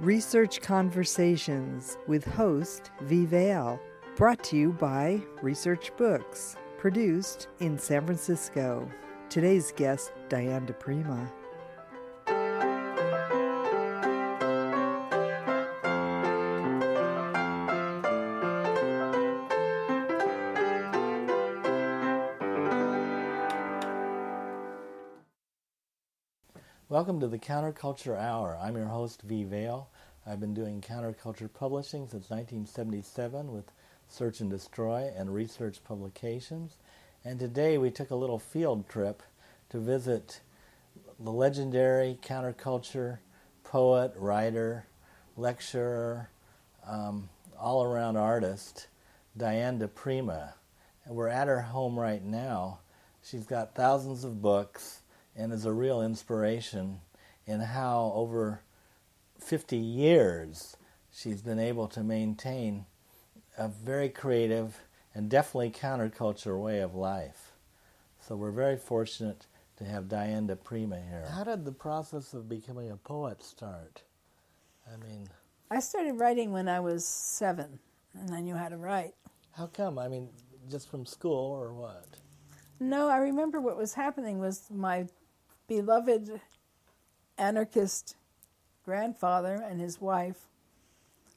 Research 0.00 0.62
Conversations 0.62 1.98
with 2.06 2.24
host 2.24 2.90
V. 3.02 3.26
Vale, 3.26 3.78
brought 4.16 4.42
to 4.44 4.56
you 4.56 4.72
by 4.72 5.20
Research 5.42 5.94
Books, 5.98 6.56
produced 6.78 7.48
in 7.58 7.78
San 7.78 8.06
Francisco. 8.06 8.90
Today's 9.28 9.72
guest, 9.76 10.12
Diane 10.30 10.64
di 10.64 10.72
Prima. 10.72 11.30
Welcome 27.00 27.20
to 27.20 27.28
the 27.28 27.38
Counterculture 27.38 28.14
Hour. 28.14 28.58
I'm 28.60 28.76
your 28.76 28.84
host, 28.84 29.22
V. 29.22 29.44
Vale. 29.44 29.88
I've 30.26 30.38
been 30.38 30.52
doing 30.52 30.82
counterculture 30.82 31.50
publishing 31.50 32.02
since 32.02 32.28
1977 32.28 33.50
with 33.50 33.72
Search 34.06 34.40
and 34.40 34.50
Destroy 34.50 35.10
and 35.16 35.32
Research 35.32 35.82
Publications. 35.82 36.76
And 37.24 37.40
today 37.40 37.78
we 37.78 37.90
took 37.90 38.10
a 38.10 38.14
little 38.14 38.38
field 38.38 38.86
trip 38.86 39.22
to 39.70 39.78
visit 39.78 40.42
the 41.18 41.32
legendary 41.32 42.18
counterculture 42.22 43.20
poet, 43.64 44.12
writer, 44.14 44.84
lecturer, 45.38 46.28
um, 46.86 47.30
all 47.58 47.82
around 47.82 48.18
artist, 48.18 48.88
Diane 49.38 49.78
di 49.78 49.86
Prima. 49.86 50.52
And 51.06 51.16
we're 51.16 51.28
at 51.28 51.48
her 51.48 51.62
home 51.62 51.98
right 51.98 52.22
now. 52.22 52.80
She's 53.22 53.46
got 53.46 53.74
thousands 53.74 54.22
of 54.22 54.42
books 54.42 54.99
and 55.36 55.52
is 55.52 55.64
a 55.64 55.72
real 55.72 56.02
inspiration 56.02 57.00
in 57.46 57.60
how 57.60 58.12
over 58.14 58.62
50 59.38 59.76
years 59.76 60.76
she's 61.12 61.42
been 61.42 61.58
able 61.58 61.88
to 61.88 62.02
maintain 62.02 62.86
a 63.56 63.68
very 63.68 64.08
creative 64.08 64.80
and 65.14 65.28
definitely 65.28 65.70
counterculture 65.70 66.60
way 66.60 66.80
of 66.80 66.94
life. 66.94 67.52
So 68.20 68.36
we're 68.36 68.52
very 68.52 68.76
fortunate 68.76 69.46
to 69.78 69.84
have 69.84 70.08
Diane 70.08 70.46
di 70.46 70.54
Prima 70.54 71.00
here. 71.00 71.26
How 71.32 71.44
did 71.44 71.64
the 71.64 71.72
process 71.72 72.34
of 72.34 72.48
becoming 72.48 72.90
a 72.90 72.96
poet 72.96 73.42
start? 73.42 74.02
I 74.92 74.96
mean, 74.96 75.28
I 75.70 75.80
started 75.80 76.14
writing 76.14 76.52
when 76.52 76.68
I 76.68 76.80
was 76.80 77.04
seven, 77.04 77.78
and 78.14 78.34
I 78.34 78.40
knew 78.40 78.54
how 78.54 78.68
to 78.68 78.76
write. 78.76 79.14
How 79.52 79.66
come? 79.66 79.98
I 79.98 80.08
mean, 80.08 80.28
just 80.70 80.90
from 80.90 81.06
school 81.06 81.52
or 81.52 81.72
what? 81.72 82.06
No, 82.78 83.08
I 83.08 83.18
remember 83.18 83.60
what 83.60 83.76
was 83.76 83.94
happening 83.94 84.38
was 84.38 84.66
my 84.70 85.06
beloved 85.70 86.40
anarchist 87.38 88.16
grandfather 88.84 89.54
and 89.64 89.80
his 89.80 90.00
wife 90.00 90.48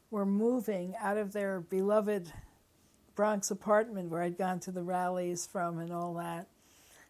were 0.09 0.25
moving 0.25 0.95
out 0.99 1.17
of 1.17 1.33
their 1.33 1.59
beloved 1.59 2.33
Bronx 3.13 3.51
apartment 3.51 4.09
where 4.09 4.23
I'd 4.23 4.35
gone 4.35 4.59
to 4.61 4.71
the 4.71 4.81
rallies 4.81 5.45
from 5.45 5.77
and 5.77 5.93
all 5.93 6.15
that. 6.15 6.47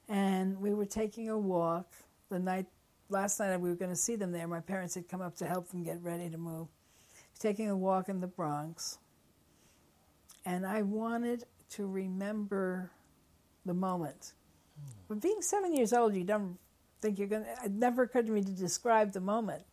And 0.10 0.60
we 0.60 0.74
were 0.74 0.86
taking 0.86 1.30
a 1.30 1.38
walk 1.38 1.88
the 2.28 2.40
night 2.40 2.66
last 3.08 3.40
night 3.40 3.56
we 3.56 3.70
were 3.70 3.76
going 3.78 3.92
to 3.92 3.96
see 3.96 4.18
them 4.18 4.34
there. 4.34 4.46
My 4.46 4.60
parents 4.60 4.96
had 4.96 5.08
come 5.08 5.22
up 5.22 5.38
to 5.38 5.46
help 5.46 5.70
them 5.70 5.82
get 5.82 6.04
ready 6.04 6.30
to 6.30 6.38
move. 6.38 6.68
Taking 7.40 7.70
a 7.70 7.78
walk 7.78 8.10
in 8.10 8.20
the 8.20 8.28
Bronx. 8.28 8.98
And 10.46 10.66
I 10.66 10.82
wanted 10.82 11.46
to 11.70 11.86
remember 11.86 12.92
the 13.66 13.74
moment. 13.74 14.34
But 15.08 15.22
being 15.22 15.42
seven 15.42 15.74
years 15.74 15.94
old, 15.94 16.16
you 16.16 16.26
don't 16.26 16.58
think 17.04 17.20
you're 17.20 17.28
going 17.28 17.44
to, 17.44 17.66
it 17.66 17.72
never 17.72 18.04
occurred 18.04 18.28
to 18.28 18.32
me 18.32 18.42
to 18.42 18.52
describe 18.52 19.12
the 19.12 19.20
moment. 19.20 19.64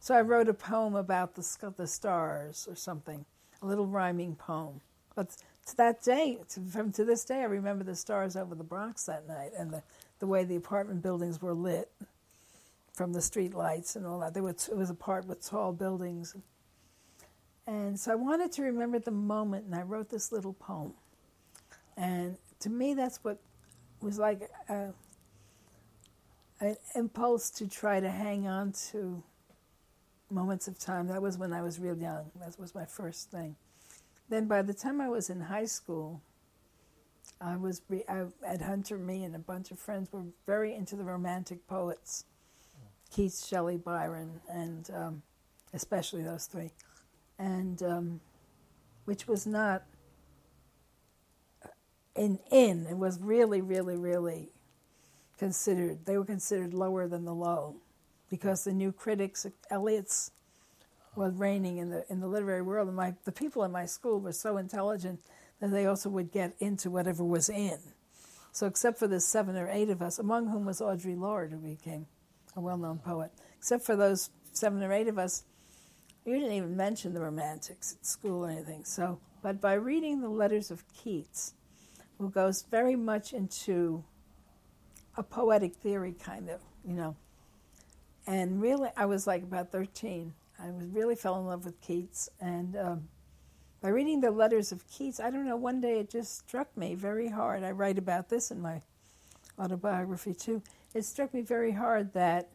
So 0.00 0.14
I 0.14 0.20
wrote 0.20 0.48
a 0.48 0.54
poem 0.54 0.94
about 0.94 1.34
the, 1.34 1.72
the 1.76 1.86
stars 1.86 2.68
or 2.68 2.76
something, 2.76 3.24
a 3.62 3.66
little 3.66 3.86
rhyming 3.86 4.36
poem. 4.36 4.80
But 5.14 5.30
to 5.66 5.76
that 5.78 6.02
day, 6.02 6.38
to, 6.50 6.60
from 6.60 6.92
to 6.92 7.04
this 7.04 7.24
day, 7.24 7.40
I 7.40 7.44
remember 7.44 7.84
the 7.84 7.96
stars 7.96 8.36
over 8.36 8.54
the 8.54 8.64
Bronx 8.64 9.04
that 9.06 9.26
night 9.26 9.52
and 9.56 9.70
the, 9.70 9.82
the 10.18 10.26
way 10.26 10.44
the 10.44 10.56
apartment 10.56 11.02
buildings 11.02 11.40
were 11.40 11.54
lit 11.54 11.90
from 12.92 13.14
the 13.14 13.22
street 13.22 13.54
lights 13.54 13.96
and 13.96 14.06
all 14.06 14.20
that. 14.20 14.34
There 14.34 14.42
was, 14.42 14.68
it 14.68 14.76
was 14.76 14.90
a 14.90 14.94
part 14.94 15.26
with 15.26 15.44
tall 15.44 15.72
buildings. 15.72 16.36
And 17.66 17.98
so 17.98 18.12
I 18.12 18.16
wanted 18.16 18.52
to 18.52 18.62
remember 18.62 18.98
the 18.98 19.10
moment, 19.10 19.64
and 19.66 19.74
I 19.74 19.82
wrote 19.82 20.10
this 20.10 20.32
little 20.32 20.52
poem. 20.52 20.92
And 21.96 22.36
to 22.60 22.68
me, 22.68 22.92
that's 22.92 23.18
what 23.22 23.38
was 24.00 24.18
like 24.18 24.50
a, 24.68 24.88
an 26.62 26.76
impulse 26.94 27.50
to 27.50 27.68
try 27.68 27.98
to 28.00 28.08
hang 28.08 28.46
on 28.46 28.72
to 28.90 29.22
moments 30.30 30.68
of 30.68 30.78
time. 30.78 31.08
That 31.08 31.20
was 31.20 31.36
when 31.36 31.52
I 31.52 31.60
was 31.60 31.78
real 31.78 31.96
young. 31.96 32.30
That 32.40 32.58
was 32.58 32.74
my 32.74 32.86
first 32.86 33.30
thing. 33.30 33.56
Then 34.28 34.46
by 34.46 34.62
the 34.62 34.72
time 34.72 35.00
I 35.00 35.08
was 35.08 35.28
in 35.28 35.40
high 35.40 35.66
school, 35.66 36.22
I 37.40 37.56
was 37.56 37.82
I, 38.08 38.24
at 38.46 38.62
Hunter. 38.62 38.96
Me 38.96 39.24
and 39.24 39.34
a 39.34 39.40
bunch 39.40 39.72
of 39.72 39.78
friends 39.78 40.12
were 40.12 40.22
very 40.46 40.74
into 40.74 40.94
the 40.94 41.02
romantic 41.02 41.66
poets, 41.66 42.24
Keats, 43.10 43.46
Shelley, 43.46 43.76
Byron, 43.76 44.40
and 44.48 44.88
um, 44.94 45.22
especially 45.74 46.22
those 46.22 46.46
three, 46.46 46.70
and 47.38 47.82
um, 47.82 48.20
which 49.04 49.26
was 49.26 49.46
not 49.46 49.82
in 52.14 52.38
in. 52.52 52.86
It 52.86 52.96
was 52.96 53.18
really, 53.20 53.60
really, 53.60 53.96
really 53.96 54.51
considered 55.38 56.04
they 56.06 56.16
were 56.16 56.24
considered 56.24 56.74
lower 56.74 57.08
than 57.08 57.24
the 57.24 57.34
low 57.34 57.76
because 58.30 58.64
the 58.64 58.72
new 58.72 58.92
critics 58.92 59.46
Eliot's 59.70 60.30
was 61.14 61.34
reigning 61.34 61.78
in 61.78 61.90
the 61.90 62.04
in 62.08 62.20
the 62.20 62.26
literary 62.26 62.62
world 62.62 62.88
and 62.88 62.96
my 62.96 63.14
the 63.24 63.32
people 63.32 63.64
in 63.64 63.72
my 63.72 63.84
school 63.84 64.20
were 64.20 64.32
so 64.32 64.56
intelligent 64.56 65.20
that 65.60 65.70
they 65.70 65.86
also 65.86 66.08
would 66.10 66.32
get 66.32 66.54
into 66.58 66.90
whatever 66.90 67.24
was 67.24 67.48
in. 67.48 67.78
So 68.50 68.66
except 68.66 68.98
for 68.98 69.06
the 69.06 69.20
seven 69.20 69.56
or 69.56 69.68
eight 69.70 69.88
of 69.88 70.02
us, 70.02 70.18
among 70.18 70.48
whom 70.48 70.66
was 70.66 70.80
Audre 70.80 71.18
Lorde, 71.18 71.52
who 71.52 71.58
became 71.58 72.06
a 72.54 72.60
well-known 72.60 72.98
poet, 72.98 73.30
except 73.56 73.84
for 73.84 73.96
those 73.96 74.30
seven 74.52 74.82
or 74.82 74.92
eight 74.92 75.08
of 75.08 75.18
us, 75.18 75.44
you 76.26 76.34
didn't 76.34 76.52
even 76.52 76.76
mention 76.76 77.14
the 77.14 77.20
romantics 77.20 77.96
at 77.98 78.04
school 78.04 78.44
or 78.44 78.50
anything. 78.50 78.84
So, 78.84 79.20
but 79.42 79.60
by 79.60 79.74
reading 79.74 80.20
the 80.20 80.28
letters 80.28 80.70
of 80.70 80.84
Keats, 80.92 81.54
who 82.18 82.28
goes 82.28 82.64
very 82.70 82.94
much 82.94 83.32
into 83.32 84.04
a 85.16 85.22
poetic 85.22 85.74
theory, 85.76 86.12
kind 86.12 86.48
of, 86.48 86.60
you 86.84 86.94
know. 86.94 87.16
And 88.26 88.60
really, 88.60 88.90
I 88.96 89.06
was 89.06 89.26
like 89.26 89.42
about 89.42 89.72
13. 89.72 90.32
I 90.58 90.70
was 90.70 90.86
really 90.86 91.16
fell 91.16 91.38
in 91.38 91.46
love 91.46 91.64
with 91.64 91.80
Keats. 91.80 92.28
And 92.40 92.76
um, 92.76 93.08
by 93.80 93.88
reading 93.88 94.20
the 94.20 94.30
letters 94.30 94.70
of 94.70 94.86
Keats, 94.88 95.18
I 95.18 95.30
don't 95.30 95.44
know, 95.44 95.56
one 95.56 95.80
day 95.80 95.98
it 95.98 96.08
just 96.08 96.38
struck 96.38 96.76
me 96.76 96.94
very 96.94 97.28
hard. 97.28 97.64
I 97.64 97.72
write 97.72 97.98
about 97.98 98.28
this 98.28 98.50
in 98.50 98.60
my 98.60 98.82
autobiography 99.58 100.34
too. 100.34 100.62
It 100.94 101.04
struck 101.04 101.34
me 101.34 101.42
very 101.42 101.72
hard 101.72 102.12
that 102.14 102.50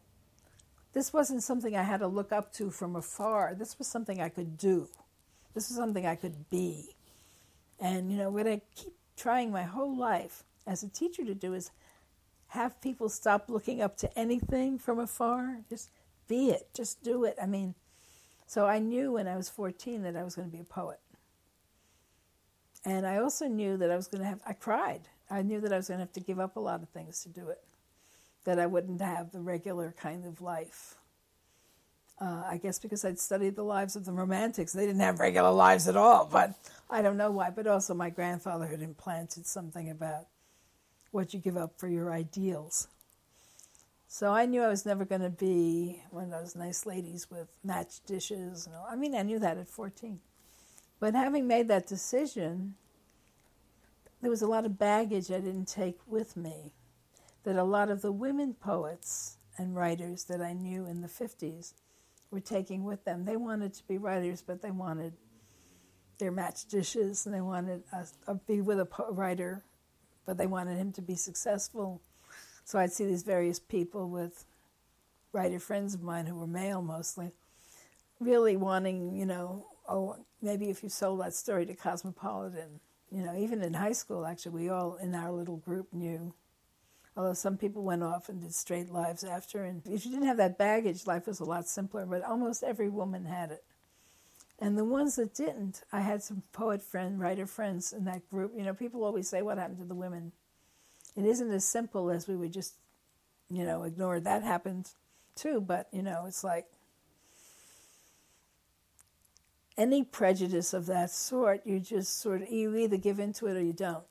this 0.94 1.12
wasn't 1.12 1.42
something 1.42 1.76
I 1.76 1.82
had 1.82 2.00
to 2.00 2.06
look 2.06 2.32
up 2.32 2.52
to 2.54 2.70
from 2.70 2.96
afar. 2.96 3.54
This 3.54 3.78
was 3.78 3.86
something 3.88 4.20
I 4.20 4.30
could 4.30 4.56
do. 4.56 4.88
This 5.54 5.68
was 5.68 5.76
something 5.76 6.06
I 6.06 6.14
could 6.14 6.48
be. 6.48 6.96
And, 7.78 8.10
you 8.10 8.16
know, 8.16 8.30
what 8.30 8.46
I 8.46 8.62
keep 8.74 8.94
trying 9.16 9.52
my 9.52 9.64
whole 9.64 9.94
life 9.94 10.44
as 10.66 10.82
a 10.82 10.88
teacher 10.88 11.24
to 11.24 11.34
do 11.34 11.52
is 11.52 11.70
have 12.48 12.80
people 12.80 13.08
stop 13.08 13.48
looking 13.48 13.82
up 13.82 13.96
to 13.98 14.18
anything 14.18 14.78
from 14.78 14.98
afar. 14.98 15.60
Just 15.68 15.90
be 16.28 16.50
it. 16.50 16.68
Just 16.74 17.02
do 17.02 17.24
it. 17.24 17.36
I 17.40 17.46
mean, 17.46 17.74
so 18.46 18.66
I 18.66 18.78
knew 18.78 19.12
when 19.12 19.28
I 19.28 19.36
was 19.36 19.48
14 19.48 20.02
that 20.02 20.16
I 20.16 20.24
was 20.24 20.34
going 20.34 20.48
to 20.48 20.52
be 20.56 20.60
a 20.60 20.64
poet. 20.64 21.00
And 22.84 23.06
I 23.06 23.18
also 23.18 23.46
knew 23.46 23.76
that 23.76 23.90
I 23.90 23.96
was 23.96 24.06
going 24.06 24.22
to 24.22 24.28
have, 24.28 24.40
I 24.46 24.54
cried. 24.54 25.02
I 25.30 25.42
knew 25.42 25.60
that 25.60 25.72
I 25.72 25.76
was 25.76 25.88
going 25.88 25.98
to 25.98 26.04
have 26.04 26.12
to 26.14 26.20
give 26.20 26.40
up 26.40 26.56
a 26.56 26.60
lot 26.60 26.82
of 26.82 26.88
things 26.88 27.22
to 27.24 27.28
do 27.28 27.48
it, 27.48 27.62
that 28.44 28.58
I 28.58 28.66
wouldn't 28.66 29.02
have 29.02 29.32
the 29.32 29.40
regular 29.40 29.94
kind 30.00 30.24
of 30.24 30.40
life. 30.40 30.94
Uh, 32.20 32.42
I 32.48 32.56
guess 32.56 32.78
because 32.78 33.04
I'd 33.04 33.18
studied 33.18 33.54
the 33.54 33.62
lives 33.62 33.94
of 33.94 34.04
the 34.04 34.12
Romantics. 34.12 34.72
They 34.72 34.86
didn't 34.86 35.02
have 35.02 35.20
regular 35.20 35.50
lives 35.50 35.86
at 35.86 35.96
all, 35.96 36.28
but 36.30 36.54
I 36.90 37.02
don't 37.02 37.16
know 37.16 37.30
why. 37.30 37.50
But 37.50 37.66
also, 37.66 37.94
my 37.94 38.10
grandfather 38.10 38.66
had 38.66 38.80
implanted 38.80 39.46
something 39.46 39.90
about 39.90 40.26
what 41.10 41.32
you 41.32 41.40
give 41.40 41.56
up 41.56 41.78
for 41.78 41.88
your 41.88 42.12
ideals. 42.12 42.88
So 44.06 44.32
I 44.32 44.46
knew 44.46 44.62
I 44.62 44.68
was 44.68 44.86
never 44.86 45.04
going 45.04 45.20
to 45.20 45.30
be 45.30 46.02
one 46.10 46.24
of 46.24 46.30
those 46.30 46.56
nice 46.56 46.86
ladies 46.86 47.30
with 47.30 47.48
matched 47.62 48.06
dishes. 48.06 48.66
And 48.66 48.74
all. 48.74 48.86
I 48.90 48.96
mean, 48.96 49.14
I 49.14 49.22
knew 49.22 49.38
that 49.38 49.58
at 49.58 49.68
14. 49.68 50.18
But 50.98 51.14
having 51.14 51.46
made 51.46 51.68
that 51.68 51.86
decision, 51.86 52.74
there 54.20 54.30
was 54.30 54.42
a 54.42 54.46
lot 54.46 54.64
of 54.64 54.78
baggage 54.78 55.30
I 55.30 55.40
didn't 55.40 55.68
take 55.68 55.98
with 56.06 56.36
me 56.36 56.72
that 57.44 57.56
a 57.56 57.64
lot 57.64 57.90
of 57.90 58.02
the 58.02 58.10
women 58.10 58.54
poets 58.54 59.36
and 59.58 59.76
writers 59.76 60.24
that 60.24 60.40
I 60.40 60.54
knew 60.54 60.86
in 60.86 61.02
the 61.02 61.08
50s 61.08 61.74
were 62.30 62.40
taking 62.40 62.84
with 62.84 63.04
them. 63.04 63.24
They 63.24 63.36
wanted 63.36 63.74
to 63.74 63.86
be 63.86 63.98
writers, 63.98 64.42
but 64.42 64.62
they 64.62 64.70
wanted 64.70 65.12
their 66.18 66.32
matched 66.32 66.70
dishes 66.70 67.26
and 67.26 67.34
they 67.34 67.40
wanted 67.40 67.82
to 67.90 68.06
uh, 68.26 68.34
be 68.46 68.60
with 68.60 68.80
a 68.80 68.88
writer 69.10 69.62
but 70.28 70.36
they 70.36 70.46
wanted 70.46 70.76
him 70.76 70.92
to 70.92 71.00
be 71.00 71.14
successful. 71.14 72.02
So 72.62 72.78
I'd 72.78 72.92
see 72.92 73.06
these 73.06 73.22
various 73.22 73.58
people 73.58 74.10
with 74.10 74.44
writer 75.32 75.58
friends 75.58 75.94
of 75.94 76.02
mine 76.02 76.26
who 76.26 76.34
were 76.34 76.46
male 76.46 76.82
mostly, 76.82 77.30
really 78.20 78.54
wanting, 78.54 79.16
you 79.16 79.24
know, 79.24 79.64
oh, 79.88 80.16
maybe 80.42 80.68
if 80.68 80.82
you 80.82 80.90
sold 80.90 81.22
that 81.22 81.32
story 81.32 81.64
to 81.64 81.74
Cosmopolitan, 81.74 82.78
you 83.10 83.22
know, 83.22 83.34
even 83.38 83.62
in 83.62 83.72
high 83.72 83.92
school, 83.92 84.26
actually, 84.26 84.52
we 84.52 84.68
all 84.68 84.96
in 84.96 85.14
our 85.14 85.32
little 85.32 85.56
group 85.56 85.94
knew. 85.94 86.34
Although 87.16 87.32
some 87.32 87.56
people 87.56 87.82
went 87.82 88.02
off 88.02 88.28
and 88.28 88.42
did 88.42 88.54
straight 88.54 88.90
lives 88.90 89.24
after. 89.24 89.64
And 89.64 89.80
if 89.86 90.04
you 90.04 90.12
didn't 90.12 90.26
have 90.26 90.36
that 90.36 90.58
baggage, 90.58 91.06
life 91.06 91.26
was 91.26 91.40
a 91.40 91.44
lot 91.44 91.66
simpler, 91.66 92.04
but 92.04 92.22
almost 92.22 92.62
every 92.62 92.90
woman 92.90 93.24
had 93.24 93.50
it. 93.50 93.64
And 94.60 94.76
the 94.76 94.84
ones 94.84 95.16
that 95.16 95.34
didn't, 95.34 95.82
I 95.92 96.00
had 96.00 96.22
some 96.22 96.42
poet 96.52 96.82
friend, 96.82 97.20
writer 97.20 97.46
friends 97.46 97.92
in 97.92 98.04
that 98.06 98.28
group. 98.28 98.52
You 98.56 98.64
know, 98.64 98.74
people 98.74 99.04
always 99.04 99.28
say, 99.28 99.42
What 99.42 99.58
happened 99.58 99.78
to 99.78 99.84
the 99.84 99.94
women? 99.94 100.32
It 101.16 101.24
isn't 101.24 101.50
as 101.50 101.64
simple 101.64 102.10
as 102.10 102.28
we 102.28 102.36
would 102.36 102.52
just, 102.52 102.74
you 103.50 103.64
know, 103.64 103.84
ignore 103.84 104.20
that 104.20 104.42
happened 104.42 104.90
too, 105.34 105.60
but, 105.60 105.88
you 105.92 106.02
know, 106.02 106.24
it's 106.26 106.44
like 106.44 106.66
any 109.76 110.02
prejudice 110.02 110.74
of 110.74 110.86
that 110.86 111.10
sort, 111.10 111.62
you 111.64 111.78
just 111.78 112.20
sort 112.20 112.42
of, 112.42 112.50
you 112.50 112.76
either 112.76 112.96
give 112.96 113.20
into 113.20 113.46
it 113.46 113.56
or 113.56 113.62
you 113.62 113.72
don't. 113.72 114.04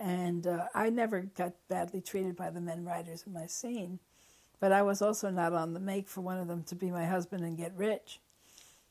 And 0.00 0.46
uh, 0.46 0.66
I 0.74 0.90
never 0.90 1.20
got 1.20 1.52
badly 1.68 2.00
treated 2.00 2.36
by 2.36 2.50
the 2.50 2.60
men 2.60 2.84
writers 2.84 3.24
in 3.26 3.32
my 3.32 3.46
scene, 3.46 3.98
but 4.60 4.72
I 4.72 4.82
was 4.82 5.00
also 5.00 5.30
not 5.30 5.52
on 5.52 5.74
the 5.74 5.80
make 5.80 6.08
for 6.08 6.22
one 6.22 6.38
of 6.38 6.48
them 6.48 6.62
to 6.64 6.74
be 6.74 6.90
my 6.90 7.06
husband 7.06 7.44
and 7.44 7.56
get 7.56 7.72
rich. 7.76 8.18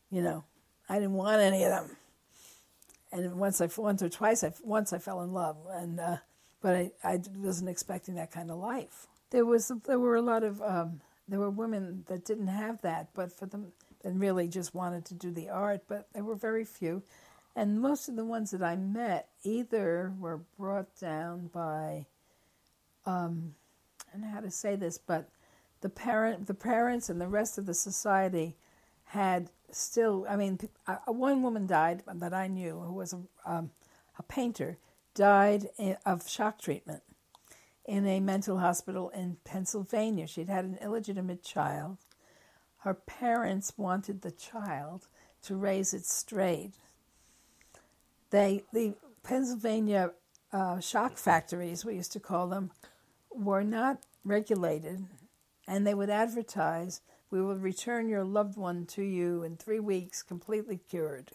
You 0.10 0.22
know, 0.22 0.44
I 0.88 0.96
didn't 0.96 1.13
want 1.13 1.42
any 1.42 1.63
of 1.63 1.72
them. 1.72 1.98
And 3.12 3.36
once 3.36 3.62
I, 3.62 3.69
once 3.78 4.02
or 4.02 4.10
twice, 4.10 4.44
I, 4.44 4.54
once 4.63 4.94
I 4.94 4.98
fell 5.00 5.22
in 5.22 5.34
love, 5.34 5.57
and 5.72 6.00
uh, 6.00 6.18
but 6.62 6.75
I, 6.75 6.92
I 7.04 7.19
wasn't 7.38 7.69
expecting 7.69 8.16
that 8.16 8.31
kind 8.31 8.50
of 8.50 8.57
life. 8.57 9.07
There 9.30 9.46
was, 9.46 9.72
there 9.86 10.00
were 10.00 10.16
a 10.16 10.22
lot 10.22 10.44
of, 10.44 10.62
um, 10.62 11.02
there 11.28 11.40
were 11.40 11.50
women 11.50 12.04
that 12.07 12.25
didn't 12.25 12.48
have 12.48 12.81
that, 12.81 13.10
but 13.13 13.31
for 13.31 13.46
them, 13.46 13.72
and 14.04 14.19
really 14.19 14.48
just 14.48 14.75
wanted 14.75 15.06
to 15.06 15.13
do 15.13 15.31
the 15.31 15.50
art, 15.50 15.84
but 15.88 16.08
there 16.13 16.24
were 16.24 16.36
very 16.36 16.66
few. 16.66 17.04
And 17.56 17.80
most 17.80 18.10
of 18.10 18.16
the 18.16 18.25
ones 18.25 18.51
that 18.51 18.62
I 18.62 18.75
met 18.75 19.30
either 19.44 20.13
were 20.19 20.42
brought 20.60 21.00
down 21.00 21.50
by, 21.54 22.06
um, 23.06 23.56
I 24.08 24.18
don't 24.18 24.28
know 24.28 24.34
how 24.34 24.42
to 24.42 24.51
say 24.51 24.75
this, 24.75 24.98
but 24.98 25.30
the 25.81 25.90
parent, 25.90 26.48
the 26.48 26.54
parents, 26.54 27.10
and 27.10 27.22
the 27.22 27.28
rest 27.28 27.58
of 27.58 27.66
the 27.66 27.74
society 27.74 28.56
had 29.06 29.50
still. 29.72 30.26
I 30.30 30.36
mean, 30.36 30.60
uh, 30.88 30.98
one 31.08 31.42
woman 31.42 31.68
died 31.68 32.04
that 32.08 32.34
I 32.34 32.48
knew, 32.48 32.80
who 32.80 32.94
was 32.94 33.14
a, 33.14 33.20
um, 33.46 33.72
a 34.18 34.24
painter, 34.24 34.78
died 35.14 35.70
of 36.06 36.30
shock 36.30 36.60
treatment 36.60 37.04
in 37.86 38.08
a 38.08 38.20
mental 38.20 38.60
hospital 38.60 39.10
in 39.10 39.38
Pennsylvania. 39.44 40.28
She'd 40.28 40.50
had 40.50 40.66
an 40.66 40.78
illegitimate 40.82 41.44
child. 41.44 41.98
Her 42.80 42.94
parents 42.94 43.74
wanted 43.78 44.22
the 44.22 44.32
child 44.32 45.08
to 45.44 45.56
raise 45.56 45.94
it 45.94 46.06
straight 46.06 46.74
they, 48.36 48.64
the 48.74 48.94
Pennsylvania 49.24 50.12
uh, 50.52 50.80
shock 50.80 51.18
factories, 51.18 51.86
we 51.86 51.96
used 51.96 52.12
to 52.14 52.20
call 52.20 52.48
them, 52.48 52.72
were 53.32 53.64
not 53.64 54.00
regulated, 54.24 55.06
and 55.68 55.86
they 55.86 55.94
would 55.94 56.10
advertise, 56.10 57.02
"We 57.36 57.42
will 57.42 57.58
return 57.58 58.10
your 58.10 58.24
loved 58.24 58.58
one 58.58 58.86
to 58.88 59.04
you 59.04 59.44
in 59.44 59.58
three 59.58 59.80
weeks, 59.80 60.24
completely 60.24 60.78
cured." 60.78 61.32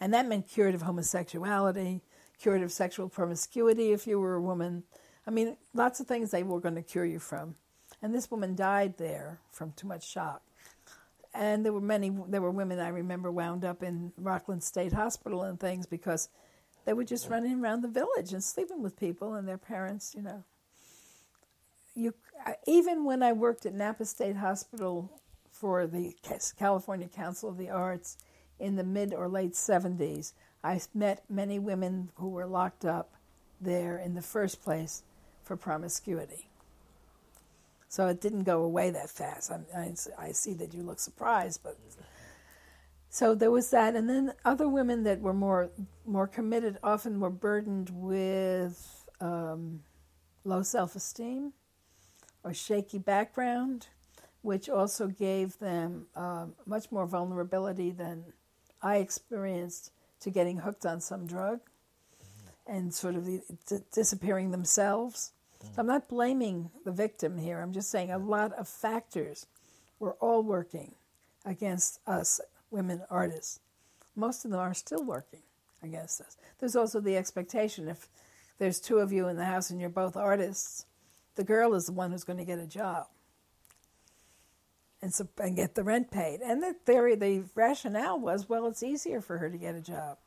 And 0.00 0.14
that 0.14 0.26
meant 0.26 0.48
cured 0.48 0.74
of 0.74 0.82
homosexuality, 0.82 2.02
cured 2.38 2.62
of 2.62 2.72
sexual 2.72 3.08
promiscuity 3.08 3.92
if 3.92 4.06
you 4.06 4.18
were 4.18 4.34
a 4.34 4.42
woman. 4.42 4.84
I 5.26 5.30
mean, 5.30 5.56
lots 5.74 6.00
of 6.00 6.06
things 6.06 6.30
they 6.30 6.42
were 6.42 6.60
going 6.60 6.74
to 6.74 6.82
cure 6.82 7.04
you 7.04 7.18
from. 7.18 7.56
And 8.00 8.14
this 8.14 8.30
woman 8.30 8.56
died 8.56 8.96
there 8.96 9.38
from 9.50 9.72
too 9.72 9.86
much 9.86 10.08
shock 10.08 10.42
and 11.34 11.64
there 11.64 11.72
were 11.72 11.80
many 11.80 12.10
there 12.28 12.42
were 12.42 12.50
women 12.50 12.78
I 12.78 12.88
remember 12.88 13.30
wound 13.30 13.64
up 13.64 13.82
in 13.82 14.12
Rockland 14.18 14.62
State 14.62 14.92
Hospital 14.92 15.42
and 15.42 15.58
things 15.58 15.86
because 15.86 16.28
they 16.84 16.92
were 16.92 17.04
just 17.04 17.28
running 17.28 17.62
around 17.62 17.82
the 17.82 17.88
village 17.88 18.32
and 18.32 18.42
sleeping 18.42 18.82
with 18.82 18.98
people 18.98 19.34
and 19.34 19.46
their 19.46 19.58
parents, 19.58 20.14
you 20.16 20.22
know. 20.22 20.44
You 21.94 22.14
even 22.66 23.04
when 23.04 23.22
I 23.22 23.32
worked 23.32 23.66
at 23.66 23.74
Napa 23.74 24.04
State 24.04 24.36
Hospital 24.36 25.10
for 25.50 25.86
the 25.86 26.14
California 26.58 27.08
Council 27.08 27.48
of 27.48 27.58
the 27.58 27.70
Arts 27.70 28.18
in 28.58 28.76
the 28.76 28.84
mid 28.84 29.12
or 29.12 29.28
late 29.28 29.52
70s, 29.52 30.32
I 30.64 30.80
met 30.94 31.24
many 31.28 31.58
women 31.58 32.10
who 32.16 32.28
were 32.28 32.46
locked 32.46 32.84
up 32.84 33.14
there 33.60 33.98
in 33.98 34.14
the 34.14 34.22
first 34.22 34.62
place 34.62 35.02
for 35.42 35.56
promiscuity. 35.56 36.48
So 37.88 38.06
it 38.06 38.20
didn't 38.20 38.44
go 38.44 38.62
away 38.62 38.90
that 38.90 39.10
fast. 39.10 39.50
I, 39.50 39.60
I, 39.76 39.94
I 40.18 40.32
see 40.32 40.54
that 40.54 40.72
you 40.72 40.82
look 40.82 40.98
surprised, 40.98 41.60
but 41.62 41.76
so 43.10 43.34
there 43.34 43.50
was 43.50 43.70
that, 43.70 43.94
and 43.94 44.08
then 44.08 44.32
other 44.44 44.66
women 44.66 45.02
that 45.02 45.20
were 45.20 45.34
more 45.34 45.70
more 46.06 46.26
committed 46.26 46.78
often 46.82 47.20
were 47.20 47.28
burdened 47.28 47.90
with 47.90 49.06
um, 49.20 49.80
low 50.44 50.62
self 50.62 50.96
esteem 50.96 51.52
or 52.44 52.52
shaky 52.52 52.98
background, 52.98 53.88
which 54.42 54.68
also 54.68 55.06
gave 55.06 55.58
them 55.58 56.06
um, 56.16 56.54
much 56.66 56.90
more 56.90 57.06
vulnerability 57.06 57.90
than 57.90 58.24
I 58.82 58.96
experienced 58.96 59.92
to 60.20 60.30
getting 60.30 60.58
hooked 60.58 60.84
on 60.84 61.00
some 61.00 61.26
drug 61.26 61.60
and 62.66 62.92
sort 62.92 63.14
of 63.14 63.24
the, 63.24 63.82
disappearing 63.92 64.50
themselves. 64.50 65.32
So 65.60 65.70
I'm 65.78 65.86
not 65.86 66.08
blaming 66.08 66.70
the 66.84 66.92
victim 66.92 67.38
here. 67.38 67.60
I'm 67.60 67.72
just 67.72 67.90
saying 67.90 68.10
a 68.10 68.18
lot 68.18 68.52
of 68.54 68.68
factors 68.68 69.46
were 69.98 70.14
all 70.14 70.42
working 70.42 70.94
against 71.44 72.00
us 72.06 72.40
women 72.70 73.02
artists. 73.10 73.60
Most 74.16 74.44
of 74.44 74.50
them 74.50 74.60
are 74.60 74.74
still 74.74 75.04
working 75.04 75.42
against 75.82 76.20
us. 76.20 76.36
There's 76.58 76.76
also 76.76 77.00
the 77.00 77.16
expectation 77.16 77.88
if 77.88 78.08
there's 78.58 78.80
two 78.80 78.98
of 78.98 79.12
you 79.12 79.28
in 79.28 79.36
the 79.36 79.44
house 79.44 79.70
and 79.70 79.80
you're 79.80 79.90
both 79.90 80.16
artists, 80.16 80.86
the 81.34 81.44
girl 81.44 81.74
is 81.74 81.86
the 81.86 81.92
one 81.92 82.10
who's 82.12 82.24
going 82.24 82.38
to 82.38 82.44
get 82.44 82.58
a 82.58 82.66
job 82.66 83.06
and, 85.00 85.12
so, 85.12 85.28
and 85.38 85.56
get 85.56 85.74
the 85.74 85.82
rent 85.82 86.10
paid. 86.10 86.40
And 86.40 86.62
the 86.62 86.74
theory, 86.86 87.16
the 87.16 87.44
rationale 87.54 88.18
was, 88.18 88.48
well, 88.48 88.66
it's 88.66 88.82
easier 88.82 89.20
for 89.20 89.38
her 89.38 89.50
to 89.50 89.58
get 89.58 89.74
a 89.74 89.80
job. 89.80 90.18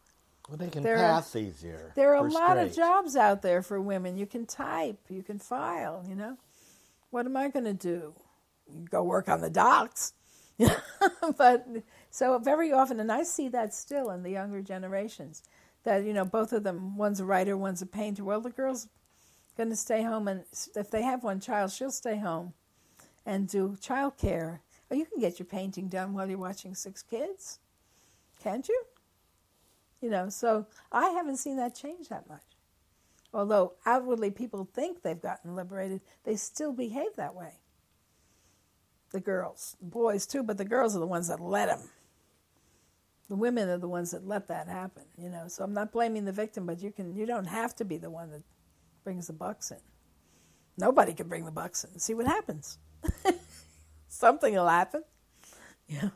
Well, 0.50 0.58
they 0.58 0.68
can 0.70 0.84
There 0.84 0.98
are- 0.98 1.16
pass 1.16 1.36
easier. 1.36 1.92
There 1.96 2.14
are 2.16 2.26
a 2.26 2.30
lot 2.30 2.58
of 2.58 2.76
jobs 2.76 3.16
out 3.16 3.42
there 3.42 3.62
for 3.62 3.80
women. 3.82 4.18
You 4.18 4.26
can 4.28 4.46
type, 4.46 5.00
you 5.10 5.24
can 5.24 5.40
file, 5.40 6.04
you 6.08 6.16
know. 6.16 6.38
What 7.10 7.26
am 7.26 7.38
I 7.38 7.48
going 7.50 7.66
to 7.66 7.74
do? 7.74 8.14
Go 8.90 9.04
work 9.04 9.30
on 9.30 9.42
the 9.42 9.50
docks. 9.50 10.14
but 11.38 11.66
so 12.12 12.38
very 12.38 12.72
often, 12.72 13.00
and 13.00 13.12
I 13.12 13.24
see 13.24 13.48
that 13.50 13.74
still 13.74 14.12
in 14.12 14.24
the 14.24 14.32
younger 14.32 14.62
generations, 14.62 15.44
that, 15.84 16.04
you 16.04 16.14
know, 16.14 16.26
both 16.26 16.54
of 16.54 16.64
them, 16.64 16.98
one's 16.98 17.20
a 17.20 17.26
writer, 17.26 17.58
one's 17.58 17.82
a 17.82 17.86
painter. 17.86 18.24
Well, 18.24 18.42
the 18.42 18.50
girl's 18.50 18.88
going 19.56 19.70
to 19.70 19.76
stay 19.76 20.04
home, 20.04 20.28
and 20.28 20.44
if 20.76 20.90
they 20.92 21.02
have 21.02 21.24
one 21.24 21.40
child, 21.40 21.72
she'll 21.72 21.92
stay 21.92 22.18
home 22.18 22.54
and 23.26 23.48
do 23.48 23.76
child 23.80 24.18
care. 24.18 24.62
Or 24.90 24.96
oh, 24.96 24.96
you 24.96 25.06
can 25.06 25.20
get 25.20 25.40
your 25.40 25.48
painting 25.48 25.88
done 25.88 26.14
while 26.14 26.30
you're 26.30 26.38
watching 26.38 26.76
six 26.76 27.02
kids, 27.02 27.60
can't 28.42 28.68
you? 28.68 28.84
You 30.02 30.10
know, 30.10 30.30
so 30.30 30.68
I 30.92 31.10
haven't 31.10 31.38
seen 31.38 31.58
that 31.58 31.76
change 31.76 32.10
that 32.10 32.30
much. 32.30 32.44
Although 33.34 33.74
outwardly 33.86 34.32
people 34.32 34.70
think 34.74 35.02
they've 35.02 35.22
gotten 35.22 35.56
liberated, 35.56 36.02
they 36.24 36.36
still 36.36 36.72
behave 36.72 37.16
that 37.18 37.36
way. 37.36 37.60
The 39.12 39.20
girls, 39.20 39.76
the 39.80 39.88
boys 39.88 40.26
too, 40.26 40.44
but 40.44 40.58
the 40.58 40.66
girls 40.66 40.96
are 40.96 41.00
the 41.00 41.08
ones 41.08 41.28
that 41.30 41.42
let 41.42 41.68
them. 41.68 41.90
The 43.28 43.36
women 43.36 43.70
are 43.70 43.78
the 43.78 43.90
ones 43.90 44.12
that 44.12 44.28
let 44.28 44.48
that 44.50 44.68
happen, 44.68 45.04
you 45.18 45.30
know. 45.30 45.48
So 45.48 45.64
I'm 45.64 45.74
not 45.74 45.92
blaming 45.92 46.26
the 46.26 46.32
victim, 46.32 46.66
but 46.66 46.82
you 46.82 46.92
can 46.92 47.16
you 47.16 47.26
don't 47.26 47.48
have 47.48 47.76
to 47.78 47.86
be 47.86 47.98
the 47.98 48.10
one 48.10 48.30
that 48.32 48.44
brings 49.06 49.28
the 49.28 49.34
bucks 49.34 49.72
in. 49.72 49.78
Nobody 50.78 51.14
can 51.14 51.30
bring 51.30 51.46
the 51.46 51.52
bucks 51.52 51.86
in. 51.86 51.98
See 52.00 52.14
what 52.14 52.28
happens. 52.28 52.78
Something 54.10 54.54
will 54.56 54.68
happen. 54.68 55.04
Yeah. 55.88 56.10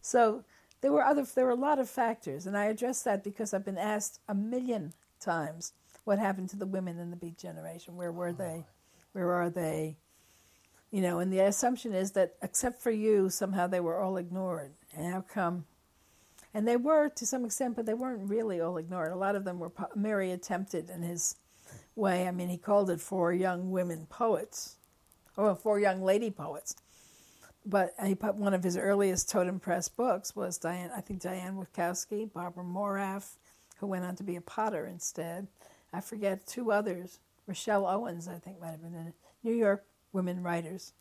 So 0.00 0.44
there 0.80 0.92
were 0.92 1.04
other 1.04 1.26
there 1.34 1.44
were 1.44 1.50
a 1.50 1.56
lot 1.56 1.78
of 1.78 1.90
factors, 1.90 2.46
and 2.46 2.56
I 2.56 2.66
address 2.66 3.02
that 3.02 3.22
because 3.22 3.52
I've 3.52 3.64
been 3.64 3.76
asked 3.76 4.20
a 4.28 4.34
million 4.34 4.94
times 5.20 5.72
what 6.04 6.18
happened 6.18 6.48
to 6.50 6.56
the 6.56 6.66
women 6.66 6.98
in 6.98 7.10
the 7.10 7.16
Beat 7.16 7.36
Generation. 7.36 7.96
Where 7.96 8.12
were 8.12 8.32
they? 8.32 8.64
Where 9.12 9.32
are 9.32 9.50
they? 9.50 9.98
You 10.90 11.02
know, 11.02 11.18
and 11.18 11.30
the 11.30 11.40
assumption 11.40 11.92
is 11.92 12.12
that 12.12 12.36
except 12.40 12.80
for 12.80 12.90
you, 12.90 13.28
somehow 13.28 13.66
they 13.66 13.80
were 13.80 14.00
all 14.00 14.16
ignored. 14.16 14.72
And 14.96 15.12
how 15.12 15.20
come? 15.20 15.66
And 16.54 16.66
they 16.66 16.76
were 16.76 17.10
to 17.10 17.26
some 17.26 17.44
extent, 17.44 17.76
but 17.76 17.84
they 17.84 17.92
weren't 17.92 18.30
really 18.30 18.58
all 18.58 18.78
ignored. 18.78 19.12
A 19.12 19.16
lot 19.16 19.36
of 19.36 19.44
them 19.44 19.58
were. 19.58 19.72
Mary 19.94 20.30
attempted 20.30 20.88
in 20.88 21.02
his 21.02 21.36
way. 21.98 22.26
I 22.26 22.30
mean, 22.30 22.48
he 22.48 22.56
called 22.56 22.88
it 22.88 23.00
for 23.00 23.32
young 23.32 23.70
women 23.70 24.06
poets, 24.08 24.76
or 25.36 25.54
for 25.54 25.78
young 25.78 26.02
lady 26.02 26.30
poets 26.30 26.76
but 27.68 27.94
he 28.02 28.14
put 28.14 28.34
one 28.34 28.54
of 28.54 28.64
his 28.64 28.78
earliest 28.78 29.28
totem 29.28 29.60
press 29.60 29.88
books 29.90 30.34
was 30.34 30.56
Diane, 30.56 30.90
I 30.96 31.02
think 31.02 31.20
Diane 31.20 31.56
Wakoski, 31.56 32.32
Barbara 32.32 32.64
Moraff, 32.64 33.36
who 33.78 33.86
went 33.86 34.06
on 34.06 34.16
to 34.16 34.22
be 34.22 34.36
a 34.36 34.40
potter 34.40 34.86
instead. 34.86 35.46
I 35.92 36.00
forget 36.00 36.46
two 36.46 36.72
others. 36.72 37.18
Rochelle 37.46 37.86
Owens, 37.86 38.26
I 38.26 38.38
think, 38.38 38.60
might 38.60 38.70
have 38.70 38.82
been 38.82 38.94
in 38.94 39.08
it. 39.08 39.14
New 39.44 39.54
York 39.54 39.84
women 40.12 40.42
writers. 40.42 40.92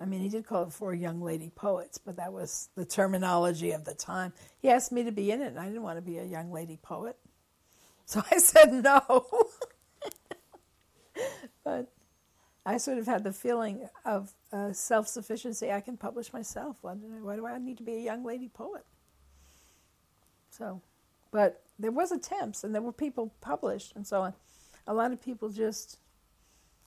I 0.00 0.04
mean, 0.04 0.20
he 0.20 0.28
did 0.28 0.46
call 0.46 0.62
it 0.62 0.72
for 0.72 0.94
young 0.94 1.20
lady 1.20 1.50
poets, 1.54 1.98
but 1.98 2.16
that 2.16 2.32
was 2.32 2.68
the 2.76 2.84
terminology 2.84 3.72
of 3.72 3.84
the 3.84 3.94
time. 3.94 4.32
He 4.62 4.70
asked 4.70 4.92
me 4.92 5.02
to 5.02 5.12
be 5.12 5.32
in 5.32 5.42
it, 5.42 5.48
and 5.48 5.58
I 5.58 5.66
didn't 5.66 5.82
want 5.82 5.98
to 5.98 6.02
be 6.02 6.18
a 6.18 6.24
young 6.24 6.52
lady 6.52 6.78
poet. 6.80 7.16
So 8.06 8.22
I 8.30 8.38
said 8.38 8.72
no. 8.72 9.26
but 11.70 11.86
I 12.66 12.78
sort 12.78 12.98
of 12.98 13.06
had 13.06 13.22
the 13.22 13.32
feeling 13.32 13.88
of 14.04 14.32
uh, 14.52 14.72
self 14.72 15.06
sufficiency. 15.06 15.70
I 15.70 15.80
can 15.80 15.96
publish 15.96 16.32
myself. 16.32 16.78
Why 16.82 16.94
do, 16.94 17.06
I, 17.16 17.20
why 17.20 17.36
do 17.36 17.46
I 17.46 17.58
need 17.58 17.78
to 17.78 17.84
be 17.84 17.94
a 17.94 18.00
young 18.00 18.24
lady 18.24 18.48
poet? 18.48 18.84
So, 20.50 20.82
but 21.30 21.62
there 21.78 21.92
was 21.92 22.10
attempts, 22.10 22.64
and 22.64 22.74
there 22.74 22.82
were 22.82 22.92
people 22.92 23.32
published, 23.40 23.94
and 23.94 24.04
so 24.04 24.22
on. 24.22 24.34
A 24.88 24.94
lot 24.94 25.12
of 25.12 25.22
people 25.22 25.48
just, 25.48 25.98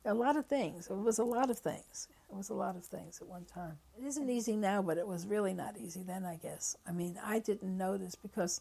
a 0.03 0.13
lot 0.13 0.35
of 0.35 0.47
things. 0.47 0.87
It 0.87 0.97
was 0.97 1.17
a 1.17 1.23
lot 1.23 1.49
of 1.49 1.57
things. 1.57 2.09
It 2.29 2.35
was 2.35 2.49
a 2.49 2.53
lot 2.53 2.75
of 2.75 2.83
things 2.83 3.21
at 3.21 3.27
one 3.27 3.45
time. 3.45 3.77
It 3.97 4.05
isn't 4.05 4.29
easy 4.29 4.57
now, 4.57 4.81
but 4.81 4.97
it 4.97 5.07
was 5.07 5.25
really 5.25 5.53
not 5.53 5.75
easy 5.77 6.03
then, 6.03 6.25
I 6.25 6.35
guess. 6.35 6.75
I 6.85 6.91
mean, 6.91 7.17
I 7.23 7.39
didn't 7.39 7.77
know 7.77 7.97
this 7.97 8.15
because 8.15 8.59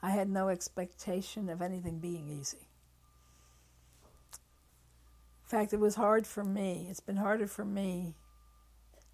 I 0.00 0.10
had 0.10 0.30
no 0.30 0.48
expectation 0.48 1.48
of 1.48 1.60
anything 1.60 1.98
being 1.98 2.28
easy. 2.28 2.65
In 5.46 5.58
fact, 5.58 5.72
it 5.72 5.78
was 5.78 5.94
hard 5.94 6.26
for 6.26 6.42
me. 6.42 6.88
It's 6.90 6.98
been 6.98 7.16
harder 7.16 7.46
for 7.46 7.64
me 7.64 8.16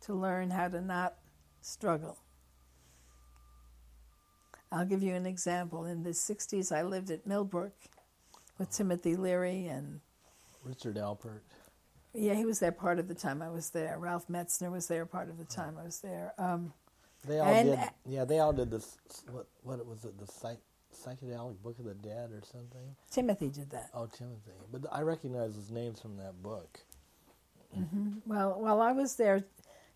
to 0.01 0.15
learn 0.15 0.49
how 0.49 0.69
to 0.69 0.81
not 0.81 1.17
struggle. 1.61 2.17
I'll 4.71 4.87
give 4.87 5.03
you 5.03 5.15
an 5.15 5.27
example. 5.27 5.85
In 5.85 6.05
the 6.05 6.11
60s, 6.11 6.75
I 6.75 6.85
lived 6.85 7.11
at 7.11 7.27
Millbrook 7.27 7.75
with 8.59 8.71
Timothy 8.71 9.15
Leary 9.15 9.67
and 9.67 10.01
Richard 10.65 10.97
Alpert. 10.97 11.41
Yeah, 12.15 12.33
he 12.33 12.47
was 12.47 12.61
there 12.61 12.73
part 12.73 12.99
of 12.99 13.09
the 13.09 13.15
time 13.15 13.43
I 13.43 13.51
was 13.51 13.69
there. 13.69 13.99
Ralph 13.99 14.29
Metzner 14.29 14.73
was 14.73 14.87
there 14.87 15.05
part 15.05 15.29
of 15.29 15.37
the 15.37 15.45
time 15.45 15.77
I 15.79 15.85
was 15.85 16.01
there. 16.01 16.33
Um, 16.39 16.73
they 17.29 17.41
all 17.41 17.47
and, 17.47 17.69
did. 17.71 17.79
Yeah, 18.07 18.25
they 18.25 18.39
all 18.39 18.55
did 18.55 18.71
this. 18.71 18.97
What 19.31 19.47
what 19.63 19.87
was 19.87 20.07
it? 20.07 20.19
The 20.19 20.27
psych, 20.27 20.61
psychedelic 20.95 21.63
Book 21.63 21.79
of 21.79 21.85
the 21.85 21.95
Dead 21.95 22.31
or 22.31 22.43
something. 22.45 22.97
Timothy 23.11 23.49
did 23.49 23.71
that. 23.71 23.91
Oh, 23.95 24.07
Timothy. 24.07 24.53
But 24.71 24.83
I 24.93 25.03
recognize 25.03 25.55
his 25.55 25.71
names 25.71 26.01
from 26.01 26.17
that 26.19 26.43
book. 26.43 26.81
Mm-hmm. 27.77 28.19
Well, 28.27 28.61
while 28.61 28.81
I 28.81 28.93
was 28.93 29.17
there, 29.17 29.45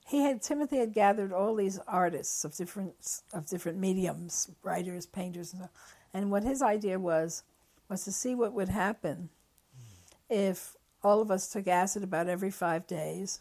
he 0.06 0.22
had 0.22 0.40
Timothy 0.40 0.78
had 0.78 0.92
gathered 0.92 1.32
all 1.32 1.54
these 1.54 1.78
artists 1.86 2.44
of 2.44 2.56
different 2.56 2.94
of 3.32 3.46
different 3.46 3.78
mediums, 3.78 4.50
writers, 4.62 5.06
painters, 5.06 5.52
and 5.52 5.62
so. 5.62 5.68
And 6.14 6.30
what 6.30 6.44
his 6.44 6.62
idea 6.62 6.98
was 6.98 7.42
was 7.88 8.04
to 8.04 8.12
see 8.12 8.34
what 8.34 8.52
would 8.52 8.68
happen 8.68 9.28
if 10.30 10.76
all 11.02 11.20
of 11.20 11.30
us 11.30 11.48
took 11.48 11.68
acid 11.68 12.02
about 12.02 12.28
every 12.28 12.50
five 12.50 12.86
days, 12.86 13.40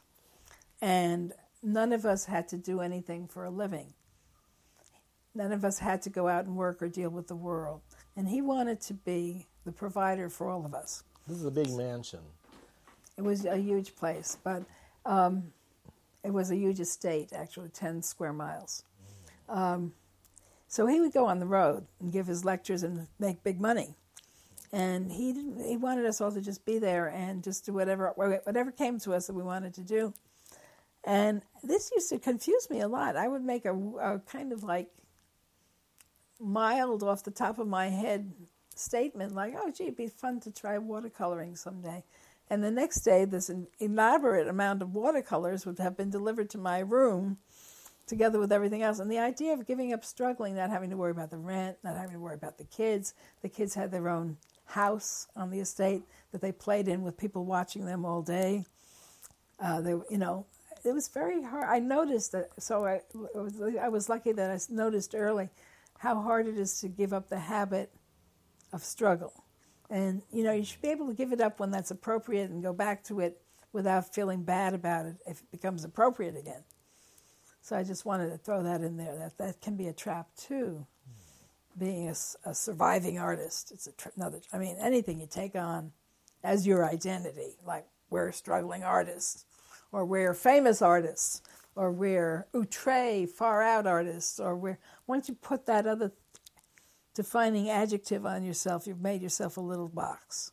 and 0.82 1.34
none 1.64 1.94
of 1.94 2.06
us 2.06 2.26
had 2.26 2.48
to 2.50 2.58
do 2.58 2.82
anything 2.82 3.28
for 3.28 3.46
a 3.46 3.50
living. 3.50 3.94
None 5.36 5.52
of 5.52 5.66
us 5.66 5.80
had 5.80 6.02
to 6.04 6.10
go 6.10 6.28
out 6.28 6.46
and 6.46 6.56
work 6.56 6.82
or 6.82 6.88
deal 6.88 7.10
with 7.10 7.28
the 7.28 7.36
world. 7.36 7.82
And 8.16 8.30
he 8.30 8.42
wanted 8.42 8.82
to 8.82 8.94
be 8.94 9.48
the 9.66 9.72
provider 9.72 10.30
for 10.30 10.50
all 10.50 10.66
of 10.66 10.74
us. 10.74 11.04
This 11.28 11.38
is 11.38 11.46
a 11.46 11.52
big 11.52 11.70
mansion. 11.72 12.22
It 13.18 13.24
was 13.24 13.46
a 13.46 13.58
huge 13.58 13.96
place, 13.96 14.38
but 14.44 14.64
um, 15.06 15.52
it 16.24 16.32
was 16.32 16.52
a 16.52 16.56
huge 16.56 16.80
estate, 16.80 17.32
actually, 17.34 17.70
10 17.70 18.02
square 18.02 18.34
miles. 18.34 18.84
Um, 19.50 19.94
so 20.68 20.88
he 20.88 21.00
would 21.00 21.14
go 21.14 21.26
on 21.26 21.40
the 21.40 21.46
road 21.46 21.86
and 22.00 22.12
give 22.12 22.28
his 22.28 22.44
lectures 22.44 22.84
and 22.84 23.08
make 23.20 23.44
big 23.44 23.60
money 23.60 23.96
and 24.76 25.10
he 25.10 25.34
he 25.66 25.78
wanted 25.78 26.06
us 26.06 26.20
all 26.20 26.32
to 26.34 26.42
just 26.42 26.66
be 26.66 26.80
there 26.80 27.08
and 27.08 27.44
just 27.44 27.66
do 27.66 27.72
whatever 27.74 28.12
whatever 28.16 28.72
came 28.72 29.00
to 29.00 29.14
us 29.14 29.28
that 29.28 29.34
we 29.34 29.42
wanted 29.42 29.74
to 29.74 29.82
do. 29.82 30.14
And 31.06 31.44
this 31.64 31.92
used 31.96 32.10
to 32.10 32.20
confuse 32.20 32.70
me 32.70 32.82
a 32.82 32.88
lot. 32.88 33.16
I 33.16 33.28
would 33.28 33.44
make 33.44 33.64
a, 33.66 33.74
a 33.74 34.20
kind 34.20 34.52
of 34.52 34.64
like 34.64 34.90
mild 36.40 37.04
off 37.04 37.24
the 37.24 37.32
top 37.32 37.60
of 37.60 37.68
my 37.68 37.90
head 37.90 38.32
statement 38.76 39.34
like, 39.34 39.54
"Oh, 39.58 39.72
gee, 39.72 39.86
it'd 39.86 39.96
be 39.96 40.08
fun 40.08 40.40
to 40.42 40.52
try 40.52 40.78
watercoloring 40.78 41.58
someday." 41.58 42.04
And 42.50 42.64
the 42.64 42.72
next 42.72 43.02
day, 43.02 43.26
this 43.26 43.50
elaborate 43.80 44.48
amount 44.48 44.82
of 44.82 44.94
watercolors 44.94 45.66
would 45.66 45.80
have 45.80 45.98
been 45.98 46.10
delivered 46.12 46.50
to 46.52 46.58
my 46.58 46.80
room 46.80 47.38
together 48.06 48.40
with 48.40 48.52
everything 48.52 48.84
else. 48.84 49.00
And 49.00 49.10
the 49.10 49.18
idea 49.20 49.54
of 49.54 49.66
giving 49.66 49.94
up 49.94 50.06
struggling, 50.06 50.56
not 50.56 50.70
having 50.70 50.92
to 50.92 50.98
worry 50.98 51.12
about 51.12 51.32
the 51.32 51.38
rent, 51.38 51.78
not 51.84 51.96
having 51.96 52.14
to 52.14 52.20
worry 52.20 52.36
about 52.36 52.58
the 52.58 52.64
kids. 52.66 53.14
The 53.42 53.50
kids 53.50 53.74
had 53.74 53.92
their 53.92 54.10
own 54.10 54.38
house 54.66 55.28
on 55.36 55.50
the 55.50 55.60
estate 55.60 56.04
that 56.32 56.42
they 56.42 56.52
played 56.52 56.88
in 56.88 57.02
with 57.02 57.18
people 57.18 57.46
watching 57.46 57.86
them 57.86 58.06
all 58.06 58.22
day. 58.22 58.66
Uh, 59.60 59.82
they, 59.82 59.92
you 59.92 60.18
know, 60.18 60.46
it 60.84 60.94
was 60.94 61.08
very 61.08 61.42
hard. 61.42 61.66
I 61.68 61.80
noticed 61.80 62.32
that, 62.34 62.50
so 62.60 62.86
I, 62.86 63.02
I 63.82 63.90
was 63.90 64.10
lucky 64.10 64.32
that 64.34 64.52
I 64.52 64.60
noticed 64.72 65.16
early 65.16 65.50
how 65.98 66.22
hard 66.22 66.48
it 66.48 66.58
is 66.58 66.80
to 66.82 66.88
give 66.88 67.14
up 67.14 67.30
the 67.30 67.40
habit 67.40 67.92
of 68.74 68.84
struggle. 68.84 69.34
And, 69.90 70.22
you 70.32 70.44
know, 70.44 70.52
you 70.52 70.64
should 70.64 70.82
be 70.82 70.90
able 70.90 71.08
to 71.08 71.14
give 71.14 71.32
it 71.32 71.42
up 71.42 71.60
when 71.60 71.72
that's 71.72 71.92
appropriate 71.92 72.50
and 72.50 72.64
go 72.64 72.74
back 72.74 73.04
to 73.06 73.20
it 73.20 73.42
without 73.72 74.14
feeling 74.14 74.44
bad 74.44 74.74
about 74.74 75.06
it 75.06 75.16
if 75.28 75.42
it 75.42 75.52
becomes 75.52 75.84
appropriate 75.84 76.36
again. 76.38 76.64
So 77.62 77.76
I 77.76 77.84
just 77.84 78.06
wanted 78.06 78.30
to 78.30 78.38
throw 78.38 78.64
that 78.64 78.82
in 78.82 78.98
there. 78.98 79.18
That 79.18 79.38
that 79.38 79.62
can 79.62 79.76
be 79.76 79.88
a 79.88 79.94
trap 79.94 80.28
too 80.38 80.86
being 81.78 82.08
a, 82.08 82.16
a 82.50 82.54
surviving 82.54 83.20
artist. 83.20 83.72
It's 83.72 83.88
tr- 83.98 84.10
another. 84.16 84.40
I 84.54 84.58
mean, 84.58 84.78
anything 84.80 85.20
you 85.20 85.28
take 85.28 85.56
on 85.56 85.92
as 86.44 86.66
your 86.66 86.86
identity, 86.86 87.58
like 87.66 87.86
we're 88.10 88.32
struggling 88.32 88.84
artists, 88.84 89.46
or 89.92 90.06
we're 90.06 90.34
famous 90.34 90.82
artists, 90.82 91.42
or 91.76 91.92
we're 91.92 92.48
outre, 92.56 93.28
far 93.28 93.62
out 93.62 93.86
artists, 93.86 94.40
or 94.40 94.56
we're 94.56 94.80
once 95.08 95.28
you 95.28 95.36
put 95.36 95.66
that 95.66 95.86
other 95.86 96.12
defining 97.14 97.70
adjective 97.70 98.26
on 98.26 98.44
yourself, 98.44 98.88
you've 98.88 99.02
made 99.02 99.22
yourself 99.22 99.58
a 99.58 99.62
little 99.62 99.88
box. 99.88 100.52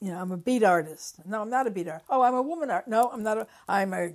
You 0.00 0.10
know, 0.10 0.20
I'm 0.20 0.32
a 0.32 0.36
beat 0.36 0.62
artist. 0.62 1.20
No, 1.24 1.42
I'm 1.42 1.50
not 1.50 1.66
a 1.66 1.70
beat 1.70 1.88
artist. 1.88 2.06
Oh, 2.10 2.22
I'm 2.22 2.34
a 2.34 2.42
woman 2.42 2.70
art. 2.70 2.86
No, 2.86 3.10
I'm 3.10 3.22
not 3.22 3.38
a. 3.38 3.46
I'm 3.68 3.94
a 3.94 4.12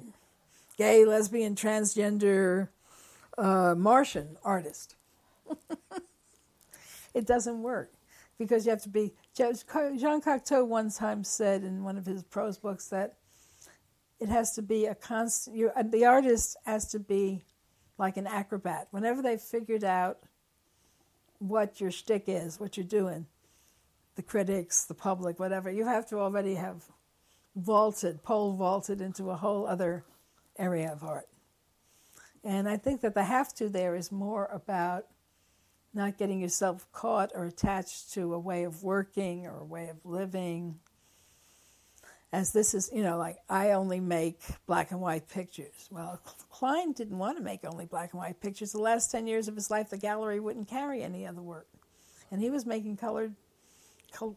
gay, 0.78 1.06
lesbian, 1.06 1.56
transgender, 1.56 2.70
uh, 3.38 3.74
Martian 3.76 4.38
artist. 4.44 4.96
it 7.14 7.26
doesn't 7.26 7.64
work 7.64 7.92
because 8.38 8.66
you 8.66 8.70
have 8.70 8.84
to 8.84 8.90
be. 8.90 9.14
Jean 9.36 9.56
Cocteau 10.22 10.68
one 10.68 10.92
time 10.92 11.24
said 11.24 11.64
in 11.64 11.84
one 11.84 11.98
of 11.98 12.06
his 12.06 12.22
prose 12.24 12.58
books 12.58 12.88
that 12.90 13.16
it 14.22 14.30
has 14.30 14.52
to 14.52 14.62
be 14.62 14.86
a 14.86 14.94
constant. 14.94 15.58
You, 15.58 15.72
uh, 15.76 15.82
the 15.84 16.06
artist 16.06 16.56
has 16.64 16.88
to 16.92 17.00
be 17.00 17.42
like 17.98 18.18
an 18.18 18.28
acrobat. 18.28 18.88
Whenever 18.92 19.22
they've 19.24 19.42
figured 19.42 19.84
out 19.84 20.20
what 21.40 21.82
your 21.82 21.90
shtick 21.90 22.26
is, 22.28 22.60
what 22.60 22.78
you're 22.78 22.86
doing, 22.86 23.26
the 24.16 24.22
critics, 24.22 24.86
the 24.86 24.94
public, 24.94 25.40
whatever, 25.40 25.72
you 25.72 25.86
have 25.86 26.08
to 26.10 26.20
already 26.20 26.54
have 26.54 26.84
vaulted, 27.56 28.22
pole 28.22 28.54
vaulted 28.54 29.02
into 29.02 29.32
a 29.32 29.36
whole 29.36 29.66
other 29.66 30.06
area 30.58 30.92
of 30.92 31.04
art. 31.04 31.28
And 32.44 32.70
I 32.70 32.78
think 32.78 33.02
that 33.02 33.16
the 33.16 33.24
have 33.24 33.54
to 33.56 33.70
there 33.70 33.96
is 33.96 34.12
more 34.12 34.50
about 34.54 35.06
not 35.96 36.20
getting 36.20 36.40
yourself 36.40 36.88
caught 36.92 37.32
or 37.34 37.46
attached 37.46 38.14
to 38.14 38.36
a 38.36 38.40
way 38.40 38.66
of 38.66 38.84
working 38.84 39.48
or 39.48 39.58
a 39.58 39.66
way 39.66 39.90
of 39.90 39.98
living. 40.06 40.80
As 42.34 42.54
this 42.54 42.74
is, 42.74 42.90
you 42.94 43.04
know, 43.04 43.18
like 43.18 43.38
I 43.50 43.72
only 43.72 44.00
make 44.00 44.40
black 44.66 44.92
and 44.92 45.02
white 45.02 45.28
pictures. 45.28 45.90
Well, 45.92 46.22
Kline 46.50 46.94
didn't 46.94 47.18
want 47.18 47.38
to 47.38 47.44
make 47.44 47.66
only 47.66 47.86
black 47.86 48.14
and 48.14 48.22
white 48.22 48.40
pictures. 48.40 48.72
The 48.72 48.80
last 48.80 49.12
10 49.12 49.28
years 49.28 49.50
of 49.50 49.56
his 49.56 49.70
life, 49.70 49.90
the 49.90 49.98
gallery 49.98 50.40
wouldn't 50.40 50.70
carry 50.70 51.04
any 51.04 51.28
other 51.28 51.42
work. 51.42 51.68
And 52.32 52.42
he 52.42 52.50
was 52.50 52.66
making 52.66 52.96
colored 52.98 53.36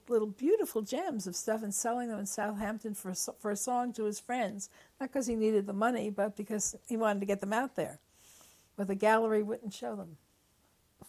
little 0.08 0.28
beautiful 0.28 0.82
gems 0.82 1.26
of 1.26 1.34
stuff 1.34 1.62
and 1.62 1.74
selling 1.74 2.08
them 2.08 2.18
in 2.18 2.26
Southampton 2.26 2.94
for 2.94 3.12
for 3.38 3.50
a 3.50 3.56
song 3.56 3.92
to 3.92 4.04
his 4.04 4.20
friends. 4.20 4.70
Not 5.00 5.10
because 5.10 5.26
he 5.26 5.34
needed 5.34 5.66
the 5.66 5.72
money, 5.72 6.10
but 6.10 6.36
because 6.36 6.76
he 6.88 6.96
wanted 6.96 7.20
to 7.20 7.26
get 7.26 7.40
them 7.40 7.52
out 7.52 7.76
there. 7.76 7.98
But 8.76 8.88
the 8.88 8.94
gallery 8.94 9.42
wouldn't 9.42 9.72
show 9.72 9.94
them. 9.96 10.16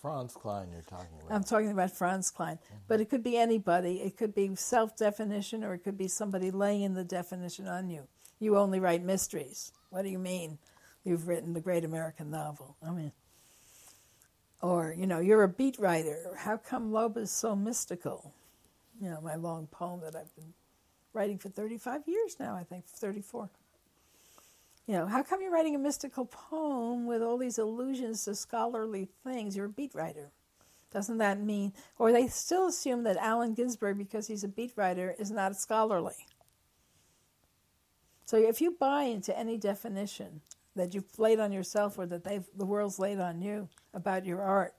Franz 0.01 0.33
Kline, 0.33 0.69
you're 0.71 0.81
talking 0.81 1.19
about. 1.21 1.35
I'm 1.35 1.43
talking 1.43 1.71
about 1.71 1.91
Franz 1.91 2.31
Kline. 2.31 2.57
Mm-hmm. 2.57 2.75
But 2.87 3.01
it 3.01 3.09
could 3.09 3.23
be 3.23 3.37
anybody. 3.37 4.01
It 4.01 4.17
could 4.17 4.35
be 4.35 4.55
self 4.55 4.95
definition 4.95 5.63
or 5.63 5.73
it 5.73 5.79
could 5.79 5.97
be 5.97 6.07
somebody 6.07 6.51
laying 6.51 6.93
the 6.93 7.03
definition 7.03 7.67
on 7.67 7.89
you. 7.89 8.07
You 8.39 8.57
only 8.57 8.79
write 8.79 9.03
mysteries. 9.03 9.71
What 9.89 10.03
do 10.03 10.09
you 10.09 10.19
mean 10.19 10.57
you've 11.03 11.27
written 11.27 11.53
the 11.53 11.61
great 11.61 11.85
American 11.85 12.29
novel? 12.29 12.75
I 12.85 12.91
mean, 12.91 13.11
or, 14.61 14.95
you 14.97 15.07
know, 15.07 15.19
you're 15.19 15.43
a 15.43 15.49
beat 15.49 15.77
writer. 15.79 16.31
How 16.37 16.57
come 16.57 16.91
Loba 16.91 17.17
is 17.17 17.31
so 17.31 17.55
mystical? 17.55 18.33
you 19.01 19.09
know, 19.09 19.19
my 19.21 19.35
long 19.35 19.67
poem 19.67 20.01
that 20.01 20.15
I've 20.15 20.33
been 20.35 20.53
writing 21.13 21.37
for 21.37 21.49
35 21.49 22.01
years 22.07 22.37
now, 22.39 22.55
I 22.55 22.63
think, 22.63 22.85
34. 22.87 23.49
You 24.87 24.93
know, 24.93 25.07
how 25.07 25.23
come 25.23 25.41
you're 25.41 25.51
writing 25.51 25.75
a 25.75 25.79
mystical 25.79 26.25
poem 26.25 27.07
with 27.07 27.23
all 27.23 27.37
these 27.37 27.57
allusions 27.57 28.25
to 28.25 28.35
scholarly 28.35 29.07
things? 29.23 29.57
You're 29.57 29.65
a 29.65 29.69
beat 29.69 29.95
writer. 29.95 30.31
Doesn't 30.91 31.17
that 31.17 31.41
mean, 31.41 31.73
or 31.97 32.11
they 32.11 32.27
still 32.27 32.67
assume 32.67 33.03
that 33.03 33.17
Allen 33.17 33.53
Ginsberg, 33.53 33.97
because 33.97 34.27
he's 34.27 34.43
a 34.43 34.47
beat 34.47 34.73
writer, 34.75 35.15
is 35.17 35.31
not 35.31 35.55
scholarly? 35.55 36.27
So 38.25 38.37
if 38.37 38.61
you 38.61 38.75
buy 38.79 39.03
into 39.03 39.37
any 39.37 39.57
definition 39.57 40.41
that 40.75 40.93
you've 40.93 41.19
laid 41.19 41.39
on 41.39 41.51
yourself 41.51 41.97
or 41.97 42.05
that 42.05 42.23
the 42.23 42.65
world's 42.65 42.99
laid 42.99 43.19
on 43.19 43.41
you 43.41 43.69
about 43.93 44.25
your 44.25 44.41
art 44.41 44.73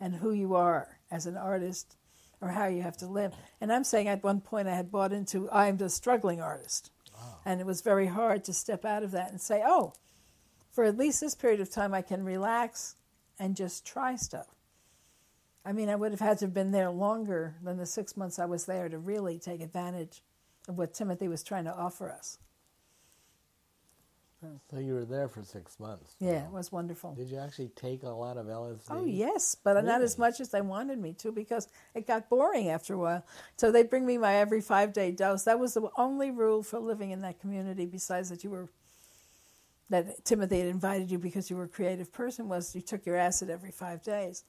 and 0.00 0.14
who 0.14 0.32
you 0.32 0.54
are 0.54 0.98
as 1.10 1.26
an 1.26 1.36
artist 1.36 1.96
or 2.40 2.48
how 2.48 2.66
you 2.66 2.82
have 2.82 2.96
to 2.96 3.06
live. 3.06 3.34
And 3.60 3.72
I'm 3.72 3.84
saying 3.84 4.08
at 4.08 4.24
one 4.24 4.40
point 4.40 4.66
I 4.66 4.74
had 4.74 4.90
bought 4.90 5.12
into 5.12 5.50
I'm 5.50 5.76
the 5.76 5.90
struggling 5.90 6.40
artist. 6.40 6.90
And 7.44 7.60
it 7.60 7.66
was 7.66 7.80
very 7.80 8.06
hard 8.06 8.44
to 8.44 8.52
step 8.52 8.84
out 8.84 9.02
of 9.02 9.10
that 9.12 9.30
and 9.30 9.40
say, 9.40 9.62
oh, 9.64 9.92
for 10.70 10.84
at 10.84 10.96
least 10.96 11.20
this 11.20 11.34
period 11.34 11.60
of 11.60 11.70
time, 11.70 11.94
I 11.94 12.02
can 12.02 12.24
relax 12.24 12.96
and 13.38 13.56
just 13.56 13.84
try 13.84 14.16
stuff. 14.16 14.48
I 15.64 15.72
mean, 15.72 15.88
I 15.88 15.96
would 15.96 16.12
have 16.12 16.20
had 16.20 16.38
to 16.38 16.46
have 16.46 16.54
been 16.54 16.70
there 16.70 16.90
longer 16.90 17.56
than 17.62 17.76
the 17.76 17.86
six 17.86 18.16
months 18.16 18.38
I 18.38 18.46
was 18.46 18.66
there 18.66 18.88
to 18.88 18.98
really 18.98 19.38
take 19.38 19.60
advantage 19.60 20.22
of 20.68 20.78
what 20.78 20.94
Timothy 20.94 21.28
was 21.28 21.42
trying 21.42 21.64
to 21.64 21.74
offer 21.74 22.10
us. 22.10 22.38
So 24.70 24.78
you 24.78 24.94
were 24.94 25.04
there 25.04 25.28
for 25.28 25.42
six 25.42 25.78
months. 25.78 26.14
Yeah, 26.18 26.44
it 26.44 26.50
was 26.50 26.72
wonderful. 26.72 27.14
Did 27.14 27.28
you 27.28 27.38
actually 27.38 27.68
take 27.68 28.02
a 28.02 28.08
lot 28.08 28.36
of 28.36 28.46
LSD? 28.46 28.90
Oh 28.90 29.04
yes, 29.04 29.54
but 29.54 29.84
not 29.84 30.00
as 30.00 30.18
much 30.18 30.40
as 30.40 30.50
they 30.50 30.60
wanted 30.60 30.98
me 30.98 31.12
to 31.14 31.32
because 31.32 31.68
it 31.94 32.06
got 32.06 32.28
boring 32.28 32.68
after 32.68 32.94
a 32.94 32.98
while. 32.98 33.24
So 33.56 33.70
they 33.70 33.82
bring 33.82 34.06
me 34.06 34.16
my 34.18 34.36
every 34.36 34.60
five 34.60 34.92
day 34.92 35.10
dose. 35.10 35.44
That 35.44 35.58
was 35.58 35.74
the 35.74 35.88
only 35.96 36.30
rule 36.30 36.62
for 36.62 36.78
living 36.78 37.10
in 37.10 37.20
that 37.22 37.40
community. 37.40 37.84
Besides 37.86 38.30
that, 38.30 38.42
you 38.44 38.50
were 38.50 38.68
that 39.90 40.24
Timothy 40.24 40.60
had 40.60 40.68
invited 40.68 41.10
you 41.10 41.18
because 41.18 41.50
you 41.50 41.56
were 41.56 41.64
a 41.64 41.68
creative 41.68 42.12
person. 42.12 42.48
Was 42.48 42.74
you 42.74 42.80
took 42.80 43.04
your 43.04 43.16
acid 43.16 43.50
every 43.50 43.72
five 43.72 44.02
days, 44.02 44.44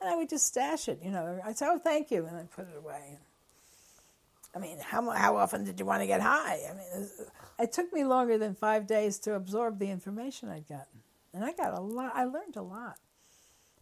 and 0.00 0.10
I 0.10 0.16
would 0.16 0.28
just 0.28 0.46
stash 0.46 0.88
it. 0.88 1.00
You 1.02 1.10
know, 1.10 1.40
I'd 1.44 1.58
say, 1.58 1.66
"Oh, 1.68 1.78
thank 1.78 2.10
you," 2.10 2.26
and 2.26 2.36
I 2.36 2.42
put 2.44 2.68
it 2.68 2.76
away. 2.76 3.18
I 4.54 4.58
mean, 4.58 4.78
how 4.78 5.10
how 5.10 5.36
often 5.36 5.64
did 5.64 5.80
you 5.80 5.86
want 5.86 6.02
to 6.02 6.06
get 6.06 6.20
high? 6.20 6.60
I 6.70 6.74
mean, 6.74 7.08
it- 7.58 7.72
took 7.72 7.92
me 7.92 8.04
longer 8.04 8.38
than 8.38 8.54
five 8.54 8.86
days 8.86 9.18
to 9.20 9.34
absorb 9.34 9.78
the 9.78 9.90
information 9.90 10.48
I'd 10.48 10.68
gotten, 10.68 11.02
and 11.32 11.44
I 11.44 11.52
got 11.52 11.76
a 11.76 11.80
lot. 11.80 12.12
I 12.14 12.24
learned 12.24 12.56
a 12.56 12.62
lot 12.62 12.98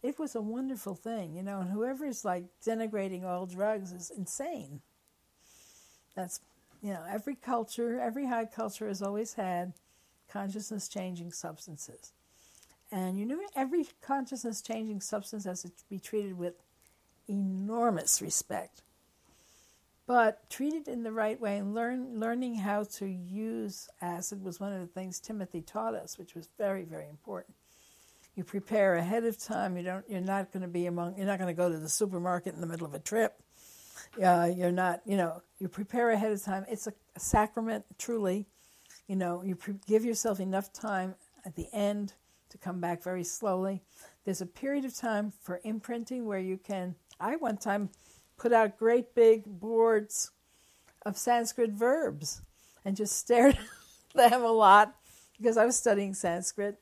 it 0.03 0.19
was 0.19 0.35
a 0.35 0.41
wonderful 0.41 0.95
thing, 0.95 1.33
you 1.33 1.41
know, 1.41 1.61
and 1.61 1.71
whoever's 1.71 2.25
like 2.25 2.43
denigrating 2.63 3.23
all 3.23 3.45
drugs 3.45 3.93
is 3.93 4.11
insane. 4.15 4.81
That's, 6.13 6.41
you 6.81 6.93
know, 6.93 7.03
every 7.09 7.35
culture, 7.35 7.99
every 7.99 8.27
high 8.27 8.45
culture 8.45 8.87
has 8.89 9.01
always 9.01 9.33
had 9.35 9.71
consciousness 10.29 10.89
changing 10.89 11.31
substances. 11.31 12.11
And 12.91 13.17
you 13.17 13.25
know, 13.25 13.39
every 13.55 13.87
consciousness 14.01 14.61
changing 14.61 15.01
substance 15.01 15.45
has 15.45 15.63
to 15.63 15.71
be 15.89 15.99
treated 15.99 16.37
with 16.37 16.55
enormous 17.27 18.21
respect. 18.21 18.81
But 20.05 20.49
treated 20.49 20.87
in 20.87 21.03
the 21.03 21.13
right 21.13 21.39
way 21.39 21.57
and 21.57 21.73
learn, 21.73 22.19
learning 22.19 22.55
how 22.55 22.83
to 22.95 23.05
use 23.05 23.87
acid 24.01 24.43
was 24.43 24.59
one 24.59 24.73
of 24.73 24.81
the 24.81 24.87
things 24.87 25.19
Timothy 25.19 25.61
taught 25.61 25.95
us, 25.95 26.17
which 26.17 26.35
was 26.35 26.49
very, 26.57 26.83
very 26.83 27.07
important 27.07 27.55
you 28.35 28.43
prepare 28.43 28.95
ahead 28.95 29.25
of 29.25 29.37
time. 29.37 29.77
You 29.77 29.83
don't. 29.83 30.09
You're 30.09 30.21
not 30.21 30.51
going 30.51 30.61
to 30.61 30.67
be 30.67 30.87
among. 30.87 31.17
You're 31.17 31.27
not 31.27 31.37
going 31.39 31.53
to 31.53 31.57
go 31.57 31.69
to 31.69 31.77
the 31.77 31.89
supermarket 31.89 32.55
in 32.55 32.61
the 32.61 32.67
middle 32.67 32.87
of 32.87 32.93
a 32.93 32.99
trip. 32.99 33.35
Uh, 34.23 34.49
you're 34.55 34.71
not. 34.71 35.01
You 35.05 35.17
know. 35.17 35.41
You 35.59 35.67
prepare 35.67 36.09
ahead 36.09 36.31
of 36.31 36.43
time. 36.43 36.65
It's 36.67 36.87
a, 36.87 36.93
a 37.15 37.19
sacrament, 37.19 37.85
truly. 37.97 38.47
You 39.07 39.15
know. 39.15 39.43
You 39.43 39.55
pre- 39.55 39.75
give 39.87 40.03
yourself 40.03 40.39
enough 40.39 40.73
time 40.73 41.15
at 41.45 41.55
the 41.55 41.67
end 41.73 42.13
to 42.49 42.57
come 42.57 42.79
back 42.79 43.03
very 43.03 43.23
slowly. 43.23 43.83
There's 44.25 44.41
a 44.41 44.47
period 44.47 44.85
of 44.85 44.95
time 44.95 45.31
for 45.41 45.59
imprinting 45.63 46.25
where 46.25 46.39
you 46.39 46.57
can. 46.57 46.95
I 47.19 47.35
one 47.35 47.57
time 47.57 47.89
put 48.43 48.51
out 48.51 48.77
great 48.77 49.15
big 49.15 49.45
boards 49.45 50.31
of 51.05 51.17
Sanskrit 51.17 51.71
verbs 51.71 52.41
and 52.83 52.97
just 52.97 53.17
stared 53.17 53.57
at 54.17 54.31
them 54.31 54.43
a 54.43 54.51
lot 54.51 54.93
because 55.37 55.55
I 55.55 55.65
was 55.65 55.77
studying 55.77 56.13
Sanskrit 56.13 56.77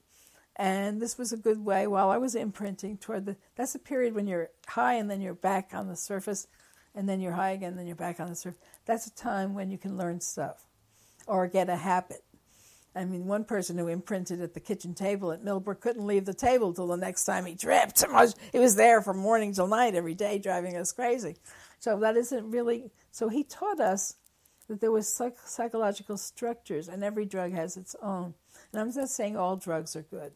and 0.56 1.00
this 1.00 1.20
was 1.20 1.32
a 1.32 1.38
good 1.38 1.64
way 1.64 1.86
while 1.86 2.10
I 2.10 2.18
was 2.18 2.34
imprinting 2.34 2.98
toward 2.98 3.28
the. 3.28 3.38
That's 3.56 3.76
a 3.76 3.80
period 3.80 4.16
when 4.16 4.26
you're 4.26 4.50
high 4.68 4.96
and 4.96 5.10
then 5.10 5.22
you're 5.22 5.36
back 5.36 5.70
on 5.74 5.88
the 5.88 5.96
surface, 5.96 6.48
and 6.96 7.08
then 7.08 7.22
you're 7.22 7.32
high 7.32 7.52
again, 7.52 7.70
and 7.70 7.80
then 7.80 7.88
you're 7.88 7.96
back 7.96 8.20
on 8.20 8.28
the 8.28 8.36
surface. 8.36 8.60
That's 8.86 9.08
a 9.08 9.16
time 9.16 9.54
when 9.54 9.72
you 9.72 9.78
can 9.78 9.98
learn 9.98 10.20
stuff, 10.20 10.66
or 11.26 11.48
get 11.48 11.70
a 11.70 11.78
habit. 11.78 12.24
I 12.94 13.06
mean, 13.06 13.26
one 13.26 13.46
person 13.46 13.78
who 13.78 13.88
imprinted 13.88 14.42
at 14.42 14.54
the 14.54 14.60
kitchen 14.60 14.94
table 14.94 15.32
at 15.32 15.44
Millbrook 15.44 15.80
couldn't 15.80 16.06
leave 16.06 16.26
the 16.26 16.34
table 16.34 16.74
till 16.74 16.88
the 16.88 16.98
next 16.98 17.24
time 17.24 17.46
he 17.46 17.56
tripped. 17.56 18.04
He 18.52 18.60
was 18.60 18.76
there 18.76 19.02
from 19.02 19.18
morning 19.18 19.54
till 19.54 19.68
night 19.68 19.96
every 19.96 20.14
day, 20.14 20.40
driving 20.40 20.76
us 20.76 20.92
crazy. 20.92 21.38
So 21.80 21.98
that 22.00 22.18
isn't 22.18 22.52
really. 22.52 22.92
So 23.12 23.30
he 23.30 23.44
taught 23.44 23.80
us 23.80 24.16
that 24.68 24.82
there 24.82 24.92
was 24.92 25.08
psych- 25.08 25.38
psychological 25.46 26.18
structures, 26.18 26.90
and 26.90 27.04
every 27.04 27.26
drug 27.26 27.54
has 27.54 27.78
its 27.78 27.96
own. 28.02 28.34
And 28.72 28.82
I'm 28.82 28.94
not 28.94 29.10
saying 29.10 29.38
all 29.38 29.56
drugs 29.56 29.96
are 29.96 30.02
good, 30.02 30.34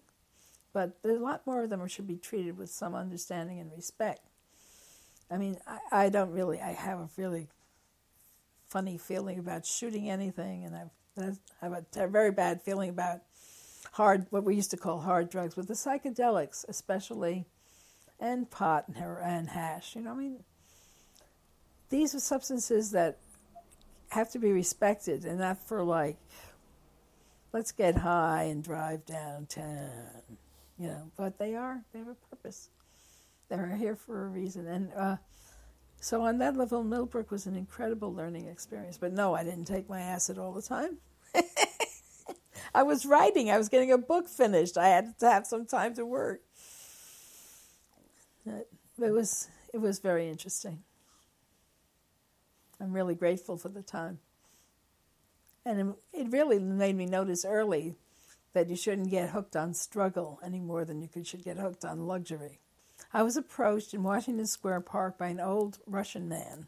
but 0.73 0.97
there's 1.03 1.19
a 1.19 1.23
lot 1.23 1.45
more 1.45 1.63
of 1.63 1.69
them 1.69 1.85
should 1.87 2.07
be 2.07 2.17
treated 2.17 2.57
with 2.57 2.69
some 2.69 2.95
understanding 2.95 3.59
and 3.59 3.71
respect. 3.75 4.21
I 5.29 5.37
mean, 5.37 5.57
I, 5.67 6.05
I 6.05 6.09
don't 6.09 6.31
really. 6.31 6.61
I 6.61 6.71
have 6.71 6.99
a 6.99 7.09
really 7.17 7.47
funny 8.65 8.97
feeling 8.97 9.39
about 9.39 9.65
shooting 9.65 10.09
anything, 10.09 10.63
and 10.63 10.75
I've 10.75 10.91
I 11.17 11.34
have 11.62 11.86
a, 11.95 12.08
very 12.08 12.32
bad 12.32 12.62
feeling 12.62 12.89
about 12.89 13.21
hard, 13.93 14.28
what 14.30 14.43
we 14.43 14.56
used 14.56 14.71
to 14.71 14.78
call 14.78 14.99
hard 14.99 15.30
drugs, 15.30 15.56
but 15.56 15.67
the 15.67 15.73
psychedelics, 15.73 16.65
especially, 16.67 17.45
and 18.19 18.49
pot 18.49 18.86
and, 18.88 18.97
and 18.97 19.49
hash. 19.49 19.95
You 19.95 20.01
know, 20.01 20.12
I 20.12 20.15
mean, 20.15 20.43
these 21.89 22.13
are 22.15 22.19
substances 22.19 22.91
that 22.91 23.17
have 24.10 24.32
to 24.32 24.39
be 24.39 24.51
respected, 24.51 25.25
and 25.25 25.39
not 25.39 25.65
for 25.65 25.84
like, 25.84 26.17
let's 27.54 27.71
get 27.71 27.95
high 27.95 28.43
and 28.43 28.63
drive 28.63 29.06
downtown. 29.06 30.21
You 30.78 30.88
know, 30.88 31.12
but 31.15 31.38
they 31.38 31.56
are. 31.56 31.82
They 31.93 31.99
have 31.99 32.10
a 32.10 32.15
purpose. 32.30 32.69
They're 33.47 33.75
here 33.78 33.95
for 33.95 34.25
a 34.25 34.28
reason, 34.28 34.67
and. 34.67 34.91
Uh, 34.93 35.15
so 36.05 36.21
on 36.21 36.37
that 36.37 36.55
level, 36.55 36.83
Millbrook 36.83 37.31
was 37.31 37.47
an 37.47 37.55
incredible 37.55 38.13
learning 38.13 38.47
experience. 38.47 38.95
But 38.95 39.11
no, 39.11 39.33
I 39.33 39.43
didn't 39.43 39.65
take 39.65 39.89
my 39.89 40.01
acid 40.01 40.37
all 40.37 40.51
the 40.51 40.61
time. 40.61 40.99
I 42.75 42.83
was 42.83 43.07
writing. 43.07 43.49
I 43.49 43.57
was 43.57 43.69
getting 43.69 43.91
a 43.91 43.97
book 43.97 44.29
finished. 44.29 44.77
I 44.77 44.89
had 44.89 45.17
to 45.17 45.31
have 45.31 45.47
some 45.47 45.65
time 45.65 45.95
to 45.95 46.05
work. 46.05 46.41
It, 48.45 48.67
was 48.99 49.47
it 49.73 49.79
was 49.79 49.97
very 49.97 50.29
interesting. 50.29 50.83
I'm 52.79 52.93
really 52.93 53.15
grateful 53.15 53.57
for 53.57 53.69
the 53.69 53.81
time. 53.81 54.19
And 55.65 55.95
it 56.13 56.27
really 56.29 56.59
made 56.59 56.95
me 56.95 57.07
notice 57.07 57.43
early 57.43 57.95
that 58.53 58.69
you 58.69 58.75
shouldn't 58.75 59.09
get 59.09 59.31
hooked 59.31 59.55
on 59.55 59.73
struggle 59.73 60.39
any 60.45 60.59
more 60.59 60.85
than 60.85 61.01
you 61.01 61.23
should 61.23 61.43
get 61.43 61.57
hooked 61.57 61.83
on 61.83 62.05
luxury. 62.05 62.59
I 63.13 63.23
was 63.23 63.38
approached 63.38 63.93
in 63.93 64.03
Washington 64.03 64.45
Square 64.45 64.81
Park 64.81 65.17
by 65.17 65.27
an 65.27 65.39
old 65.39 65.79
Russian 65.86 66.27
man 66.27 66.67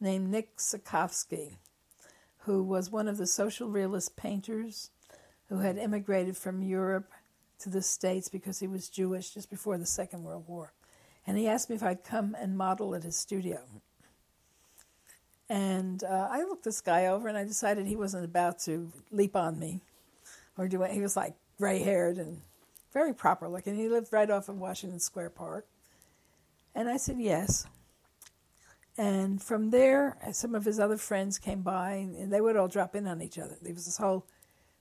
named 0.00 0.30
Nick 0.30 0.56
Sakovsky, 0.56 1.56
who 2.38 2.62
was 2.62 2.90
one 2.90 3.08
of 3.08 3.16
the 3.16 3.26
social 3.26 3.68
realist 3.68 4.16
painters 4.16 4.90
who 5.48 5.58
had 5.58 5.78
immigrated 5.78 6.36
from 6.36 6.62
Europe 6.62 7.10
to 7.58 7.68
the 7.68 7.82
States 7.82 8.28
because 8.28 8.58
he 8.58 8.66
was 8.66 8.88
Jewish 8.88 9.30
just 9.30 9.50
before 9.50 9.78
the 9.78 9.86
Second 9.86 10.24
World 10.24 10.44
War. 10.46 10.72
And 11.26 11.38
he 11.38 11.46
asked 11.46 11.70
me 11.70 11.76
if 11.76 11.82
I'd 11.82 12.04
come 12.04 12.36
and 12.38 12.56
model 12.56 12.94
at 12.94 13.04
his 13.04 13.16
studio. 13.16 13.60
And 15.48 16.02
uh, 16.02 16.28
I 16.30 16.42
looked 16.42 16.64
this 16.64 16.80
guy 16.80 17.06
over 17.06 17.28
and 17.28 17.36
I 17.36 17.44
decided 17.44 17.86
he 17.86 17.96
wasn't 17.96 18.24
about 18.24 18.58
to 18.60 18.90
leap 19.10 19.36
on 19.36 19.58
me 19.58 19.82
or 20.56 20.66
do 20.66 20.82
it. 20.82 20.92
He 20.92 21.00
was 21.00 21.16
like 21.16 21.34
gray 21.58 21.80
haired 21.80 22.16
and 22.16 22.40
very 22.92 23.14
proper 23.14 23.48
looking. 23.48 23.76
He 23.76 23.88
lived 23.88 24.12
right 24.12 24.30
off 24.30 24.48
of 24.48 24.58
Washington 24.58 25.00
Square 25.00 25.30
Park. 25.30 25.66
And 26.74 26.88
I 26.88 26.96
said 26.96 27.16
yes. 27.18 27.66
And 28.96 29.42
from 29.42 29.70
there, 29.70 30.18
some 30.32 30.54
of 30.54 30.64
his 30.64 30.78
other 30.78 30.98
friends 30.98 31.38
came 31.38 31.62
by, 31.62 31.92
and 31.92 32.32
they 32.32 32.40
would 32.40 32.56
all 32.56 32.68
drop 32.68 32.94
in 32.94 33.06
on 33.06 33.22
each 33.22 33.38
other. 33.38 33.56
There 33.62 33.72
was 33.72 33.86
this 33.86 33.96
whole 33.96 34.26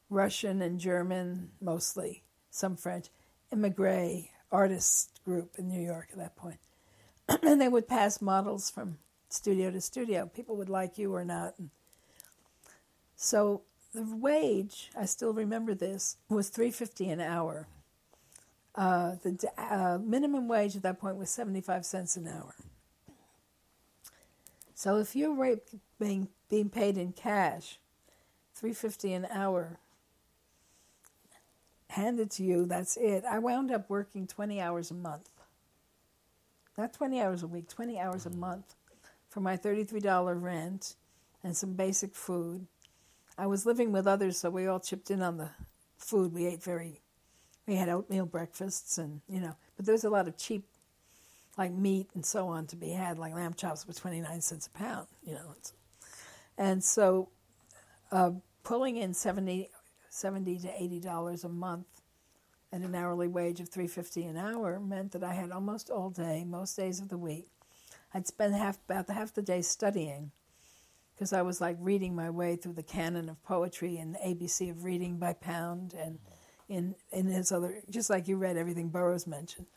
Russian 0.09 0.61
and 0.61 0.79
German, 0.79 1.51
mostly, 1.61 2.23
some 2.49 2.75
French, 2.75 3.07
immigrant 3.51 4.25
artist 4.51 5.21
group 5.23 5.55
in 5.57 5.69
New 5.69 5.81
York 5.81 6.09
at 6.11 6.17
that 6.17 6.35
point. 6.35 6.59
and 7.43 7.61
they 7.61 7.69
would 7.69 7.87
pass 7.87 8.21
models 8.21 8.69
from 8.69 8.97
studio 9.29 9.71
to 9.71 9.79
studio. 9.79 10.29
People 10.33 10.57
would 10.57 10.69
like 10.69 10.97
you 10.97 11.15
or 11.15 11.23
not. 11.23 11.53
And 11.57 11.69
so 13.15 13.61
the 13.93 14.03
wage, 14.03 14.89
I 14.97 15.05
still 15.05 15.33
remember 15.33 15.73
this, 15.73 16.17
was 16.27 16.49
three 16.49 16.71
fifty 16.71 17.09
an 17.09 17.21
hour. 17.21 17.67
Uh, 18.75 19.15
the 19.21 19.49
uh, 19.57 19.97
minimum 20.01 20.47
wage 20.47 20.75
at 20.75 20.83
that 20.83 20.99
point 20.99 21.17
was 21.17 21.29
75 21.29 21.85
cents 21.85 22.15
an 22.15 22.27
hour. 22.27 22.55
So 24.73 24.97
if 24.97 25.15
you're 25.15 25.35
ra- 25.35 25.55
being, 25.99 26.29
being 26.49 26.69
paid 26.69 26.97
in 26.97 27.11
cash, 27.11 27.79
350 28.55 29.13
an 29.13 29.27
hour, 29.29 29.77
handed 31.89 32.31
to 32.31 32.43
you, 32.43 32.65
that's 32.65 32.97
it. 32.97 33.23
I 33.29 33.39
wound 33.39 33.71
up 33.71 33.89
working 33.89 34.25
20 34.25 34.61
hours 34.61 34.89
a 34.89 34.95
month. 34.95 35.29
Not 36.77 36.93
20 36.93 37.21
hours 37.21 37.43
a 37.43 37.47
week, 37.47 37.67
20 37.67 37.99
hours 37.99 38.25
a 38.25 38.29
month 38.29 38.75
for 39.29 39.41
my 39.41 39.57
$33 39.57 40.41
rent 40.41 40.95
and 41.43 41.55
some 41.55 41.73
basic 41.73 42.15
food. 42.15 42.65
I 43.37 43.47
was 43.47 43.65
living 43.65 43.91
with 43.91 44.07
others, 44.07 44.37
so 44.37 44.49
we 44.49 44.67
all 44.67 44.79
chipped 44.79 45.11
in 45.11 45.21
on 45.21 45.37
the 45.37 45.49
food. 45.97 46.33
We 46.33 46.45
ate 46.45 46.63
very, 46.63 47.01
we 47.71 47.77
had 47.77 47.87
oatmeal 47.87 48.25
breakfasts, 48.25 48.97
and 48.97 49.21
you 49.29 49.39
know, 49.39 49.55
but 49.77 49.85
there 49.85 49.93
was 49.93 50.03
a 50.03 50.09
lot 50.09 50.27
of 50.27 50.35
cheap, 50.35 50.65
like 51.57 51.71
meat 51.71 52.09
and 52.13 52.25
so 52.25 52.49
on, 52.49 52.67
to 52.67 52.75
be 52.75 52.89
had. 52.89 53.17
Like 53.17 53.33
lamb 53.33 53.53
chops 53.53 53.87
were 53.87 53.93
twenty 53.93 54.19
nine 54.19 54.41
cents 54.41 54.67
a 54.67 54.71
pound, 54.71 55.07
you 55.23 55.35
know, 55.35 55.55
and 56.57 56.83
so 56.83 57.29
uh, 58.11 58.31
pulling 58.63 58.97
in 58.97 59.13
70, 59.13 59.69
70 60.09 60.59
to 60.59 60.83
eighty 60.83 60.99
dollars 60.99 61.45
a 61.45 61.49
month 61.49 61.87
at 62.73 62.81
an 62.81 62.93
hourly 62.93 63.29
wage 63.29 63.61
of 63.61 63.69
three 63.69 63.87
fifty 63.87 64.25
an 64.25 64.35
hour 64.35 64.77
meant 64.77 65.13
that 65.13 65.23
I 65.23 65.33
had 65.33 65.51
almost 65.51 65.89
all 65.89 66.09
day, 66.09 66.43
most 66.43 66.75
days 66.75 66.99
of 66.99 67.07
the 67.07 67.17
week. 67.17 67.47
I'd 68.13 68.27
spend 68.27 68.53
half 68.53 68.79
about 68.89 69.09
half 69.09 69.33
the 69.33 69.41
day 69.41 69.61
studying 69.61 70.31
because 71.15 71.31
I 71.31 71.41
was 71.41 71.61
like 71.61 71.77
reading 71.79 72.17
my 72.17 72.31
way 72.31 72.57
through 72.57 72.73
the 72.73 72.83
canon 72.83 73.29
of 73.29 73.41
poetry 73.43 73.95
and 73.95 74.15
the 74.15 74.19
ABC 74.19 74.69
of 74.69 74.83
reading 74.83 75.19
by 75.19 75.31
Pound 75.31 75.93
and 75.93 76.19
in 76.71 76.95
in 77.11 77.27
his 77.27 77.51
other 77.51 77.81
just 77.89 78.09
like 78.09 78.27
you 78.27 78.37
read 78.37 78.55
everything 78.55 78.89
Burroughs 78.89 79.27
mentioned. 79.27 79.67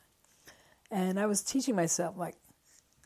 And 0.91 1.19
I 1.19 1.27
was 1.27 1.43
teaching 1.43 1.75
myself 1.75 2.17
like 2.17 2.37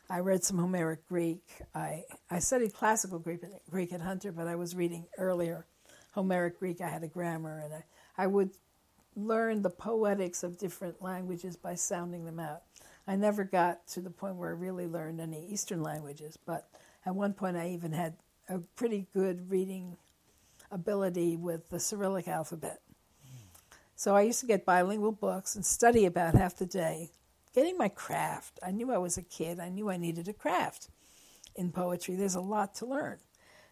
I 0.09 0.19
read 0.19 0.43
some 0.43 0.59
Homeric 0.59 1.07
Greek. 1.07 1.43
I 1.73 2.03
I 2.29 2.39
studied 2.39 2.73
classical 2.73 3.19
Greek, 3.19 3.41
Greek 3.69 3.91
at 3.91 4.01
Hunter, 4.01 4.31
but 4.31 4.47
I 4.47 4.55
was 4.55 4.75
reading 4.75 5.07
earlier 5.17 5.65
Homeric 6.11 6.59
Greek. 6.59 6.81
I 6.81 6.87
had 6.87 7.03
a 7.03 7.07
grammar, 7.07 7.59
and 7.59 7.73
I, 7.73 7.83
I 8.17 8.27
would 8.27 8.51
learn 9.15 9.63
the 9.63 9.69
poetics 9.71 10.43
of 10.43 10.59
different 10.59 11.01
languages 11.01 11.57
by 11.57 11.73
sounding 11.75 12.25
them 12.25 12.39
out. 12.39 12.61
I 13.07 13.15
never 13.15 13.43
got 13.43 13.87
to 13.89 14.01
the 14.01 14.11
point 14.11 14.35
where 14.35 14.49
I 14.49 14.53
really 14.53 14.85
learned 14.85 15.19
any 15.19 15.47
Eastern 15.47 15.81
languages, 15.81 16.37
but 16.37 16.69
at 17.05 17.15
one 17.15 17.33
point 17.33 17.57
I 17.57 17.69
even 17.69 17.91
had 17.91 18.17
a 18.47 18.59
pretty 18.59 19.07
good 19.13 19.49
reading 19.49 19.97
ability 20.71 21.37
with 21.37 21.69
the 21.69 21.79
Cyrillic 21.79 22.27
alphabet. 22.27 22.81
So 23.99 24.15
I 24.15 24.21
used 24.21 24.39
to 24.39 24.45
get 24.45 24.65
bilingual 24.65 25.11
books 25.11 25.57
and 25.57 25.65
study 25.65 26.05
about 26.05 26.33
half 26.33 26.55
the 26.55 26.65
day, 26.65 27.09
getting 27.53 27.77
my 27.77 27.89
craft. 27.89 28.57
I 28.65 28.71
knew 28.71 28.93
I 28.93 28.97
was 28.97 29.17
a 29.17 29.21
kid. 29.21 29.59
I 29.59 29.67
knew 29.67 29.89
I 29.89 29.97
needed 29.97 30.29
a 30.29 30.33
craft 30.33 30.87
in 31.53 31.73
poetry. 31.73 32.15
There's 32.15 32.35
a 32.35 32.39
lot 32.39 32.73
to 32.75 32.85
learn. 32.85 33.17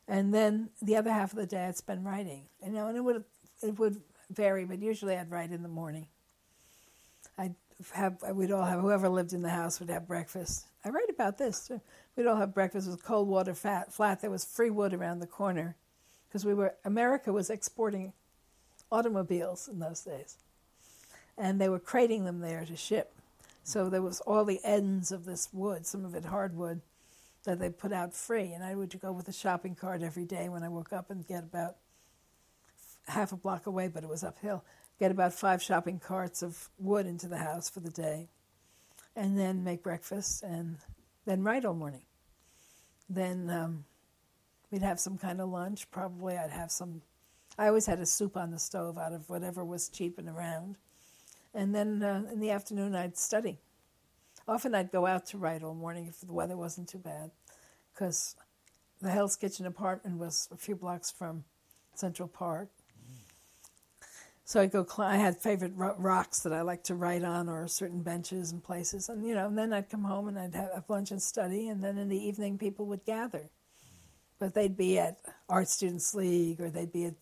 And 0.05 0.33
then 0.33 0.71
the 0.81 0.97
other 0.97 1.13
half 1.13 1.31
of 1.31 1.37
the 1.37 1.45
day 1.45 1.63
I'd 1.65 1.77
spend 1.77 2.05
writing. 2.05 2.43
You 2.61 2.73
know, 2.73 2.87
and 2.87 2.97
it 2.97 3.05
would 3.05 3.23
it 3.63 3.79
would 3.79 4.01
vary, 4.29 4.65
but 4.65 4.79
usually 4.79 5.15
I'd 5.15 5.31
write 5.31 5.51
in 5.51 5.63
the 5.63 5.69
morning. 5.69 6.07
I'd 7.37 7.55
have 7.93 8.17
we'd 8.33 8.51
all 8.51 8.65
have 8.65 8.81
whoever 8.81 9.07
lived 9.07 9.31
in 9.31 9.41
the 9.41 9.49
house 9.49 9.79
would 9.79 9.89
have 9.89 10.09
breakfast. 10.09 10.65
I 10.83 10.89
write 10.89 11.09
about 11.09 11.37
this 11.37 11.69
too. 11.69 11.79
We'd 12.17 12.27
all 12.27 12.35
have 12.35 12.53
breakfast 12.53 12.89
with 12.89 13.01
cold 13.01 13.29
water 13.29 13.53
fat, 13.53 13.93
flat. 13.93 14.19
There 14.19 14.29
was 14.29 14.43
free 14.43 14.71
wood 14.71 14.93
around 14.93 15.19
the 15.19 15.25
corner 15.25 15.77
because 16.27 16.43
we 16.43 16.53
were 16.53 16.75
America 16.83 17.31
was 17.31 17.49
exporting 17.49 18.11
automobiles 18.91 19.67
in 19.67 19.79
those 19.79 20.01
days, 20.01 20.37
and 21.37 21.59
they 21.59 21.69
were 21.69 21.79
crating 21.79 22.25
them 22.25 22.39
there 22.39 22.65
to 22.65 22.75
ship. 22.75 23.13
So 23.63 23.89
there 23.89 24.01
was 24.01 24.21
all 24.21 24.45
the 24.45 24.61
ends 24.63 25.11
of 25.11 25.25
this 25.25 25.49
wood, 25.51 25.85
some 25.85 26.05
of 26.05 26.15
it 26.15 26.25
hardwood, 26.25 26.81
that 27.43 27.59
they 27.59 27.69
put 27.69 27.91
out 27.91 28.13
free. 28.13 28.53
And 28.53 28.63
I 28.63 28.75
would 28.75 28.97
go 29.01 29.11
with 29.11 29.27
a 29.27 29.33
shopping 29.33 29.75
cart 29.75 30.01
every 30.01 30.23
day 30.23 30.47
when 30.47 30.63
I 30.63 30.69
woke 30.69 30.93
up 30.93 31.09
and 31.09 31.27
get 31.27 31.43
about 31.43 31.75
half 33.07 33.31
a 33.31 33.35
block 33.35 33.67
away, 33.67 33.89
but 33.89 34.03
it 34.03 34.09
was 34.09 34.23
uphill. 34.23 34.63
Get 34.99 35.11
about 35.11 35.33
five 35.33 35.61
shopping 35.61 35.99
carts 35.99 36.41
of 36.41 36.69
wood 36.79 37.05
into 37.05 37.27
the 37.27 37.37
house 37.37 37.69
for 37.69 37.81
the 37.81 37.91
day, 37.91 38.29
and 39.15 39.37
then 39.37 39.63
make 39.63 39.83
breakfast 39.83 40.43
and 40.43 40.77
then 41.25 41.43
write 41.43 41.65
all 41.65 41.73
morning. 41.73 42.03
Then 43.09 43.49
um, 43.49 43.85
we'd 44.71 44.81
have 44.81 44.99
some 44.99 45.17
kind 45.17 45.39
of 45.39 45.49
lunch. 45.49 45.91
Probably 45.91 46.37
I'd 46.37 46.51
have 46.51 46.71
some. 46.71 47.01
I 47.57 47.67
always 47.67 47.87
had 47.87 47.99
a 47.99 48.05
soup 48.05 48.37
on 48.37 48.51
the 48.51 48.59
stove 48.59 48.97
out 48.97 49.13
of 49.13 49.29
whatever 49.29 49.65
was 49.65 49.89
cheap 49.89 50.19
and 50.19 50.29
around. 50.29 50.77
And 51.53 51.73
then 51.73 52.03
uh, 52.03 52.23
in 52.31 52.39
the 52.39 52.51
afternoon, 52.51 52.95
I'd 52.95 53.17
study. 53.17 53.57
Often 54.47 54.75
I'd 54.75 54.91
go 54.91 55.05
out 55.05 55.25
to 55.27 55.37
write 55.37 55.63
all 55.63 55.73
morning 55.73 56.05
if 56.07 56.21
the 56.21 56.31
weather 56.31 56.55
wasn't 56.55 56.87
too 56.87 56.99
bad, 56.99 57.31
because 57.93 58.35
the 59.01 59.09
Hell's 59.09 59.35
Kitchen 59.35 59.65
apartment 59.65 60.19
was 60.19 60.47
a 60.51 60.57
few 60.57 60.75
blocks 60.75 61.11
from 61.11 61.43
Central 61.95 62.27
Park. 62.27 62.69
So 64.45 64.61
I'd 64.61 64.71
go. 64.71 64.87
I 64.99 65.17
had 65.17 65.41
favorite 65.41 65.73
rocks 65.75 66.39
that 66.41 66.53
I 66.53 66.61
like 66.61 66.83
to 66.85 66.95
write 66.95 67.23
on, 67.23 67.49
or 67.49 67.67
certain 67.67 68.01
benches 68.01 68.51
and 68.53 68.63
places, 68.63 69.09
and 69.09 69.25
you 69.27 69.33
know. 69.33 69.47
And 69.47 69.57
then 69.57 69.73
I'd 69.73 69.89
come 69.89 70.05
home 70.05 70.29
and 70.29 70.39
I'd 70.39 70.55
have 70.55 70.85
lunch 70.87 71.11
and 71.11 71.21
study, 71.21 71.67
and 71.67 71.83
then 71.83 71.97
in 71.97 72.07
the 72.07 72.17
evening 72.17 72.57
people 72.57 72.85
would 72.85 73.03
gather, 73.03 73.49
but 74.39 74.53
they'd 74.53 74.77
be 74.77 74.99
at 74.99 75.17
Art 75.49 75.67
Students 75.67 76.15
League, 76.15 76.61
or 76.61 76.69
they'd 76.69 76.93
be 76.93 77.05
at 77.05 77.15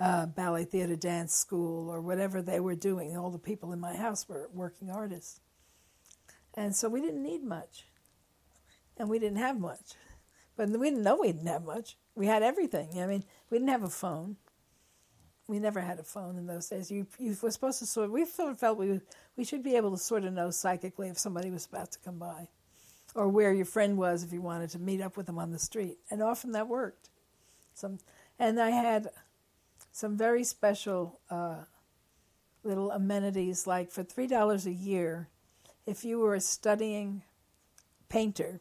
uh, 0.00 0.26
ballet 0.26 0.64
theater 0.64 0.96
dance 0.96 1.34
school, 1.34 1.88
or 1.88 2.00
whatever 2.00 2.42
they 2.42 2.60
were 2.60 2.74
doing. 2.74 3.16
All 3.16 3.30
the 3.30 3.38
people 3.38 3.72
in 3.72 3.80
my 3.80 3.94
house 3.94 4.28
were 4.28 4.48
working 4.52 4.90
artists, 4.90 5.40
and 6.54 6.74
so 6.74 6.88
we 6.88 7.00
didn't 7.00 7.22
need 7.22 7.42
much, 7.42 7.86
and 8.96 9.08
we 9.08 9.18
didn't 9.18 9.38
have 9.38 9.58
much, 9.58 9.94
but 10.56 10.68
we 10.70 10.90
didn't 10.90 11.04
know 11.04 11.18
we 11.20 11.32
didn't 11.32 11.46
have 11.46 11.64
much. 11.64 11.96
We 12.14 12.26
had 12.26 12.42
everything. 12.42 13.00
I 13.00 13.06
mean, 13.06 13.24
we 13.50 13.58
didn't 13.58 13.70
have 13.70 13.82
a 13.82 13.88
phone 13.88 14.36
we 15.46 15.58
never 15.58 15.80
had 15.80 15.98
a 15.98 16.02
phone 16.02 16.38
in 16.38 16.46
those 16.46 16.68
days. 16.68 16.90
You 16.90 17.06
you 17.18 17.36
were 17.42 17.50
supposed 17.50 17.78
to 17.80 17.86
sort. 17.86 18.10
We 18.10 18.24
sort 18.24 18.52
of 18.52 18.58
felt 18.58 18.78
we 18.78 19.00
we 19.36 19.44
should 19.44 19.62
be 19.62 19.76
able 19.76 19.90
to 19.90 19.98
sort 19.98 20.24
of 20.24 20.32
know 20.32 20.50
psychically 20.50 21.08
if 21.08 21.18
somebody 21.18 21.50
was 21.50 21.66
about 21.66 21.92
to 21.92 21.98
come 21.98 22.18
by, 22.18 22.48
or 23.14 23.28
where 23.28 23.52
your 23.52 23.66
friend 23.66 23.98
was 23.98 24.22
if 24.22 24.32
you 24.32 24.40
wanted 24.40 24.70
to 24.70 24.78
meet 24.78 25.00
up 25.00 25.16
with 25.16 25.26
them 25.26 25.38
on 25.38 25.52
the 25.52 25.58
street. 25.58 25.98
And 26.10 26.22
often 26.22 26.52
that 26.52 26.68
worked. 26.68 27.10
Some, 27.74 27.98
and 28.38 28.60
I 28.60 28.70
had 28.70 29.08
some 29.94 30.16
very 30.16 30.42
special 30.42 31.20
uh, 31.30 31.58
little 32.64 32.90
amenities 32.90 33.64
like 33.64 33.92
for 33.92 34.02
three 34.02 34.26
dollars 34.26 34.66
a 34.66 34.72
year, 34.72 35.28
if 35.86 36.04
you 36.04 36.18
were 36.18 36.34
a 36.34 36.40
studying 36.40 37.22
painter, 38.08 38.60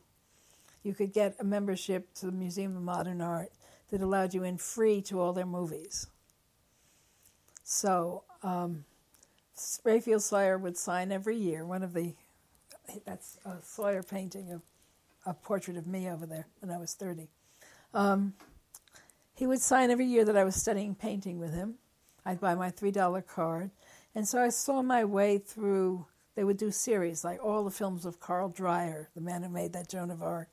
you 0.84 0.94
could 0.94 1.12
get 1.12 1.36
a 1.40 1.44
membership 1.44 2.14
to 2.14 2.28
the 2.28 2.32
Museum 2.32 2.78
of 2.78 2.84
Modern 2.84 3.20
Art 3.20 3.50
that 3.90 4.00
allowed 4.00 4.36
you 4.36 4.44
in 4.44 4.60
free 4.60 5.02
to 5.02 5.20
all 5.20 5.34
their 5.34 5.48
movies. 5.48 6.06
So 7.64 8.26
um, 8.44 8.86
Raphael 9.84 10.20
Soyer 10.20 10.60
would 10.60 10.78
sign 10.78 11.12
every 11.12 11.36
year. 11.36 11.66
One 11.66 11.82
of 11.82 11.94
the 11.94 12.14
that's 13.06 13.40
a 13.44 13.56
Soyer 13.64 14.08
painting 14.08 14.52
of 14.52 14.62
a 15.26 15.34
portrait 15.34 15.78
of 15.78 15.88
me 15.88 16.08
over 16.08 16.28
there 16.28 16.46
when 16.60 16.70
I 16.70 16.78
was 16.78 16.94
thirty. 16.94 17.30
Um, 17.92 18.36
he 19.34 19.48
would 19.48 19.62
sign 19.62 19.90
every 19.92 20.06
year 20.06 20.26
that 20.26 20.38
I 20.38 20.44
was 20.44 20.56
studying 20.56 20.96
painting 20.96 21.40
with 21.40 21.54
him. 21.54 21.76
I'd 22.26 22.40
buy 22.40 22.56
my 22.56 22.70
three 22.70 22.92
dollar 22.92 23.22
card, 23.22 23.72
and 24.16 24.28
so 24.28 24.42
I 24.42 24.50
saw 24.50 24.82
my 24.82 25.04
way 25.04 25.38
through. 25.38 26.06
They 26.36 26.44
would 26.44 26.58
do 26.58 26.72
series 26.72 27.24
like 27.24 27.44
all 27.44 27.64
the 27.64 27.70
films 27.70 28.06
of 28.06 28.20
Carl 28.20 28.50
Dreyer, 28.50 29.10
the 29.14 29.22
man 29.22 29.44
who 29.44 29.50
made 29.50 29.74
that 29.74 29.90
Joan 29.90 30.10
of 30.10 30.24
Arc, 30.24 30.50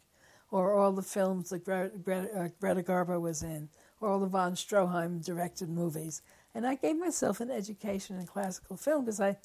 or 0.50 0.74
all 0.74 0.92
the 0.92 1.02
films 1.02 1.50
that 1.50 1.64
Greta, 1.64 1.96
Greta, 1.96 2.28
uh, 2.38 2.48
Greta 2.60 2.82
Garbo 2.82 3.20
was 3.20 3.42
in, 3.42 3.68
or 4.00 4.10
all 4.10 4.20
the 4.20 4.26
von 4.26 4.54
Stroheim 4.54 5.24
directed 5.24 5.70
movies. 5.70 6.22
And 6.54 6.66
I 6.66 6.74
gave 6.74 6.96
myself 6.96 7.40
an 7.40 7.50
education 7.50 8.18
in 8.18 8.26
classical 8.26 8.76
film 8.76 9.04
because 9.04 9.20
I, 9.20 9.38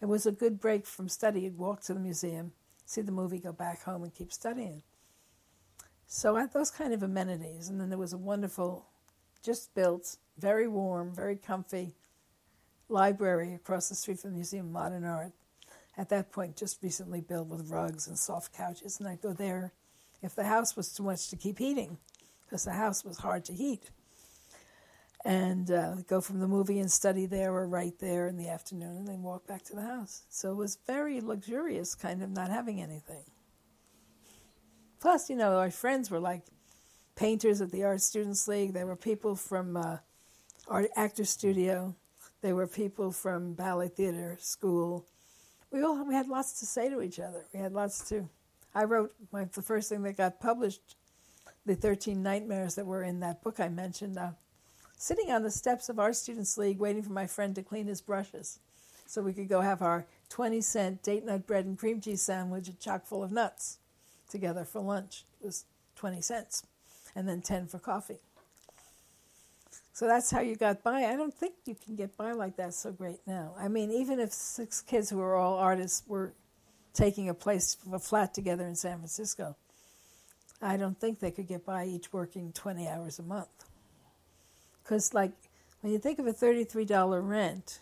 it 0.00 0.06
was 0.06 0.24
a 0.24 0.32
good 0.32 0.60
break 0.60 0.86
from 0.86 1.08
study. 1.08 1.46
I'd 1.46 1.58
walk 1.58 1.82
to 1.82 1.94
the 1.94 2.00
museum, 2.00 2.52
see 2.86 3.00
the 3.02 3.12
movie, 3.12 3.38
go 3.38 3.52
back 3.52 3.82
home, 3.82 4.04
and 4.04 4.14
keep 4.14 4.32
studying. 4.32 4.82
So 6.06 6.36
I 6.36 6.42
had 6.42 6.52
those 6.52 6.70
kind 6.70 6.92
of 6.92 7.02
amenities. 7.02 7.68
And 7.68 7.80
then 7.80 7.88
there 7.88 7.98
was 7.98 8.12
a 8.12 8.18
wonderful, 8.18 8.86
just 9.42 9.74
built, 9.74 10.16
very 10.38 10.68
warm, 10.68 11.14
very 11.14 11.36
comfy 11.36 11.94
library 12.88 13.54
across 13.54 13.88
the 13.88 13.94
street 13.94 14.20
from 14.20 14.30
the 14.30 14.36
Museum 14.36 14.66
of 14.66 14.72
Modern 14.72 15.04
Art. 15.04 15.32
At 15.96 16.08
that 16.08 16.32
point, 16.32 16.56
just 16.56 16.82
recently 16.82 17.20
built 17.20 17.48
with 17.48 17.70
rugs 17.70 18.08
and 18.08 18.18
soft 18.18 18.52
couches. 18.52 18.98
And 18.98 19.08
I'd 19.08 19.22
go 19.22 19.32
there 19.32 19.72
if 20.22 20.34
the 20.34 20.44
house 20.44 20.76
was 20.76 20.92
too 20.92 21.02
much 21.02 21.28
to 21.28 21.36
keep 21.36 21.58
heating, 21.58 21.98
because 22.44 22.64
the 22.64 22.72
house 22.72 23.04
was 23.04 23.18
hard 23.18 23.44
to 23.46 23.52
heat 23.52 23.90
and 25.24 25.70
uh, 25.70 25.94
go 26.06 26.20
from 26.20 26.38
the 26.38 26.46
movie 26.46 26.78
and 26.78 26.90
study 26.90 27.26
there 27.26 27.52
or 27.52 27.66
write 27.66 27.98
there 27.98 28.26
in 28.26 28.36
the 28.36 28.48
afternoon 28.48 28.96
and 28.96 29.08
then 29.08 29.22
walk 29.22 29.46
back 29.46 29.62
to 29.64 29.74
the 29.74 29.82
house. 29.82 30.22
So 30.28 30.52
it 30.52 30.56
was 30.56 30.78
very 30.86 31.20
luxurious, 31.20 31.94
kind 31.94 32.22
of 32.22 32.30
not 32.30 32.50
having 32.50 32.80
anything. 32.82 33.24
Plus, 35.04 35.28
you 35.28 35.36
know, 35.36 35.58
our 35.58 35.70
friends 35.70 36.10
were 36.10 36.18
like 36.18 36.40
painters 37.14 37.60
at 37.60 37.70
the 37.70 37.84
Art 37.84 38.00
Students 38.00 38.48
League. 38.48 38.72
There 38.72 38.86
were 38.86 38.96
people 38.96 39.36
from 39.36 39.76
uh, 39.76 39.98
Art 40.66 40.86
Actor 40.96 41.26
Studio. 41.26 41.94
There 42.40 42.56
were 42.56 42.66
people 42.66 43.12
from 43.12 43.52
Ballet 43.52 43.88
Theater 43.88 44.38
School. 44.40 45.04
We 45.70 45.82
all 45.82 46.02
we 46.06 46.14
had 46.14 46.28
lots 46.28 46.58
to 46.60 46.64
say 46.64 46.88
to 46.88 47.02
each 47.02 47.20
other. 47.20 47.44
We 47.52 47.60
had 47.60 47.74
lots 47.74 48.08
to. 48.08 48.30
I 48.74 48.84
wrote 48.84 49.12
my, 49.30 49.44
the 49.44 49.60
first 49.60 49.90
thing 49.90 50.02
that 50.04 50.16
got 50.16 50.40
published, 50.40 50.96
the 51.66 51.74
Thirteen 51.74 52.22
Nightmares 52.22 52.74
that 52.76 52.86
were 52.86 53.02
in 53.02 53.20
that 53.20 53.42
book 53.42 53.60
I 53.60 53.68
mentioned. 53.68 54.16
Uh, 54.16 54.30
sitting 54.96 55.30
on 55.30 55.42
the 55.42 55.50
steps 55.50 55.90
of 55.90 55.98
our 55.98 56.14
Students 56.14 56.56
League 56.56 56.78
waiting 56.78 57.02
for 57.02 57.12
my 57.12 57.26
friend 57.26 57.54
to 57.56 57.62
clean 57.62 57.88
his 57.88 58.00
brushes 58.00 58.58
so 59.04 59.20
we 59.20 59.34
could 59.34 59.50
go 59.50 59.60
have 59.60 59.82
our 59.82 60.06
20 60.30 60.62
cent 60.62 61.02
date 61.02 61.26
nut 61.26 61.46
bread 61.46 61.66
and 61.66 61.78
cream 61.78 62.00
cheese 62.00 62.22
sandwich 62.22 62.70
chock 62.80 63.04
full 63.04 63.22
of 63.22 63.30
nuts 63.30 63.80
together 64.28 64.64
for 64.64 64.80
lunch. 64.80 65.24
It 65.40 65.46
was 65.46 65.64
20 65.96 66.20
cents 66.20 66.66
and 67.14 67.28
then 67.28 67.40
10 67.40 67.66
for 67.66 67.78
coffee. 67.78 68.18
So 69.92 70.08
that's 70.08 70.30
how 70.30 70.40
you 70.40 70.56
got 70.56 70.82
by. 70.82 71.04
I 71.04 71.14
don't 71.14 71.32
think 71.32 71.54
you 71.66 71.76
can 71.76 71.94
get 71.94 72.16
by 72.16 72.32
like 72.32 72.56
that 72.56 72.74
so 72.74 72.90
great 72.90 73.20
now. 73.26 73.54
I 73.56 73.68
mean, 73.68 73.92
even 73.92 74.18
if 74.18 74.32
six 74.32 74.82
kids 74.82 75.08
who 75.08 75.20
are 75.20 75.36
all 75.36 75.54
artists 75.54 76.02
were 76.08 76.32
taking 76.94 77.28
a 77.28 77.34
place, 77.34 77.76
a 77.92 78.00
flat 78.00 78.34
together 78.34 78.66
in 78.66 78.74
San 78.74 78.98
Francisco, 78.98 79.56
I 80.60 80.76
don't 80.76 80.98
think 80.98 81.20
they 81.20 81.30
could 81.30 81.46
get 81.46 81.64
by 81.64 81.84
each 81.84 82.12
working 82.12 82.50
20 82.52 82.88
hours 82.88 83.18
a 83.20 83.22
month. 83.22 83.66
Because, 84.82 85.14
like, 85.14 85.32
when 85.80 85.92
you 85.92 85.98
think 85.98 86.18
of 86.18 86.26
a 86.26 86.32
$33 86.32 87.20
rent 87.28 87.80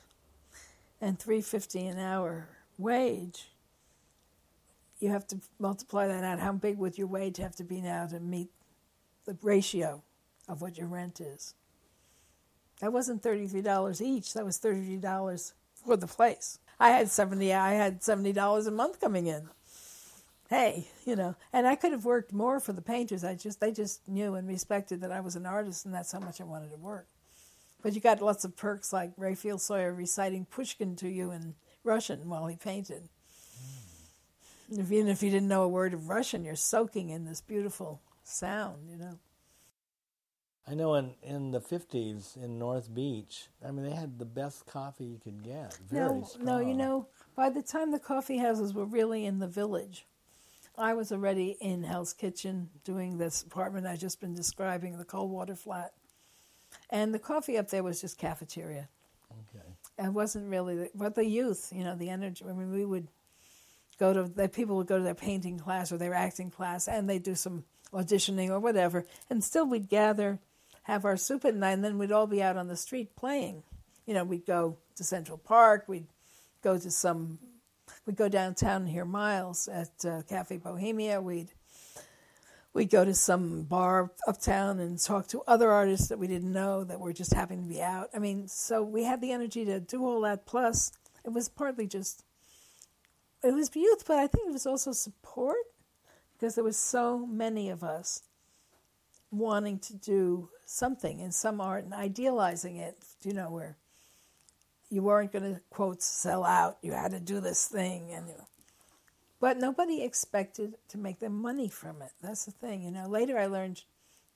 and 1.00 1.18
350 1.18 1.86
an 1.86 1.98
hour 1.98 2.48
wage, 2.76 3.51
you 5.02 5.10
have 5.10 5.26
to 5.28 5.40
multiply 5.58 6.06
that 6.06 6.24
out. 6.24 6.38
How 6.38 6.52
big 6.52 6.78
would 6.78 6.96
your 6.96 7.08
wage 7.08 7.38
have 7.38 7.56
to 7.56 7.64
be 7.64 7.80
now 7.80 8.06
to 8.06 8.20
meet 8.20 8.50
the 9.24 9.36
ratio 9.42 10.02
of 10.48 10.62
what 10.62 10.78
your 10.78 10.86
rent 10.86 11.20
is? 11.20 11.54
That 12.80 12.92
wasn't 12.92 13.22
$33 13.22 14.00
each. 14.00 14.34
That 14.34 14.44
was 14.44 14.58
$33 14.58 15.52
for 15.84 15.96
the 15.96 16.06
place. 16.06 16.58
I 16.80 16.90
had 16.90 17.10
70 17.10 17.52
I 17.52 17.74
had 17.74 18.00
$70 18.00 18.66
a 18.66 18.70
month 18.70 19.00
coming 19.00 19.26
in. 19.26 19.48
Hey, 20.48 20.88
you 21.06 21.16
know, 21.16 21.34
and 21.52 21.66
I 21.66 21.76
could 21.76 21.92
have 21.92 22.04
worked 22.04 22.32
more 22.32 22.60
for 22.60 22.72
the 22.72 22.82
painters. 22.82 23.24
I 23.24 23.34
just 23.34 23.60
they 23.60 23.72
just 23.72 24.06
knew 24.08 24.34
and 24.34 24.46
respected 24.46 25.00
that 25.00 25.12
I 25.12 25.20
was 25.20 25.36
an 25.36 25.46
artist 25.46 25.86
and 25.86 25.94
that's 25.94 26.12
how 26.12 26.20
much 26.20 26.40
I 26.40 26.44
wanted 26.44 26.70
to 26.70 26.76
work. 26.76 27.06
But 27.82 27.94
you 27.94 28.00
got 28.00 28.20
lots 28.20 28.44
of 28.44 28.56
perks 28.56 28.92
like 28.92 29.12
Raphael 29.16 29.58
Soyer 29.58 29.96
reciting 29.96 30.44
Pushkin 30.44 30.94
to 30.96 31.08
you 31.08 31.30
in 31.30 31.54
Russian 31.84 32.28
while 32.28 32.46
he 32.46 32.56
painted. 32.56 33.08
If, 34.78 34.90
even 34.90 35.08
if 35.08 35.22
you 35.22 35.30
didn't 35.30 35.48
know 35.48 35.62
a 35.62 35.68
word 35.68 35.94
of 35.94 36.08
Russian, 36.08 36.44
you're 36.44 36.56
soaking 36.56 37.10
in 37.10 37.24
this 37.24 37.40
beautiful 37.40 38.00
sound, 38.24 38.88
you 38.88 38.96
know. 38.96 39.18
I 40.66 40.74
know 40.74 40.94
in, 40.94 41.14
in 41.22 41.50
the 41.50 41.60
50s 41.60 42.36
in 42.36 42.58
North 42.58 42.94
Beach, 42.94 43.48
I 43.66 43.72
mean, 43.72 43.84
they 43.84 43.94
had 43.94 44.18
the 44.18 44.24
best 44.24 44.64
coffee 44.66 45.04
you 45.04 45.20
could 45.22 45.42
get. 45.42 45.76
Very 45.90 46.20
no, 46.20 46.24
strong. 46.24 46.44
no, 46.44 46.58
you 46.60 46.74
know, 46.74 47.08
by 47.34 47.50
the 47.50 47.62
time 47.62 47.90
the 47.90 47.98
coffee 47.98 48.38
houses 48.38 48.72
were 48.72 48.84
really 48.84 49.26
in 49.26 49.40
the 49.40 49.48
village, 49.48 50.06
I 50.78 50.94
was 50.94 51.10
already 51.10 51.56
in 51.60 51.82
Hell's 51.82 52.12
Kitchen 52.12 52.70
doing 52.84 53.18
this 53.18 53.42
apartment 53.42 53.86
I've 53.86 53.98
just 53.98 54.20
been 54.20 54.34
describing, 54.34 54.96
the 54.98 55.04
Coldwater 55.04 55.56
Flat. 55.56 55.92
And 56.90 57.12
the 57.12 57.18
coffee 57.18 57.58
up 57.58 57.68
there 57.68 57.82
was 57.82 58.00
just 58.00 58.16
cafeteria. 58.16 58.88
Okay. 59.32 59.66
It 59.98 60.12
wasn't 60.12 60.48
really, 60.48 60.76
the, 60.76 60.90
but 60.94 61.14
the 61.14 61.26
youth, 61.26 61.72
you 61.74 61.84
know, 61.84 61.96
the 61.96 62.08
energy. 62.08 62.44
I 62.48 62.52
mean, 62.52 62.72
we 62.72 62.84
would 62.84 63.08
go 64.02 64.12
to, 64.12 64.24
the 64.24 64.48
people 64.48 64.76
would 64.76 64.88
go 64.88 64.98
to 64.98 65.04
their 65.04 65.14
painting 65.14 65.58
class 65.58 65.92
or 65.92 65.96
their 65.96 66.14
acting 66.14 66.50
class 66.50 66.88
and 66.88 67.08
they'd 67.08 67.22
do 67.22 67.36
some 67.36 67.64
auditioning 67.92 68.50
or 68.50 68.58
whatever. 68.58 69.06
And 69.30 69.44
still 69.44 69.64
we'd 69.64 69.88
gather 69.88 70.40
have 70.84 71.04
our 71.04 71.16
soup 71.16 71.44
at 71.44 71.54
night, 71.54 71.74
and 71.74 71.84
then 71.84 71.96
we'd 71.96 72.10
all 72.10 72.26
be 72.26 72.42
out 72.42 72.56
on 72.56 72.66
the 72.66 72.76
street 72.76 73.14
playing. 73.14 73.62
You 74.04 74.14
know, 74.14 74.24
we'd 74.24 74.44
go 74.44 74.78
to 74.96 75.04
Central 75.04 75.38
Park, 75.38 75.84
we'd 75.86 76.08
go 76.60 76.76
to 76.76 76.90
some, 76.90 77.38
we'd 78.04 78.16
go 78.16 78.28
downtown 78.28 78.82
and 78.82 78.90
hear 78.90 79.04
Miles 79.04 79.68
at 79.68 80.04
uh, 80.04 80.22
Cafe 80.28 80.56
Bohemia, 80.56 81.20
we'd 81.20 81.50
we'd 82.74 82.90
go 82.90 83.04
to 83.04 83.14
some 83.14 83.62
bar 83.62 84.10
uptown 84.26 84.80
and 84.80 84.98
talk 84.98 85.28
to 85.28 85.42
other 85.46 85.70
artists 85.70 86.08
that 86.08 86.18
we 86.18 86.26
didn't 86.26 86.50
know 86.50 86.82
that 86.82 86.98
were 86.98 87.12
just 87.12 87.34
happening 87.34 87.62
to 87.62 87.68
be 87.68 87.82
out. 87.82 88.08
I 88.14 88.18
mean, 88.18 88.48
so 88.48 88.82
we 88.82 89.04
had 89.04 89.20
the 89.20 89.30
energy 89.30 89.64
to 89.66 89.78
do 89.78 90.04
all 90.04 90.22
that. 90.22 90.46
Plus, 90.46 90.90
it 91.24 91.32
was 91.32 91.48
partly 91.48 91.86
just, 91.86 92.24
it 93.42 93.54
was 93.54 93.74
youth, 93.74 94.04
but 94.06 94.18
I 94.18 94.26
think 94.26 94.48
it 94.48 94.52
was 94.52 94.66
also 94.66 94.92
support 94.92 95.56
because 96.34 96.54
there 96.54 96.64
was 96.64 96.76
so 96.76 97.26
many 97.26 97.70
of 97.70 97.82
us 97.82 98.22
wanting 99.30 99.78
to 99.78 99.96
do 99.96 100.48
something 100.64 101.20
in 101.20 101.32
some 101.32 101.60
art 101.60 101.84
and 101.84 101.94
idealizing 101.94 102.76
it, 102.76 102.96
you 103.24 103.32
know, 103.32 103.50
where 103.50 103.76
you 104.90 105.02
weren't 105.02 105.32
going 105.32 105.54
to, 105.54 105.60
quote, 105.70 106.02
sell 106.02 106.44
out. 106.44 106.78
You 106.82 106.92
had 106.92 107.12
to 107.12 107.20
do 107.20 107.40
this 107.40 107.66
thing. 107.66 108.12
and 108.12 108.26
But 109.40 109.56
nobody 109.56 110.02
expected 110.02 110.74
to 110.88 110.98
make 110.98 111.18
them 111.18 111.40
money 111.40 111.68
from 111.68 112.02
it. 112.02 112.10
That's 112.22 112.44
the 112.44 112.50
thing. 112.50 112.82
You 112.82 112.90
know, 112.90 113.08
later 113.08 113.38
I 113.38 113.46
learned 113.46 113.82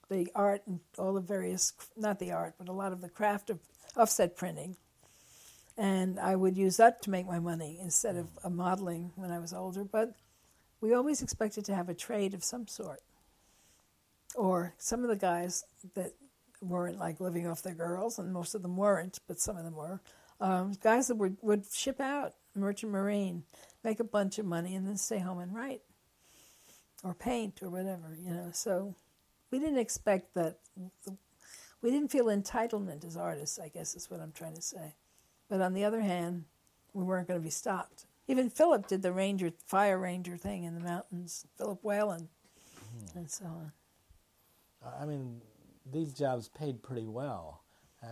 the 0.08 0.28
art 0.34 0.62
and 0.66 0.80
all 0.98 1.12
the 1.12 1.20
various, 1.20 1.72
not 1.96 2.18
the 2.18 2.32
art, 2.32 2.54
but 2.58 2.68
a 2.68 2.72
lot 2.72 2.92
of 2.92 3.00
the 3.00 3.08
craft 3.08 3.50
of 3.50 3.58
offset 3.96 4.36
printing. 4.36 4.76
And 5.78 6.18
I 6.18 6.36
would 6.36 6.56
use 6.56 6.78
that 6.78 7.02
to 7.02 7.10
make 7.10 7.26
my 7.26 7.38
money 7.38 7.78
instead 7.80 8.16
of 8.16 8.28
a 8.42 8.48
modeling 8.50 9.12
when 9.14 9.30
I 9.30 9.38
was 9.38 9.52
older. 9.52 9.84
But 9.84 10.14
we 10.80 10.94
always 10.94 11.22
expected 11.22 11.64
to 11.66 11.74
have 11.74 11.88
a 11.88 11.94
trade 11.94 12.32
of 12.34 12.42
some 12.42 12.66
sort 12.66 13.02
or 14.34 14.74
some 14.78 15.02
of 15.02 15.08
the 15.08 15.16
guys 15.16 15.64
that 15.94 16.12
weren't 16.60 16.98
like 16.98 17.20
living 17.20 17.46
off 17.46 17.62
their 17.62 17.74
girls, 17.74 18.18
and 18.18 18.32
most 18.32 18.54
of 18.54 18.62
them 18.62 18.76
weren't, 18.76 19.18
but 19.26 19.40
some 19.40 19.56
of 19.56 19.64
them 19.64 19.74
were. 19.74 20.00
Um, 20.40 20.72
guys 20.82 21.08
that 21.08 21.16
were, 21.16 21.32
would 21.42 21.64
ship 21.72 22.00
out 22.00 22.34
merchant 22.54 22.92
marine, 22.92 23.44
make 23.84 24.00
a 24.00 24.04
bunch 24.04 24.38
of 24.38 24.46
money, 24.46 24.74
and 24.74 24.86
then 24.86 24.96
stay 24.96 25.18
home 25.18 25.38
and 25.38 25.54
write 25.54 25.82
or 27.04 27.14
paint 27.14 27.62
or 27.62 27.70
whatever, 27.70 28.16
you 28.18 28.30
know. 28.30 28.50
So 28.52 28.94
we 29.50 29.58
didn't 29.58 29.78
expect 29.78 30.34
that. 30.34 30.58
We 31.82 31.90
didn't 31.90 32.10
feel 32.10 32.26
entitlement 32.26 33.04
as 33.04 33.16
artists, 33.16 33.58
I 33.58 33.68
guess 33.68 33.94
is 33.94 34.10
what 34.10 34.20
I'm 34.20 34.32
trying 34.32 34.56
to 34.56 34.62
say. 34.62 34.94
But 35.48 35.60
on 35.60 35.74
the 35.74 35.84
other 35.84 36.00
hand, 36.00 36.44
we 36.92 37.04
weren't 37.04 37.28
going 37.28 37.40
to 37.40 37.44
be 37.44 37.50
stopped. 37.50 38.06
Even 38.28 38.50
Philip 38.50 38.88
did 38.88 39.02
the 39.02 39.12
ranger, 39.12 39.52
fire 39.66 39.98
ranger 39.98 40.36
thing 40.36 40.64
in 40.64 40.74
the 40.74 40.80
mountains. 40.80 41.46
Philip 41.56 41.84
Whalen, 41.84 42.28
mm-hmm. 42.96 43.18
and 43.18 43.30
so 43.30 43.44
on. 43.44 43.72
I 45.00 45.04
mean, 45.04 45.40
these 45.90 46.12
jobs 46.12 46.48
paid 46.48 46.82
pretty 46.82 47.06
well, 47.06 47.62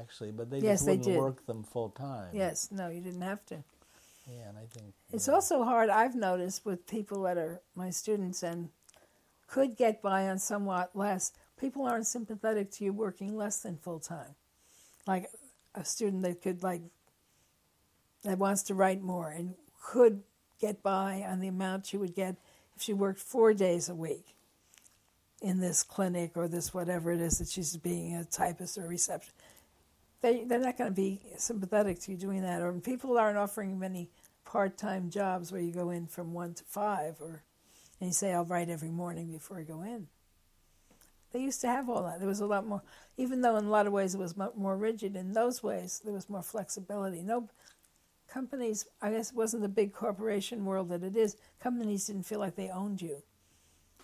actually, 0.01 0.31
but 0.31 0.51
they 0.51 0.59
yes, 0.59 0.81
just 0.81 0.89
wouldn't 0.89 1.07
they 1.07 1.17
work 1.17 1.47
them 1.47 1.63
full 1.63 1.91
time. 1.91 2.29
Yes, 2.33 2.69
no, 2.71 2.89
you 2.89 3.01
didn't 3.01 3.23
have 3.23 3.45
to. 3.47 3.57
Yeah, 4.27 4.49
and 4.49 4.59
I 4.59 4.67
think 4.73 4.95
it's 5.13 5.29
also 5.29 5.65
hard. 5.65 5.91
I've 5.91 6.15
noticed 6.15 6.65
with 6.65 6.87
people 6.87 7.23
that 7.23 7.37
are 7.37 7.61
my 7.75 7.91
students 7.91 8.43
and 8.43 8.71
could 9.47 9.77
get 9.77 10.01
by 10.01 10.29
on 10.29 10.39
somewhat 10.39 10.91
less. 10.95 11.33
People 11.61 11.85
aren't 11.87 12.07
sympathetic 12.07 12.71
to 12.73 12.85
you 12.85 12.93
working 12.93 13.37
less 13.37 13.61
than 13.61 13.77
full 13.77 14.01
time, 14.01 14.35
like 15.07 15.29
a 15.75 15.85
student 15.85 16.23
that 16.23 16.41
could 16.41 16.63
like 16.63 16.81
that 18.25 18.39
wants 18.39 18.63
to 18.65 18.75
write 18.75 19.03
more 19.03 19.31
and 19.31 19.55
could 19.83 20.23
get 20.61 20.83
by 20.83 21.25
on 21.29 21.41
the 21.41 21.49
amount 21.49 21.87
she 21.87 21.97
would 21.97 22.15
get 22.15 22.37
if 22.77 22.83
she 22.83 22.93
worked 22.93 23.21
four 23.21 23.55
days 23.55 23.89
a 23.89 23.95
week 23.95 24.35
in 25.43 25.61
this 25.61 25.83
clinic 25.83 26.33
or 26.37 26.49
this 26.49 26.73
whatever 26.73 27.13
it 27.13 27.21
is 27.21 27.39
that 27.39 27.49
she's 27.49 27.77
being 27.77 28.17
a 28.17 28.25
typist 28.25 28.79
or 28.79 28.87
a 28.87 28.89
receptionist. 28.89 29.37
They, 30.23 30.45
they're 30.45 30.59
not 30.59 30.79
going 30.79 30.91
to 30.91 30.95
be 30.95 31.21
sympathetic 31.37 32.01
to 32.01 32.13
you 32.13 32.17
doing 32.17 32.41
that. 32.43 32.63
Or 32.63 32.73
people 32.73 33.19
aren't 33.19 33.37
offering 33.37 33.79
many 33.79 34.09
part 34.47 34.79
time 34.79 35.11
jobs 35.11 35.53
where 35.53 35.61
you 35.61 35.73
go 35.73 35.91
in 35.91 36.07
from 36.07 36.33
one 36.33 36.55
to 36.55 36.65
five, 36.65 37.17
or 37.21 37.43
and 38.01 38.09
you 38.09 38.15
say, 38.15 38.33
I'll 38.33 38.47
write 38.47 38.71
every 38.71 38.91
morning 38.91 39.31
before 39.31 39.59
I 39.59 39.63
go 39.65 39.83
in. 39.83 40.09
They 41.33 41.41
used 41.41 41.61
to 41.63 41.67
have 41.67 41.91
all 41.91 42.05
that. 42.05 42.21
There 42.21 42.29
was 42.29 42.41
a 42.41 42.47
lot 42.47 42.67
more, 42.67 42.83
even 43.17 43.43
though 43.43 43.57
in 43.57 43.65
a 43.65 43.71
lot 43.71 43.87
of 43.87 43.93
ways 43.93 44.15
it 44.15 44.19
was 44.19 44.35
more 44.37 44.77
rigid, 44.77 45.17
in 45.17 45.33
those 45.33 45.63
ways 45.63 46.01
there 46.05 46.15
was 46.15 46.31
more 46.31 46.43
flexibility. 46.43 47.23
No 47.23 47.49
companies, 48.35 48.87
I 49.01 49.13
guess 49.13 49.31
it 49.31 49.37
wasn't 49.37 49.63
the 49.63 49.69
big 49.69 49.93
corporation 49.93 50.65
world 50.65 50.89
that 50.89 51.05
it 51.05 51.17
is, 51.17 51.37
companies 51.61 52.07
didn't 52.07 52.25
feel 52.25 52.41
like 52.41 52.57
they 52.57 52.69
owned 52.69 53.01
you 53.01 53.23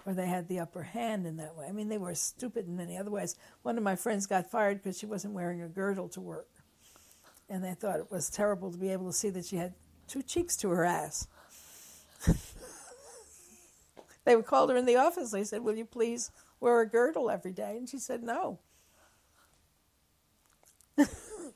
or 0.06 0.14
they 0.14 0.28
had 0.28 0.46
the 0.46 0.60
upper 0.60 0.84
hand 0.84 1.26
in 1.26 1.36
that 1.38 1.56
way. 1.56 1.66
I 1.66 1.72
mean, 1.72 1.88
they 1.88 1.98
were 1.98 2.14
stupid 2.14 2.66
in 2.68 2.76
many 2.76 2.96
other 2.96 3.10
ways. 3.10 3.34
One 3.62 3.76
of 3.76 3.82
my 3.82 3.96
friends 3.96 4.26
got 4.26 4.48
fired 4.48 4.78
because 4.78 4.96
she 4.96 5.06
wasn't 5.06 5.34
wearing 5.34 5.60
a 5.60 5.68
girdle 5.68 6.08
to 6.10 6.20
work. 6.20 6.48
And 7.48 7.64
they 7.64 7.74
thought 7.74 7.98
it 7.98 8.10
was 8.10 8.30
terrible 8.30 8.70
to 8.70 8.78
be 8.78 8.90
able 8.90 9.08
to 9.08 9.12
see 9.12 9.30
that 9.30 9.44
she 9.44 9.56
had 9.56 9.74
two 10.06 10.22
cheeks 10.22 10.56
to 10.58 10.70
her 10.70 10.84
ass. 10.84 11.26
they 14.24 14.40
called 14.42 14.70
her 14.70 14.76
in 14.76 14.86
the 14.86 14.96
office. 14.96 15.32
They 15.32 15.42
said, 15.44 15.62
Will 15.62 15.74
you 15.74 15.84
please 15.84 16.30
wear 16.60 16.80
a 16.80 16.88
girdle 16.88 17.28
every 17.30 17.52
day? 17.52 17.76
And 17.76 17.88
she 17.88 17.98
said, 17.98 18.22
No. 18.22 18.60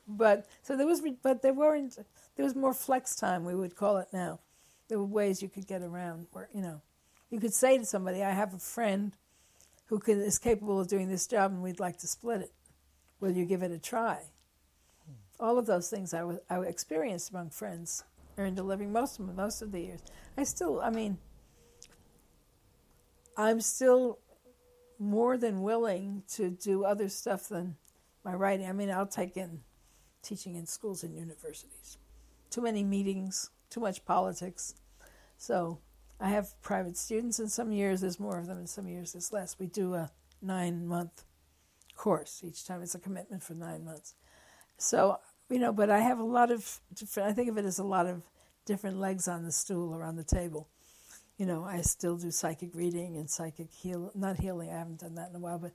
but 0.08 0.48
so 0.62 0.76
there 0.76 0.86
was, 0.86 1.00
but 1.22 1.40
there 1.40 1.54
weren't, 1.54 1.98
there 2.36 2.44
was 2.44 2.54
more 2.54 2.74
flex 2.74 3.14
time, 3.14 3.44
we 3.44 3.54
would 3.54 3.76
call 3.76 3.98
it 3.98 4.08
now. 4.12 4.40
There 4.88 4.98
were 4.98 5.04
ways 5.04 5.42
you 5.42 5.48
could 5.48 5.66
get 5.66 5.82
around 5.82 6.26
where, 6.32 6.48
you 6.54 6.60
know. 6.60 6.82
You 7.30 7.40
could 7.40 7.54
say 7.54 7.78
to 7.78 7.84
somebody, 7.84 8.22
I 8.22 8.30
have 8.30 8.54
a 8.54 8.58
friend 8.58 9.12
who 9.86 9.98
can, 9.98 10.20
is 10.20 10.38
capable 10.38 10.80
of 10.80 10.88
doing 10.88 11.08
this 11.08 11.26
job 11.26 11.52
and 11.52 11.62
we'd 11.62 11.80
like 11.80 11.98
to 11.98 12.06
split 12.06 12.40
it. 12.42 12.52
Will 13.20 13.32
you 13.32 13.44
give 13.44 13.62
it 13.62 13.72
a 13.72 13.78
try? 13.78 14.20
All 15.40 15.58
of 15.58 15.66
those 15.66 15.90
things 15.90 16.14
I, 16.14 16.22
was, 16.22 16.38
I 16.48 16.58
experienced 16.60 17.30
among 17.30 17.50
friends, 17.50 18.04
earned 18.38 18.58
a 18.58 18.62
living 18.62 18.92
most 18.92 19.18
of, 19.18 19.34
most 19.34 19.62
of 19.62 19.72
the 19.72 19.80
years. 19.80 20.00
I 20.36 20.44
still, 20.44 20.80
I 20.80 20.90
mean, 20.90 21.18
I'm 23.36 23.60
still 23.60 24.18
more 24.98 25.36
than 25.36 25.62
willing 25.62 26.22
to 26.34 26.50
do 26.50 26.84
other 26.84 27.08
stuff 27.08 27.48
than 27.48 27.76
my 28.24 28.34
writing. 28.34 28.68
I 28.68 28.72
mean, 28.72 28.90
I'll 28.90 29.06
take 29.06 29.36
in 29.36 29.60
teaching 30.22 30.56
in 30.56 30.66
schools 30.66 31.02
and 31.02 31.16
universities. 31.16 31.98
Too 32.54 32.60
many 32.60 32.84
meetings, 32.84 33.50
too 33.68 33.80
much 33.80 34.04
politics. 34.04 34.76
So 35.38 35.80
I 36.20 36.28
have 36.28 36.54
private 36.62 36.96
students, 36.96 37.40
and 37.40 37.50
some 37.50 37.72
years 37.72 38.00
there's 38.00 38.20
more 38.20 38.38
of 38.38 38.46
them, 38.46 38.58
and 38.58 38.68
some 38.68 38.86
years 38.86 39.12
there's 39.12 39.32
less. 39.32 39.58
We 39.58 39.66
do 39.66 39.94
a 39.94 40.12
nine 40.40 40.86
month 40.86 41.24
course. 41.96 42.42
Each 42.44 42.64
time 42.64 42.80
it's 42.80 42.94
a 42.94 43.00
commitment 43.00 43.42
for 43.42 43.54
nine 43.54 43.84
months. 43.84 44.14
So, 44.78 45.18
you 45.50 45.58
know, 45.58 45.72
but 45.72 45.90
I 45.90 45.98
have 45.98 46.20
a 46.20 46.24
lot 46.24 46.52
of 46.52 46.78
different, 46.94 47.28
I 47.28 47.32
think 47.32 47.48
of 47.48 47.58
it 47.58 47.64
as 47.64 47.80
a 47.80 47.84
lot 47.84 48.06
of 48.06 48.22
different 48.66 49.00
legs 49.00 49.26
on 49.26 49.42
the 49.42 49.50
stool 49.50 49.92
or 49.92 50.04
on 50.04 50.14
the 50.14 50.22
table. 50.22 50.68
You 51.36 51.46
know, 51.46 51.64
I 51.64 51.80
still 51.80 52.16
do 52.16 52.30
psychic 52.30 52.72
reading 52.72 53.16
and 53.16 53.28
psychic 53.28 53.72
heal, 53.72 54.12
not 54.14 54.38
healing, 54.38 54.70
I 54.70 54.78
haven't 54.78 55.00
done 55.00 55.16
that 55.16 55.30
in 55.30 55.34
a 55.34 55.40
while, 55.40 55.58
but 55.58 55.72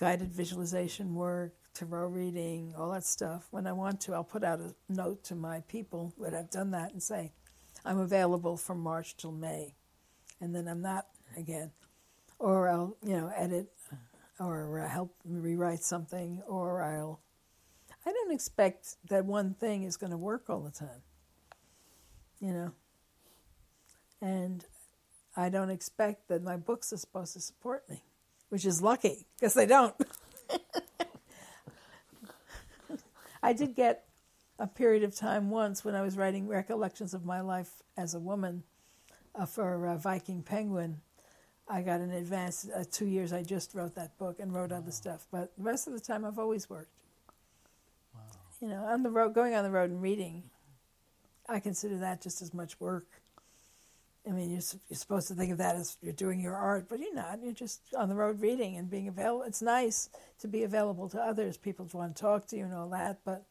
guided 0.00 0.32
visualization 0.32 1.14
work, 1.14 1.52
tarot 1.74 2.08
reading, 2.08 2.74
all 2.76 2.90
that 2.92 3.04
stuff. 3.04 3.48
When 3.50 3.66
I 3.66 3.72
want 3.72 4.00
to, 4.02 4.14
I'll 4.14 4.24
put 4.24 4.44
out 4.44 4.60
a 4.60 4.74
note 4.88 5.24
to 5.24 5.34
my 5.34 5.60
people 5.68 6.14
that 6.20 6.34
I've 6.34 6.50
done 6.50 6.70
that 6.72 6.92
and 6.92 7.02
say, 7.02 7.32
I'm 7.84 7.98
available 7.98 8.56
from 8.56 8.80
March 8.80 9.16
till 9.16 9.32
May. 9.32 9.74
And 10.40 10.54
then 10.54 10.68
I'm 10.68 10.82
not 10.82 11.06
again. 11.36 11.70
Or 12.38 12.68
I'll, 12.68 12.96
you 13.04 13.16
know, 13.16 13.32
edit 13.36 13.68
or 14.38 14.86
help 14.88 15.14
rewrite 15.24 15.82
something, 15.82 16.42
or 16.46 16.82
I'll. 16.82 17.20
I 18.06 18.12
don't 18.12 18.32
expect 18.32 18.96
that 19.08 19.24
one 19.24 19.54
thing 19.54 19.82
is 19.82 19.96
going 19.96 20.12
to 20.12 20.16
work 20.16 20.44
all 20.48 20.60
the 20.60 20.70
time. 20.70 21.02
You 22.40 22.52
know? 22.52 22.72
And 24.20 24.64
I 25.36 25.48
don't 25.48 25.70
expect 25.70 26.28
that 26.28 26.42
my 26.42 26.56
books 26.56 26.92
are 26.92 26.96
supposed 26.96 27.34
to 27.34 27.40
support 27.40 27.88
me, 27.88 28.04
which 28.48 28.64
is 28.64 28.80
lucky 28.80 29.26
because 29.38 29.54
they 29.54 29.66
don't. 29.66 29.94
I 33.48 33.54
did 33.54 33.74
get 33.74 34.04
a 34.58 34.66
period 34.66 35.02
of 35.04 35.16
time 35.16 35.48
once 35.48 35.82
when 35.82 35.94
I 35.94 36.02
was 36.02 36.18
writing 36.18 36.46
recollections 36.48 37.14
of 37.14 37.24
my 37.24 37.40
life 37.40 37.82
as 37.96 38.12
a 38.12 38.20
woman 38.20 38.62
uh, 39.34 39.46
for 39.46 39.86
uh, 39.86 39.96
Viking 39.96 40.42
Penguin. 40.42 41.00
I 41.66 41.80
got 41.80 42.00
an 42.00 42.10
advance. 42.10 42.68
Uh, 42.68 42.84
two 42.92 43.06
years 43.06 43.32
I 43.32 43.42
just 43.42 43.74
wrote 43.74 43.94
that 43.94 44.18
book 44.18 44.38
and 44.38 44.52
wrote 44.52 44.70
other 44.70 44.90
stuff, 44.90 45.26
but 45.32 45.56
the 45.56 45.64
rest 45.64 45.86
of 45.86 45.94
the 45.94 46.00
time 46.00 46.26
I've 46.26 46.38
always 46.38 46.68
worked. 46.68 46.92
Wow. 48.14 48.20
You 48.60 48.68
know, 48.68 48.84
on 48.84 49.02
the 49.02 49.08
road, 49.08 49.32
going 49.32 49.54
on 49.54 49.64
the 49.64 49.70
road 49.70 49.88
and 49.88 50.02
reading, 50.02 50.42
I 51.48 51.58
consider 51.58 51.96
that 52.00 52.20
just 52.20 52.42
as 52.42 52.52
much 52.52 52.78
work. 52.78 53.06
I 54.28 54.32
mean, 54.32 54.50
you're, 54.50 54.60
you're 54.88 54.96
supposed 54.96 55.28
to 55.28 55.34
think 55.34 55.52
of 55.52 55.58
that 55.58 55.76
as 55.76 55.96
you're 56.02 56.12
doing 56.12 56.40
your 56.40 56.54
art, 56.54 56.86
but 56.88 56.98
you're 56.98 57.14
not. 57.14 57.40
You're 57.42 57.52
just 57.52 57.80
on 57.96 58.08
the 58.08 58.14
road 58.14 58.40
reading 58.40 58.76
and 58.76 58.90
being 58.90 59.08
available. 59.08 59.44
It's 59.44 59.62
nice 59.62 60.10
to 60.40 60.48
be 60.48 60.64
available 60.64 61.08
to 61.10 61.20
others. 61.20 61.56
People 61.56 61.88
want 61.92 62.14
to 62.14 62.20
talk 62.20 62.46
to 62.48 62.56
you 62.56 62.64
and 62.64 62.74
all 62.74 62.88
that, 62.90 63.20
but 63.24 63.44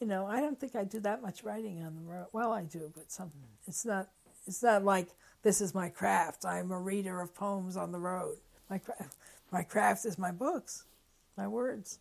you 0.00 0.06
know, 0.06 0.26
I 0.26 0.40
don't 0.40 0.58
think 0.58 0.76
I 0.76 0.84
do 0.84 1.00
that 1.00 1.22
much 1.22 1.42
writing 1.42 1.82
on 1.82 1.96
the 1.96 2.02
road. 2.02 2.26
Well, 2.32 2.52
I 2.52 2.64
do, 2.64 2.90
but 2.94 3.10
some. 3.10 3.28
Hmm. 3.28 3.44
It's 3.66 3.84
not. 3.84 4.08
It's 4.46 4.62
not 4.62 4.84
like 4.84 5.08
this 5.42 5.60
is 5.60 5.74
my 5.74 5.88
craft. 5.88 6.44
I'm 6.44 6.70
a 6.70 6.78
reader 6.78 7.20
of 7.20 7.34
poems 7.34 7.76
on 7.76 7.92
the 7.92 7.98
road. 7.98 8.36
My 8.70 8.78
craft, 8.78 9.14
my 9.52 9.62
craft 9.62 10.06
is 10.06 10.18
my 10.18 10.30
books, 10.30 10.84
my 11.36 11.48
words. 11.48 11.98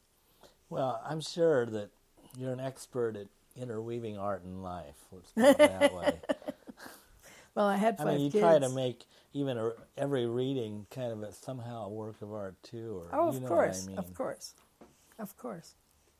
Well, 0.69 1.01
I'm 1.05 1.21
sure 1.21 1.65
that 1.65 1.89
you're 2.37 2.53
an 2.53 2.59
expert 2.59 3.15
at 3.15 3.27
interweaving 3.55 4.17
art 4.17 4.43
and 4.43 4.63
life. 4.63 4.95
Let's 5.11 5.31
put 5.31 5.45
it 5.45 5.57
that 5.57 5.93
way. 5.93 6.19
well, 7.57 7.65
I 7.65 7.75
had 7.75 7.97
five 7.97 8.05
I 8.05 8.11
mean, 8.11 8.21
you 8.25 8.29
kids. 8.29 8.43
try 8.43 8.59
to 8.59 8.69
make 8.69 9.07
even 9.33 9.57
a, 9.57 9.71
every 9.97 10.27
reading 10.27 10.85
kind 10.91 11.11
of 11.11 11.23
a, 11.23 11.31
somehow 11.31 11.85
a 11.85 11.89
work 11.89 12.21
of 12.21 12.31
art 12.31 12.55
too, 12.61 13.01
or 13.01 13.09
oh, 13.11 13.29
of 13.29 13.33
you 13.33 13.39
know 13.39 13.47
course, 13.47 13.85
I 13.85 13.89
mean. 13.89 13.97
of 13.97 14.13
course, 14.13 14.53
of 15.17 15.35
course. 15.37 15.73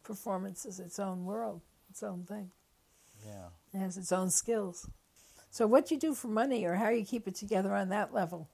Performance 0.04 0.66
is 0.66 0.80
its 0.80 0.98
own 0.98 1.26
world, 1.26 1.62
its 1.92 2.02
own 2.02 2.24
thing. 2.24 2.50
Yeah, 3.24 3.50
it 3.72 3.78
has 3.78 3.98
its 3.98 4.12
own 4.12 4.32
skills. 4.32 4.90
So 5.52 5.68
what 5.68 5.92
you 5.92 6.00
do 6.00 6.16
for 6.16 6.28
money 6.28 6.66
or 6.66 6.74
how 6.74 6.90
you 6.90 7.06
keep 7.06 7.28
it 7.28 7.36
together 7.36 7.76
on 7.76 7.90
that 7.90 8.16
level, 8.16 8.50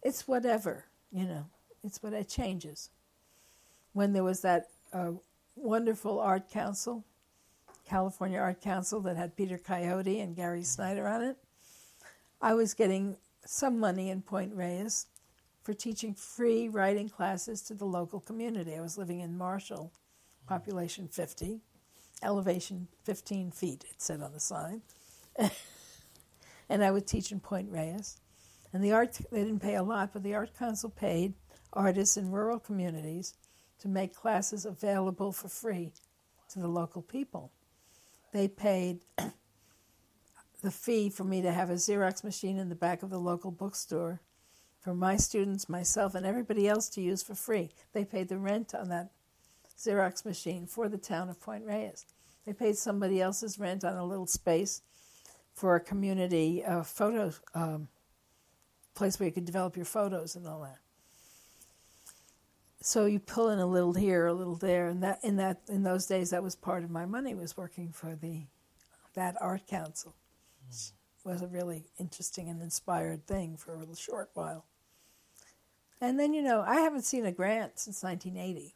it's 0.00 0.28
whatever, 0.28 0.84
you 1.10 1.24
know. 1.24 1.46
It's 1.82 2.00
what 2.00 2.12
it 2.12 2.28
changes. 2.28 2.90
When 3.92 4.12
there 4.12 4.22
was 4.22 4.40
that 4.42 4.68
uh, 4.92 5.12
wonderful 5.56 6.20
art 6.20 6.48
council, 6.48 7.04
California 7.88 8.38
Art 8.38 8.60
Council 8.60 9.00
that 9.00 9.16
had 9.16 9.36
Peter 9.36 9.58
Coyote 9.58 10.20
and 10.20 10.36
Gary 10.36 10.62
Snyder 10.62 11.08
on 11.08 11.22
it, 11.22 11.36
I 12.44 12.52
was 12.52 12.74
getting 12.74 13.16
some 13.46 13.80
money 13.80 14.10
in 14.10 14.20
Point 14.20 14.54
Reyes 14.54 15.06
for 15.62 15.72
teaching 15.72 16.12
free 16.12 16.68
writing 16.68 17.08
classes 17.08 17.62
to 17.62 17.74
the 17.74 17.86
local 17.86 18.20
community. 18.20 18.74
I 18.74 18.82
was 18.82 18.98
living 18.98 19.20
in 19.20 19.38
Marshall, 19.38 19.90
population 20.46 21.08
50, 21.08 21.60
elevation 22.22 22.88
15 23.04 23.50
feet, 23.50 23.86
it 23.88 24.02
said 24.02 24.20
on 24.20 24.34
the 24.34 24.40
sign. 24.40 24.82
and 26.68 26.84
I 26.84 26.90
would 26.90 27.06
teach 27.06 27.32
in 27.32 27.40
Point 27.40 27.70
Reyes. 27.70 28.18
And 28.74 28.84
the 28.84 28.92
art, 28.92 29.18
they 29.32 29.42
didn't 29.42 29.62
pay 29.62 29.76
a 29.76 29.82
lot, 29.82 30.10
but 30.12 30.22
the 30.22 30.34
Art 30.34 30.50
Council 30.54 30.90
paid 30.90 31.32
artists 31.72 32.18
in 32.18 32.30
rural 32.30 32.58
communities 32.58 33.32
to 33.78 33.88
make 33.88 34.14
classes 34.14 34.66
available 34.66 35.32
for 35.32 35.48
free 35.48 35.94
to 36.50 36.58
the 36.58 36.68
local 36.68 37.00
people. 37.00 37.52
They 38.34 38.48
paid 38.48 39.00
the 40.64 40.70
fee 40.70 41.10
for 41.10 41.24
me 41.24 41.42
to 41.42 41.52
have 41.52 41.68
a 41.68 41.74
Xerox 41.74 42.24
machine 42.24 42.58
in 42.58 42.70
the 42.70 42.74
back 42.74 43.02
of 43.02 43.10
the 43.10 43.18
local 43.18 43.50
bookstore 43.50 44.20
for 44.80 44.94
my 44.94 45.16
students, 45.16 45.68
myself, 45.68 46.14
and 46.14 46.26
everybody 46.26 46.66
else 46.66 46.88
to 46.88 47.02
use 47.02 47.22
for 47.22 47.34
free. 47.34 47.70
They 47.92 48.04
paid 48.04 48.28
the 48.28 48.38
rent 48.38 48.74
on 48.74 48.88
that 48.88 49.10
Xerox 49.78 50.24
machine 50.24 50.66
for 50.66 50.88
the 50.88 50.98
town 50.98 51.28
of 51.28 51.38
Point 51.38 51.64
Reyes. 51.64 52.06
They 52.46 52.54
paid 52.54 52.76
somebody 52.76 53.20
else's 53.20 53.58
rent 53.58 53.84
on 53.84 53.96
a 53.96 54.04
little 54.04 54.26
space 54.26 54.80
for 55.52 55.76
a 55.76 55.80
community 55.80 56.64
uh, 56.64 56.82
photo 56.82 57.32
um, 57.54 57.88
place 58.94 59.20
where 59.20 59.26
you 59.28 59.32
could 59.32 59.44
develop 59.44 59.76
your 59.76 59.84
photos 59.84 60.34
and 60.34 60.46
all 60.46 60.62
that. 60.62 60.78
So 62.80 63.04
you 63.06 63.18
pull 63.18 63.50
in 63.50 63.58
a 63.58 63.66
little 63.66 63.94
here, 63.94 64.26
a 64.26 64.32
little 64.32 64.56
there, 64.56 64.88
and 64.88 65.02
that 65.02 65.20
in 65.22 65.36
that 65.36 65.60
in 65.68 65.82
those 65.82 66.06
days 66.06 66.30
that 66.30 66.42
was 66.42 66.54
part 66.54 66.84
of 66.84 66.90
my 66.90 67.06
money 67.06 67.34
was 67.34 67.56
working 67.56 67.92
for 67.92 68.14
the 68.14 68.42
that 69.14 69.36
art 69.40 69.66
council. 69.66 70.14
Mm. 70.70 70.92
was 71.24 71.42
a 71.42 71.46
really 71.46 71.86
interesting 71.98 72.48
and 72.48 72.60
inspired 72.60 73.26
thing 73.26 73.56
for 73.56 73.74
a 73.74 73.78
little 73.78 73.94
short 73.94 74.30
while. 74.34 74.66
And 76.00 76.18
then 76.18 76.34
you 76.34 76.42
know 76.42 76.62
I 76.66 76.76
haven't 76.76 77.04
seen 77.04 77.24
a 77.24 77.32
grant 77.32 77.78
since 77.78 78.02
1980, 78.02 78.74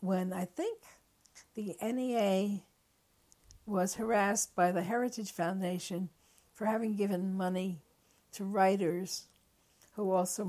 when 0.00 0.32
I 0.32 0.44
think 0.44 0.80
the 1.54 1.76
NEA 1.80 2.62
was 3.66 3.94
harassed 3.94 4.54
by 4.54 4.72
the 4.72 4.82
Heritage 4.82 5.32
Foundation 5.32 6.10
for 6.52 6.66
having 6.66 6.96
given 6.96 7.36
money 7.36 7.80
to 8.32 8.44
writers 8.44 9.24
who 9.92 10.10
also 10.10 10.44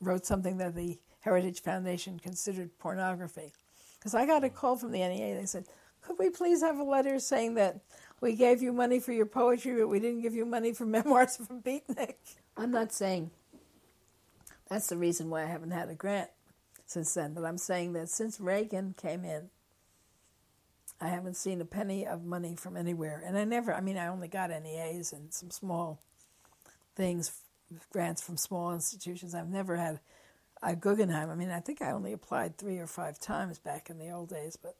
wrote 0.00 0.24
something 0.24 0.58
that 0.58 0.74
the 0.74 0.98
Heritage 1.20 1.60
Foundation 1.60 2.18
considered 2.18 2.78
pornography. 2.78 3.52
Because 3.98 4.14
I 4.14 4.26
got 4.26 4.44
a 4.44 4.48
call 4.48 4.76
from 4.76 4.92
the 4.92 5.00
NEA. 5.00 5.34
They 5.34 5.46
said, 5.46 5.66
Could 6.00 6.18
we 6.18 6.30
please 6.30 6.62
have 6.62 6.78
a 6.78 6.84
letter 6.84 7.18
saying 7.18 7.54
that 7.54 7.80
we 8.20 8.34
gave 8.34 8.62
you 8.62 8.72
money 8.72 9.00
for 9.00 9.12
your 9.12 9.26
poetry, 9.26 9.74
but 9.78 9.88
we 9.88 10.00
didn't 10.00 10.22
give 10.22 10.34
you 10.34 10.44
money 10.44 10.72
for 10.72 10.86
memoirs 10.86 11.36
from 11.36 11.62
Beatnik? 11.62 12.14
I'm 12.56 12.70
not 12.70 12.92
saying 12.92 13.30
that's 14.68 14.88
the 14.88 14.96
reason 14.96 15.30
why 15.30 15.42
I 15.42 15.46
haven't 15.46 15.70
had 15.70 15.88
a 15.88 15.94
grant 15.94 16.30
since 16.86 17.14
then, 17.14 17.34
but 17.34 17.44
I'm 17.44 17.58
saying 17.58 17.92
that 17.94 18.08
since 18.08 18.40
Reagan 18.40 18.94
came 19.00 19.24
in, 19.24 19.50
I 21.00 21.08
haven't 21.08 21.36
seen 21.36 21.60
a 21.60 21.64
penny 21.64 22.06
of 22.06 22.24
money 22.24 22.56
from 22.56 22.76
anywhere. 22.76 23.22
And 23.24 23.38
I 23.38 23.44
never, 23.44 23.72
I 23.72 23.80
mean, 23.80 23.96
I 23.96 24.08
only 24.08 24.28
got 24.28 24.50
NEAs 24.50 25.12
and 25.12 25.32
some 25.32 25.50
small 25.50 26.00
things, 26.96 27.30
grants 27.92 28.20
from 28.20 28.36
small 28.36 28.72
institutions. 28.74 29.34
I've 29.34 29.48
never 29.48 29.76
had 29.76 30.00
a 30.62 30.74
Guggenheim. 30.74 31.30
I 31.30 31.36
mean, 31.36 31.50
I 31.50 31.60
think 31.60 31.80
I 31.80 31.92
only 31.92 32.12
applied 32.12 32.58
three 32.58 32.78
or 32.78 32.88
five 32.88 33.20
times 33.20 33.58
back 33.58 33.90
in 33.90 33.98
the 33.98 34.10
old 34.10 34.30
days, 34.30 34.58
but, 34.60 34.74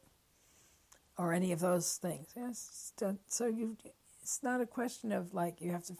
or 1.19 1.33
any 1.33 1.51
of 1.51 1.59
those 1.59 1.97
things. 1.97 2.27
Yes. 2.35 2.93
So 3.27 3.45
you, 3.45 3.75
it's 4.21 4.41
not 4.41 4.61
a 4.61 4.65
question 4.65 5.11
of 5.11 5.33
like 5.33 5.61
you 5.61 5.71
have 5.71 5.83
to, 5.85 5.93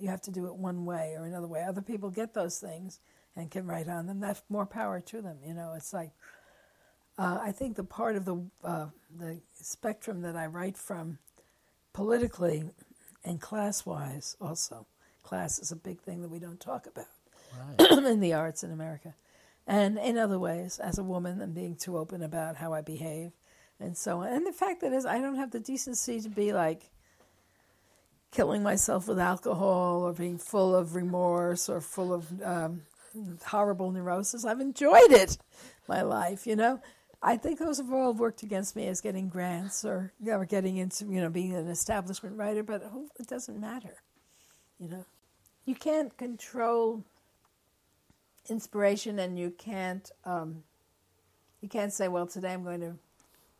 you 0.00 0.08
have 0.08 0.22
to 0.22 0.30
do 0.30 0.46
it 0.46 0.56
one 0.56 0.86
way 0.86 1.14
or 1.16 1.26
another 1.26 1.46
way. 1.46 1.62
Other 1.62 1.82
people 1.82 2.10
get 2.10 2.32
those 2.32 2.58
things 2.58 3.00
and 3.36 3.50
can 3.50 3.66
write 3.66 3.86
on 3.86 4.06
them. 4.06 4.18
That's 4.18 4.42
more 4.48 4.64
power 4.64 5.00
to 5.00 5.20
them. 5.20 5.36
You 5.46 5.52
know, 5.52 5.74
it's 5.76 5.92
like, 5.92 6.10
uh, 7.18 7.38
I 7.42 7.52
think 7.52 7.76
the 7.76 7.84
part 7.84 8.16
of 8.16 8.24
the 8.24 8.42
uh, 8.64 8.86
the 9.14 9.40
spectrum 9.60 10.22
that 10.22 10.36
I 10.36 10.46
write 10.46 10.78
from, 10.78 11.18
politically, 11.92 12.64
and 13.24 13.40
class-wise, 13.40 14.36
also, 14.40 14.86
class 15.22 15.58
is 15.58 15.70
a 15.70 15.76
big 15.76 16.00
thing 16.00 16.22
that 16.22 16.30
we 16.30 16.38
don't 16.38 16.60
talk 16.60 16.86
about 16.86 17.06
right. 17.78 17.90
in 18.06 18.20
the 18.20 18.32
arts 18.32 18.62
in 18.62 18.70
America, 18.70 19.14
and 19.66 19.98
in 19.98 20.16
other 20.16 20.38
ways, 20.38 20.78
as 20.78 20.96
a 20.96 21.02
woman, 21.02 21.42
and 21.42 21.54
being 21.54 21.74
too 21.74 21.98
open 21.98 22.22
about 22.22 22.56
how 22.56 22.72
I 22.72 22.80
behave, 22.82 23.32
and 23.80 23.96
so 23.96 24.22
on. 24.22 24.28
And 24.28 24.46
the 24.46 24.52
fact 24.52 24.80
that 24.80 24.92
is, 24.92 25.06
I 25.06 25.20
don't 25.20 25.36
have 25.36 25.50
the 25.50 25.60
decency 25.60 26.20
to 26.20 26.28
be 26.28 26.52
like 26.52 26.90
killing 28.30 28.62
myself 28.62 29.08
with 29.08 29.18
alcohol 29.18 30.02
or 30.02 30.12
being 30.12 30.38
full 30.38 30.74
of 30.74 30.94
remorse 30.94 31.68
or 31.68 31.80
full 31.80 32.12
of 32.12 32.42
um, 32.42 32.82
horrible 33.46 33.90
neurosis. 33.90 34.44
I've 34.44 34.60
enjoyed 34.60 35.12
it, 35.12 35.38
my 35.86 36.02
life, 36.02 36.46
you 36.46 36.56
know. 36.56 36.80
I 37.20 37.36
think 37.36 37.58
those 37.58 37.78
have 37.78 37.92
all 37.92 38.12
worked 38.12 38.44
against 38.44 38.76
me 38.76 38.86
as 38.86 39.00
getting 39.00 39.28
grants 39.28 39.84
or, 39.84 40.12
know, 40.20 40.44
getting 40.44 40.76
into, 40.76 41.04
you 41.06 41.20
know, 41.20 41.30
being 41.30 41.54
an 41.54 41.66
establishment 41.68 42.36
writer, 42.36 42.62
but 42.62 42.82
it 43.18 43.26
doesn't 43.26 43.58
matter, 43.58 43.96
you 44.78 44.88
know. 44.88 45.04
You 45.64 45.74
can't 45.74 46.16
control 46.16 47.04
inspiration, 48.48 49.18
and 49.18 49.38
you 49.38 49.50
can't 49.50 50.10
um, 50.24 50.62
you 51.60 51.68
can't 51.68 51.92
say, 51.92 52.08
"Well, 52.08 52.26
today 52.26 52.52
I'm 52.52 52.64
going 52.64 52.80
to 52.80 52.94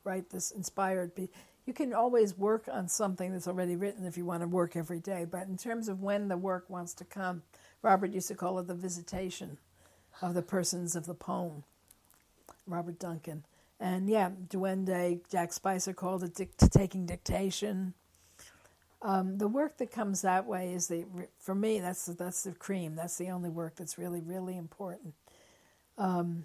write 0.08 0.30
this 0.30 0.50
inspired." 0.50 1.14
Be 1.14 1.28
you 1.68 1.74
can 1.74 1.92
always 1.92 2.36
work 2.36 2.66
on 2.72 2.88
something 2.88 3.30
that's 3.30 3.46
already 3.46 3.76
written 3.76 4.06
if 4.06 4.16
you 4.16 4.24
want 4.24 4.40
to 4.40 4.48
work 4.48 4.74
every 4.74 5.00
day. 5.00 5.26
But 5.30 5.48
in 5.48 5.58
terms 5.58 5.88
of 5.88 6.00
when 6.00 6.28
the 6.28 6.36
work 6.38 6.64
wants 6.70 6.94
to 6.94 7.04
come, 7.04 7.42
Robert 7.82 8.10
used 8.10 8.28
to 8.28 8.34
call 8.34 8.58
it 8.58 8.66
the 8.66 8.74
visitation 8.74 9.58
of 10.22 10.32
the 10.32 10.40
persons 10.40 10.96
of 10.96 11.04
the 11.04 11.14
poem. 11.14 11.64
Robert 12.66 12.98
Duncan. 12.98 13.44
And 13.78 14.08
yeah, 14.08 14.30
Duende, 14.48 15.20
Jack 15.30 15.52
Spicer 15.52 15.92
called 15.92 16.24
it 16.24 16.34
dic- 16.34 16.56
taking 16.56 17.04
dictation. 17.04 17.92
Um, 19.02 19.36
the 19.36 19.46
work 19.46 19.76
that 19.76 19.92
comes 19.92 20.22
that 20.22 20.46
way 20.46 20.72
is 20.72 20.88
the 20.88 21.04
for 21.38 21.54
me 21.54 21.80
that's 21.80 22.06
the, 22.06 22.14
that's 22.14 22.42
the 22.44 22.52
cream. 22.52 22.96
That's 22.96 23.16
the 23.16 23.28
only 23.28 23.50
work 23.50 23.76
that's 23.76 23.96
really 23.98 24.20
really 24.20 24.56
important. 24.56 25.14
Um, 25.98 26.44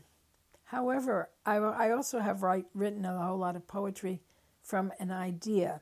however, 0.74 1.30
I, 1.46 1.58
I 1.58 1.92
also 1.92 2.20
have 2.20 2.42
write, 2.42 2.66
written 2.74 3.06
a 3.06 3.26
whole 3.26 3.38
lot 3.38 3.56
of 3.56 3.68
poetry 3.68 4.22
from 4.62 4.92
an 5.00 5.12
idea, 5.12 5.82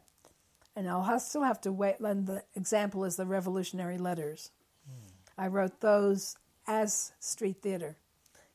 and 0.76 0.89
I'll 0.89 1.20
still 1.20 1.44
have 1.44 1.62
to 1.62 1.72
wait. 1.72 2.00
And 2.00 2.28
the 2.28 2.44
example 2.56 3.06
is 3.06 3.16
the 3.16 3.26
Revolutionary 3.26 3.98
Letters. 3.98 4.52
Hmm. 4.86 5.08
I 5.38 5.48
wrote 5.48 5.80
those 5.80 6.36
as 6.68 7.14
street 7.20 7.62
theater 7.62 7.98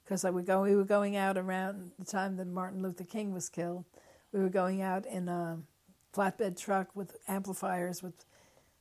because 0.04 0.24
I 0.24 0.30
would 0.30 0.46
go. 0.46 0.62
We 0.62 0.76
were 0.76 0.84
going 0.84 1.16
out 1.16 1.38
around 1.38 1.92
the 1.98 2.04
time 2.04 2.36
that 2.36 2.46
Martin 2.46 2.82
Luther 2.82 3.04
King 3.04 3.32
was 3.32 3.48
killed. 3.48 3.84
We 4.32 4.40
were 4.40 4.48
going 4.48 4.82
out 4.82 5.06
in 5.06 5.28
a 5.28 5.58
flatbed 6.14 6.58
truck 6.58 6.94
with 6.94 7.16
amplifiers, 7.28 8.02
with 8.02 8.24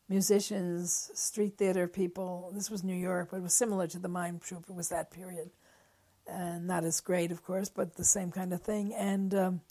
musicians, 0.09 1.11
street 1.13 1.57
theater 1.57 1.87
people. 1.87 2.51
This 2.53 2.69
was 2.69 2.83
New 2.83 2.95
York, 2.95 3.29
but 3.31 3.37
it 3.37 3.43
was 3.43 3.53
similar 3.53 3.87
to 3.87 3.99
the 3.99 4.07
mime 4.07 4.39
troupe. 4.39 4.65
It 4.69 4.75
was 4.75 4.89
that 4.89 5.11
period, 5.11 5.49
and 6.27 6.67
not 6.67 6.83
as 6.83 7.01
great, 7.01 7.31
of 7.31 7.43
course, 7.43 7.69
but 7.69 7.95
the 7.95 8.03
same 8.03 8.31
kind 8.31 8.53
of 8.53 8.61
thing. 8.61 8.93
And 8.93 9.33
um, 9.33 9.61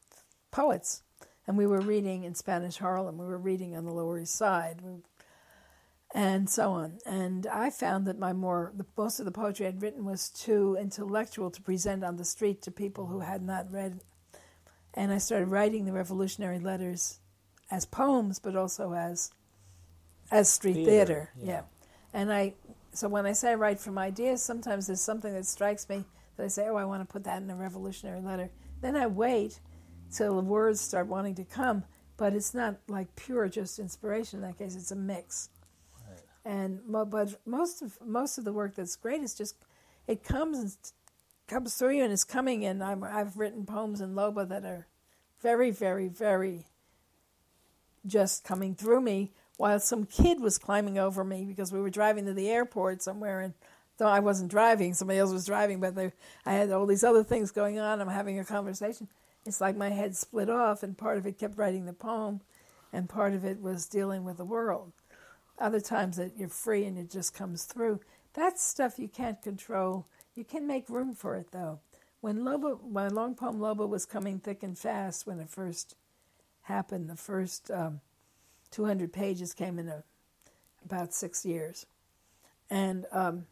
poets, 0.51 1.03
and 1.47 1.59
we 1.59 1.67
were 1.67 1.81
reading 1.81 2.25
in 2.25 2.35
Spanish 2.35 2.79
Harlem. 2.79 3.19
We 3.19 3.27
were 3.27 3.39
reading 3.39 3.77
on 3.77 3.85
the 3.85 3.93
Lower 3.93 4.19
East 4.19 4.37
Side. 4.37 4.81
And 6.17 6.49
so 6.49 6.71
on. 6.71 6.99
And 7.05 7.45
I 7.49 7.71
found 7.71 8.07
that 8.07 8.21
my 8.21 8.33
more 8.33 8.73
the, 8.77 8.87
most 8.97 9.19
of 9.19 9.25
the 9.25 9.33
poetry 9.33 9.67
I'd 9.67 9.83
written 9.83 10.05
was 10.05 10.31
too 10.31 10.77
intellectual 10.81 11.51
to 11.51 11.61
present 11.61 12.05
on 12.05 12.17
the 12.17 12.25
street 12.25 12.63
to 12.63 12.71
people 12.71 13.07
who 13.07 13.19
had 13.19 13.43
not 13.43 13.73
read. 13.73 14.01
And 14.95 15.13
I 15.13 15.19
started 15.19 15.49
writing 15.49 15.87
the 15.87 15.93
revolutionary 15.93 16.61
letters 16.61 17.19
as 17.69 17.85
poems, 17.85 18.39
but 18.39 18.55
also 18.55 18.93
as 18.93 19.33
as 20.31 20.49
street 20.49 20.75
theater. 20.75 20.89
theater. 20.89 21.31
Yeah. 21.37 21.47
yeah. 21.47 21.63
And 22.13 22.33
I 22.33 22.55
so 22.93 23.09
when 23.09 23.27
I 23.27 23.33
say 23.33 23.51
I 23.51 23.55
write 23.57 23.81
from 23.81 23.99
ideas, 23.99 24.41
sometimes 24.41 24.87
there's 24.87 25.01
something 25.01 25.35
that 25.35 25.47
strikes 25.47 25.89
me 25.89 26.05
that 26.37 26.45
I 26.45 26.49
say, 26.49 26.69
oh, 26.69 26.77
I 26.77 26.85
want 26.85 27.07
to 27.07 27.13
put 27.13 27.25
that 27.25 27.43
in 27.43 27.51
a 27.51 27.57
revolutionary 27.57 28.21
letter. 28.21 28.51
Then 28.81 28.97
I 28.97 29.07
wait 29.07 29.61
till 30.13 30.37
the 30.37 30.43
words 30.43 30.81
start 30.81 31.07
wanting 31.07 31.35
to 31.37 31.45
come, 31.45 31.85
but 32.17 32.35
it's 32.35 32.55
not 32.55 32.77
like 32.89 33.15
pure 33.17 33.49
just 33.49 33.79
inspiration. 33.79 34.41
In 34.41 34.49
that 34.49 34.59
case, 34.59 34.77
it's 34.77 34.91
a 34.91 34.97
mix 34.97 35.49
and 36.45 36.81
but 36.87 37.41
most 37.47 37.83
of 37.83 37.99
most 38.05 38.39
of 38.39 38.45
the 38.45 38.53
work 38.53 38.75
that's 38.75 38.97
great 38.97 39.23
is 39.23 39.35
just 39.35 39.57
it 40.07 40.23
comes 40.23 40.59
and 40.59 40.77
comes 41.49 41.75
through 41.75 41.97
you 41.97 42.05
and 42.05 42.13
it's 42.13 42.25
coming 42.25 42.65
and 42.65 42.83
I'm, 42.83 43.03
I've 43.03 43.37
written 43.37 43.67
poems 43.67 44.01
in 44.01 44.15
Loba 44.15 44.49
that 44.49 44.65
are 44.65 44.87
very 45.41 45.71
very 45.71 46.09
very 46.09 46.67
just 48.07 48.45
coming 48.45 48.75
through 48.75 49.01
me 49.01 49.33
while 49.57 49.81
some 49.81 50.05
kid 50.05 50.41
was 50.41 50.59
climbing 50.59 50.99
over 50.99 51.25
me 51.25 51.45
because 51.45 51.73
we 51.73 51.81
were 51.81 51.91
driving 51.91 52.27
to 52.27 52.35
the 52.35 52.51
airport 52.51 53.03
somewhere 53.03 53.41
and 53.41 53.55
though 53.99 54.09
I 54.09 54.21
wasn't 54.21 54.51
driving 54.51 54.95
somebody 54.95 55.19
else 55.19 55.33
was 55.33 55.47
driving 55.47 55.81
but 55.81 55.95
they, 55.95 56.13
I 56.45 56.55
had 56.55 56.71
all 56.71 56.87
these 56.87 57.05
other 57.05 57.25
things 57.25 57.51
going 57.51 57.79
on 57.79 58.01
I'm 58.01 58.09
having 58.09 58.39
a 58.39 58.45
conversation 58.45 59.09
it's 59.47 59.61
like 59.61 59.77
my 59.77 59.91
head 59.91 60.17
split 60.17 60.49
off 60.49 60.83
and 60.83 60.97
part 60.97 61.19
of 61.19 61.27
it 61.27 61.39
kept 61.39 61.59
writing 61.59 61.87
the 61.87 61.93
poem 61.93 62.41
and 62.93 63.09
part 63.09 63.35
of 63.35 63.45
it 63.45 63.61
was 63.61 63.87
dealing 63.87 64.25
with 64.25 64.37
the 64.37 64.45
world 64.45 64.93
other 65.59 65.81
times 65.81 66.17
that 66.17 66.37
you're 66.37 66.49
free 66.49 66.85
and 66.85 66.99
it 66.99 67.11
just 67.11 67.35
comes 67.35 67.65
through. 67.65 68.01
That's 68.33 68.63
stuff 68.63 68.99
you 68.99 69.09
can't 69.09 69.41
control. 69.43 70.07
You 70.35 70.45
can 70.45 70.67
make 70.67 70.89
room 70.89 71.15
for 71.15 71.37
it 71.37 71.53
though. 71.53 71.81
When 72.21 72.41
Loba, 72.41 72.79
my 72.91 73.09
long 73.09 73.35
poem 73.35 73.59
Loba 73.59 73.89
was 73.89 74.07
coming 74.07 74.39
thick 74.39 74.63
and 74.63 74.79
fast 74.79 75.27
when 75.27 75.41
it 75.41 75.51
first 75.51 75.95
happened, 76.63 77.09
the 77.09 77.17
first 77.17 77.71
um, 77.71 78.01
200 78.71 79.13
pages 79.13 79.53
came 79.53 79.79
in 79.79 79.89
a, 79.89 80.03
about 80.85 81.13
six 81.15 81.45
years. 81.45 81.87
And 82.71 83.07
um, 83.13 83.47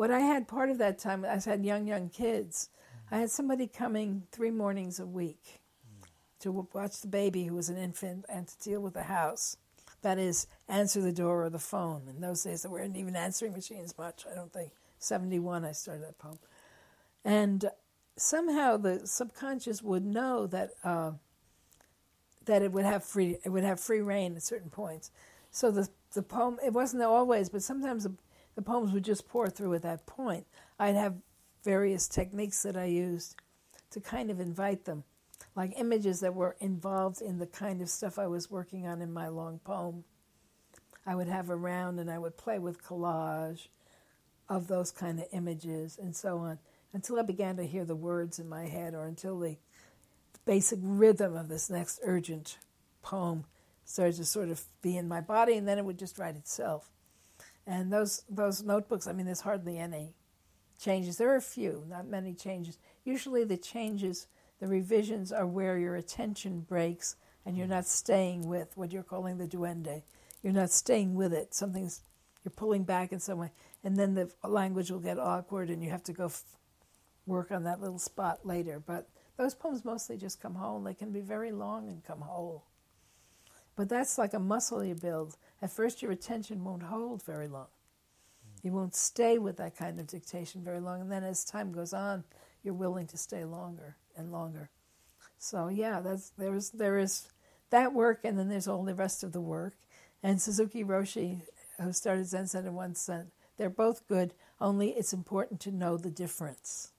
what 0.00 0.10
I 0.10 0.20
had 0.20 0.48
part 0.48 0.70
of 0.70 0.78
that 0.78 0.98
time, 0.98 1.26
I 1.26 1.38
had 1.38 1.62
young, 1.62 1.86
young 1.86 2.08
kids. 2.08 2.70
I 3.10 3.18
had 3.18 3.30
somebody 3.30 3.66
coming 3.66 4.22
three 4.32 4.50
mornings 4.50 4.98
a 4.98 5.04
week 5.04 5.60
to 6.38 6.66
watch 6.72 7.02
the 7.02 7.06
baby 7.06 7.44
who 7.44 7.54
was 7.54 7.68
an 7.68 7.76
infant 7.76 8.24
and 8.26 8.48
to 8.48 8.58
deal 8.60 8.80
with 8.80 8.94
the 8.94 9.02
house. 9.02 9.58
That 10.00 10.16
is, 10.16 10.46
answer 10.70 11.02
the 11.02 11.12
door 11.12 11.44
or 11.44 11.50
the 11.50 11.58
phone. 11.58 12.04
In 12.08 12.22
those 12.22 12.42
days, 12.42 12.62
there 12.62 12.70
weren't 12.70 12.96
even 12.96 13.14
answering 13.14 13.52
machines 13.52 13.92
much. 13.98 14.24
I 14.26 14.34
don't 14.34 14.50
think. 14.50 14.70
71, 15.00 15.66
I 15.66 15.72
started 15.72 16.04
that 16.04 16.16
poem. 16.16 16.38
And 17.22 17.66
somehow 18.16 18.78
the 18.78 19.02
subconscious 19.06 19.82
would 19.82 20.06
know 20.06 20.46
that 20.46 20.70
uh, 20.82 21.10
that 22.46 22.62
it 22.62 22.72
would 22.72 22.86
have 22.86 23.04
free 23.04 23.36
it 23.44 23.50
would 23.50 23.64
have 23.64 23.78
free 23.78 24.00
reign 24.00 24.34
at 24.34 24.42
certain 24.42 24.70
points. 24.70 25.10
So 25.50 25.70
the 25.70 25.90
the 26.14 26.22
poem 26.22 26.58
it 26.64 26.72
wasn't 26.72 27.02
always, 27.02 27.50
but 27.50 27.62
sometimes 27.62 28.04
the, 28.04 28.14
the 28.54 28.62
poems 28.62 28.92
would 28.92 29.04
just 29.04 29.28
pour 29.28 29.48
through 29.48 29.74
at 29.74 29.82
that 29.82 30.06
point. 30.06 30.46
I'd 30.78 30.96
have 30.96 31.16
various 31.64 32.08
techniques 32.08 32.62
that 32.62 32.76
I 32.76 32.86
used 32.86 33.36
to 33.90 34.00
kind 34.00 34.30
of 34.30 34.40
invite 34.40 34.84
them 34.84 35.04
like 35.56 35.72
images 35.76 36.20
that 36.20 36.34
were 36.34 36.56
involved 36.60 37.20
in 37.20 37.38
the 37.38 37.46
kind 37.46 37.82
of 37.82 37.88
stuff 37.88 38.18
I 38.18 38.26
was 38.26 38.50
working 38.50 38.86
on 38.86 39.02
in 39.02 39.12
my 39.12 39.28
long 39.28 39.58
poem. 39.64 40.04
I 41.06 41.14
would 41.14 41.28
have 41.28 41.50
around 41.50 41.98
and 41.98 42.10
I 42.10 42.18
would 42.18 42.36
play 42.36 42.58
with 42.58 42.84
collage 42.84 43.68
of 44.48 44.68
those 44.68 44.90
kind 44.90 45.18
of 45.18 45.26
images 45.32 45.98
and 46.00 46.14
so 46.14 46.38
on 46.38 46.58
until 46.92 47.18
I 47.18 47.22
began 47.22 47.56
to 47.56 47.66
hear 47.66 47.84
the 47.84 47.96
words 47.96 48.38
in 48.38 48.48
my 48.48 48.66
head 48.66 48.94
or 48.94 49.06
until 49.06 49.38
the 49.38 49.56
basic 50.44 50.78
rhythm 50.82 51.36
of 51.36 51.48
this 51.48 51.70
next 51.70 52.00
urgent 52.04 52.58
poem 53.02 53.44
started 53.84 54.16
to 54.16 54.24
sort 54.24 54.50
of 54.50 54.62
be 54.82 54.96
in 54.96 55.08
my 55.08 55.20
body 55.20 55.56
and 55.56 55.66
then 55.66 55.78
it 55.78 55.84
would 55.84 55.98
just 55.98 56.18
write 56.18 56.36
itself. 56.36 56.90
And 57.70 57.92
those 57.92 58.24
those 58.28 58.64
notebooks, 58.64 59.06
I 59.06 59.12
mean 59.12 59.26
there's 59.26 59.42
hardly 59.42 59.78
any 59.78 60.16
changes. 60.82 61.16
There 61.16 61.30
are 61.30 61.36
a 61.36 61.40
few, 61.40 61.84
not 61.88 62.08
many 62.08 62.34
changes. 62.34 62.78
Usually 63.04 63.44
the 63.44 63.56
changes 63.56 64.26
the 64.58 64.66
revisions 64.66 65.30
are 65.30 65.46
where 65.46 65.78
your 65.78 65.94
attention 65.94 66.62
breaks 66.62 67.14
and 67.46 67.56
you're 67.56 67.68
not 67.68 67.86
staying 67.86 68.48
with 68.48 68.76
what 68.76 68.92
you're 68.92 69.04
calling 69.04 69.38
the 69.38 69.46
duende. 69.46 70.02
You're 70.42 70.52
not 70.52 70.70
staying 70.70 71.14
with 71.14 71.32
it. 71.32 71.54
Something's 71.54 72.02
you're 72.44 72.50
pulling 72.50 72.82
back 72.82 73.12
in 73.12 73.20
some 73.20 73.38
way, 73.38 73.52
and 73.84 73.96
then 73.96 74.14
the 74.14 74.30
language 74.42 74.90
will 74.90 74.98
get 74.98 75.18
awkward, 75.18 75.68
and 75.70 75.82
you 75.82 75.90
have 75.90 76.02
to 76.04 76.12
go 76.12 76.24
f- 76.24 76.42
work 77.26 77.52
on 77.52 77.64
that 77.64 77.80
little 77.80 77.98
spot 77.98 78.46
later. 78.46 78.82
But 78.84 79.08
those 79.36 79.54
poems 79.54 79.84
mostly 79.84 80.16
just 80.16 80.40
come 80.40 80.54
whole. 80.54 80.80
They 80.80 80.94
can 80.94 81.12
be 81.12 81.20
very 81.20 81.52
long 81.52 81.88
and 81.88 82.02
come 82.02 82.22
whole. 82.22 82.64
But 83.76 83.90
that's 83.90 84.18
like 84.18 84.34
a 84.34 84.38
muscle 84.38 84.82
you 84.82 84.94
build. 84.94 85.36
At 85.62 85.70
first, 85.70 86.02
your 86.02 86.12
attention 86.12 86.64
won't 86.64 86.84
hold 86.84 87.22
very 87.22 87.48
long. 87.48 87.66
You 88.62 88.72
won't 88.72 88.94
stay 88.94 89.38
with 89.38 89.56
that 89.56 89.76
kind 89.76 89.98
of 89.98 90.06
dictation 90.06 90.62
very 90.62 90.80
long, 90.80 91.00
and 91.00 91.10
then 91.10 91.24
as 91.24 91.44
time 91.44 91.72
goes 91.72 91.92
on, 91.92 92.24
you're 92.62 92.74
willing 92.74 93.06
to 93.08 93.16
stay 93.16 93.44
longer 93.44 93.96
and 94.16 94.32
longer. 94.32 94.70
So 95.38 95.68
yeah, 95.68 96.00
that's 96.00 96.30
there's 96.36 96.70
there 96.70 96.98
is 96.98 97.28
that 97.70 97.94
work, 97.94 98.20
and 98.24 98.38
then 98.38 98.48
there's 98.48 98.68
all 98.68 98.84
the 98.84 98.94
rest 98.94 99.22
of 99.22 99.32
the 99.32 99.40
work. 99.40 99.74
And 100.22 100.40
Suzuki 100.40 100.84
Roshi, 100.84 101.42
who 101.80 101.92
started 101.92 102.26
Zen 102.26 102.46
Center 102.46 102.70
once 102.70 103.00
said, 103.00 103.30
they're 103.56 103.70
both 103.70 104.06
good. 104.06 104.34
Only 104.60 104.90
it's 104.90 105.14
important 105.14 105.60
to 105.60 105.70
know 105.70 105.96
the 105.96 106.10
difference. 106.10 106.92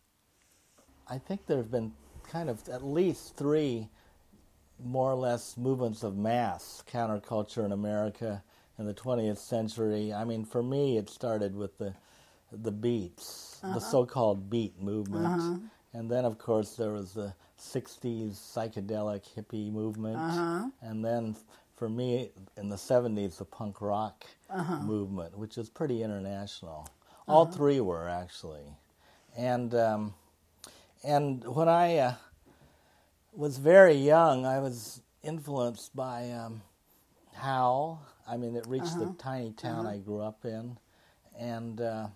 I 1.08 1.20
think 1.20 1.46
there 1.46 1.58
have 1.58 1.70
been 1.70 1.94
kind 2.24 2.50
of 2.50 2.68
at 2.70 2.84
least 2.84 3.36
three, 3.36 3.90
more 4.84 5.12
or 5.12 5.16
less, 5.16 5.58
movements 5.58 6.02
of 6.02 6.18
mass 6.18 6.84
counterculture 6.92 7.64
in 7.64 7.72
America 7.72 8.44
in 8.82 8.88
the 8.88 8.94
20th 8.94 9.38
century. 9.38 10.14
I 10.14 10.26
mean, 10.26 10.44
for 10.44 10.62
me, 10.62 10.98
it 10.98 11.10
started 11.10 11.56
with 11.56 11.78
the 11.78 11.94
the 12.52 12.72
beats, 12.72 13.62
uh-huh. 13.64 13.76
the 13.76 13.80
so-called 13.80 14.50
beat 14.50 14.78
movement. 14.82 15.26
Uh-huh 15.26 15.58
and 15.94 16.10
then, 16.10 16.26
of 16.26 16.38
course, 16.38 16.76
there 16.76 16.92
was 16.92 17.14
the 17.14 17.34
60s 17.60 18.32
psychedelic 18.32 19.24
hippie 19.36 19.72
movement. 19.72 20.18
Uh-huh. 20.18 20.70
And 20.82 21.04
then, 21.04 21.36
for 21.76 21.90
me, 21.90 22.32
in 22.56 22.70
the 22.70 22.78
70s, 22.78 23.38
the 23.38 23.46
punk 23.46 23.82
rock 23.82 24.26
uh-huh. 24.50 24.80
movement, 24.84 25.38
which 25.38 25.58
is 25.58 25.70
pretty 25.70 26.02
international. 26.02 26.88
Uh-huh. 26.88 27.34
All 27.34 27.46
three 27.46 27.82
were, 27.82 28.08
actually. 28.08 28.78
And, 29.38 29.76
um, 29.76 30.14
and 31.04 31.44
when 31.44 31.68
I 31.68 31.98
uh, 31.98 32.14
was 33.34 33.58
very 33.58 33.96
young, 33.96 34.46
I 34.46 34.60
was 34.60 35.02
influenced 35.24 35.94
by 35.94 36.32
um, 36.32 36.62
Howl. 37.34 38.02
I 38.28 38.38
mean, 38.38 38.56
it 38.56 38.66
reached 38.68 38.98
the 38.98 39.06
uh-huh. 39.06 39.14
tiny 39.18 39.52
town 39.52 39.86
uh-huh. 39.86 39.96
I 39.96 39.98
grew 39.98 40.22
up 40.22 40.46
in. 40.46 40.78
And 41.38 41.80
uh, 41.82 42.08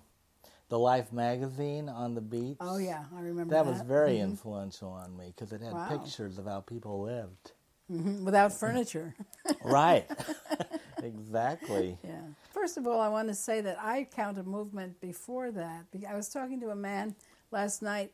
the 0.69 0.79
Life 0.79 1.13
magazine 1.13 1.89
on 1.89 2.15
the 2.15 2.21
beach. 2.21 2.57
Oh 2.59 2.77
yeah, 2.77 3.05
I 3.15 3.21
remember 3.21 3.53
that 3.55 3.65
that. 3.65 3.71
was 3.71 3.81
very 3.81 4.19
influential 4.19 4.89
on 4.89 5.15
me 5.15 5.33
because 5.35 5.51
it 5.51 5.61
had 5.61 5.73
Wow. 5.73 5.87
pictures 5.87 6.37
of 6.37 6.45
how 6.45 6.61
people 6.61 7.01
lived. 7.01 7.51
Mhm, 7.91 8.23
without 8.23 8.51
furniture. 8.51 9.13
right. 9.63 10.09
exactly. 11.03 11.97
Yeah. 12.03 12.21
First 12.51 12.77
of 12.77 12.87
all, 12.87 12.99
I 12.99 13.09
want 13.09 13.27
to 13.27 13.35
say 13.35 13.61
that 13.61 13.77
I 13.79 14.07
count 14.15 14.37
a 14.39 14.43
movement 14.43 14.99
before 15.01 15.51
that. 15.51 15.85
I 16.07 16.15
was 16.15 16.29
talking 16.29 16.59
to 16.61 16.69
a 16.69 16.75
man 16.75 17.15
last 17.51 17.81
night 17.81 18.11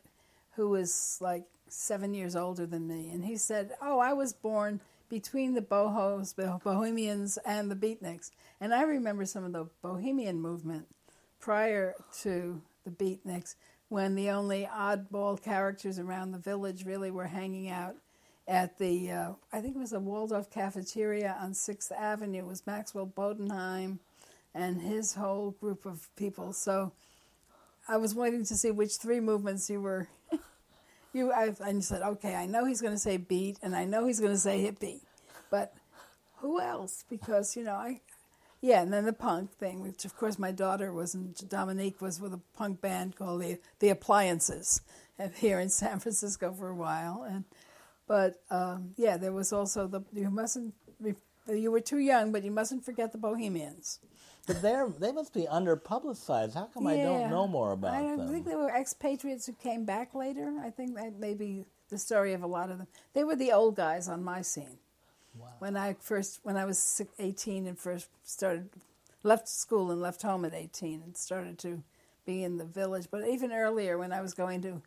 who 0.56 0.68
was 0.68 1.16
like 1.20 1.44
seven 1.68 2.12
years 2.12 2.36
older 2.36 2.66
than 2.66 2.86
me, 2.86 3.10
and 3.10 3.24
he 3.24 3.36
said, 3.36 3.72
"Oh, 3.80 3.98
I 3.98 4.12
was 4.12 4.34
born 4.34 4.80
between 5.12 5.52
the 5.52 5.60
bohos, 5.60 6.34
the 6.36 6.58
Bohemians, 6.64 7.38
and 7.44 7.70
the 7.70 7.76
Beatniks." 7.76 8.30
And 8.58 8.72
I 8.72 8.82
remember 8.82 9.26
some 9.26 9.44
of 9.44 9.52
the 9.52 9.66
Bohemian 9.82 10.40
movement 10.40 10.86
prior 11.38 11.94
to 12.22 12.62
the 12.86 12.90
Beatniks, 12.90 13.54
when 13.90 14.14
the 14.14 14.30
only 14.30 14.66
oddball 14.72 15.40
characters 15.40 15.98
around 15.98 16.32
the 16.32 16.38
village 16.38 16.86
really 16.86 17.10
were 17.10 17.26
hanging 17.26 17.68
out 17.68 17.94
at 18.48 18.78
the, 18.78 19.10
uh, 19.10 19.32
I 19.52 19.60
think 19.60 19.76
it 19.76 19.78
was 19.78 19.90
the 19.90 20.00
Waldorf 20.00 20.50
cafeteria 20.50 21.36
on 21.38 21.52
Sixth 21.52 21.92
Avenue. 21.92 22.38
It 22.38 22.46
was 22.46 22.66
Maxwell 22.66 23.06
Bodenheim 23.06 23.98
and 24.54 24.80
his 24.80 25.14
whole 25.14 25.50
group 25.50 25.84
of 25.84 26.08
people. 26.16 26.54
So 26.54 26.92
I 27.86 27.98
was 27.98 28.14
waiting 28.14 28.44
to 28.46 28.56
see 28.56 28.70
which 28.70 28.96
three 28.96 29.20
movements 29.20 29.68
you 29.68 29.82
were. 29.82 30.08
You, 31.14 31.32
I, 31.32 31.52
said, 31.80 32.02
okay, 32.02 32.34
I 32.34 32.46
know 32.46 32.64
he's 32.64 32.80
going 32.80 32.94
to 32.94 32.98
say 32.98 33.16
beat, 33.16 33.58
and 33.62 33.74
I 33.74 33.84
know 33.84 34.06
he's 34.06 34.20
going 34.20 34.32
to 34.32 34.38
say 34.38 34.62
hippie, 34.62 35.00
but 35.50 35.74
who 36.36 36.60
else? 36.60 37.04
Because 37.08 37.56
you 37.56 37.64
know, 37.64 37.74
I, 37.74 38.00
yeah, 38.60 38.82
and 38.82 38.92
then 38.92 39.04
the 39.04 39.12
punk 39.12 39.52
thing, 39.52 39.80
which 39.80 40.04
of 40.04 40.16
course 40.16 40.38
my 40.38 40.52
daughter 40.52 40.92
was, 40.92 41.14
and 41.14 41.34
Dominique 41.48 42.00
was 42.00 42.20
with 42.20 42.32
a 42.32 42.40
punk 42.56 42.80
band 42.80 43.16
called 43.16 43.42
the 43.42 43.58
the 43.80 43.90
Appliances, 43.90 44.80
here 45.36 45.60
in 45.60 45.68
San 45.68 45.98
Francisco 45.98 46.52
for 46.52 46.68
a 46.68 46.74
while, 46.74 47.24
and 47.28 47.44
but 48.06 48.42
um, 48.50 48.92
yeah, 48.96 49.16
there 49.16 49.32
was 49.32 49.52
also 49.52 49.86
the 49.86 50.02
you 50.12 50.30
mustn't 50.30 50.74
you 51.48 51.70
were 51.70 51.80
too 51.80 51.98
young, 51.98 52.32
but 52.32 52.44
you 52.44 52.50
mustn't 52.50 52.84
forget 52.84 53.12
the 53.12 53.18
Bohemians. 53.18 53.98
But 54.46 54.60
they're 54.60 54.88
they 54.88 55.12
must 55.12 55.32
be 55.32 55.46
under 55.46 55.76
publicized. 55.76 56.54
How 56.54 56.64
come 56.64 56.86
I 56.86 56.96
don't 56.96 57.30
know 57.30 57.46
more 57.46 57.72
about 57.72 57.92
them? 57.92 58.12
I 58.12 58.16
them? 58.16 58.32
think 58.32 58.44
they 58.44 58.56
were 58.56 58.70
expatriates 58.70 59.46
who 59.46 59.52
came 59.52 59.84
back 59.84 60.14
later. 60.14 60.52
I 60.62 60.70
think 60.70 60.96
that 60.96 61.18
may 61.18 61.34
be 61.34 61.64
the 61.90 61.98
story 61.98 62.32
of 62.32 62.42
a 62.42 62.46
lot 62.46 62.70
of 62.70 62.78
them. 62.78 62.88
They 63.12 63.22
were 63.22 63.36
the 63.36 63.52
old 63.52 63.76
guys 63.76 64.08
on 64.08 64.24
my 64.24 64.42
scene. 64.42 64.78
Wow. 65.38 65.48
When 65.60 65.76
I 65.76 65.94
first, 66.00 66.40
when 66.42 66.56
I 66.56 66.64
was 66.64 67.00
18 67.18 67.66
and 67.66 67.78
first 67.78 68.08
started, 68.24 68.70
left 69.22 69.48
school 69.48 69.90
and 69.90 70.00
left 70.00 70.22
home 70.22 70.44
at 70.44 70.54
18 70.54 71.02
and 71.02 71.16
started 71.16 71.58
to 71.60 71.82
be 72.26 72.42
in 72.42 72.58
the 72.58 72.64
village. 72.64 73.08
But 73.10 73.28
even 73.28 73.52
earlier, 73.52 73.96
when 73.96 74.12
I 74.12 74.20
was 74.20 74.34
going 74.34 74.62
to 74.62 74.82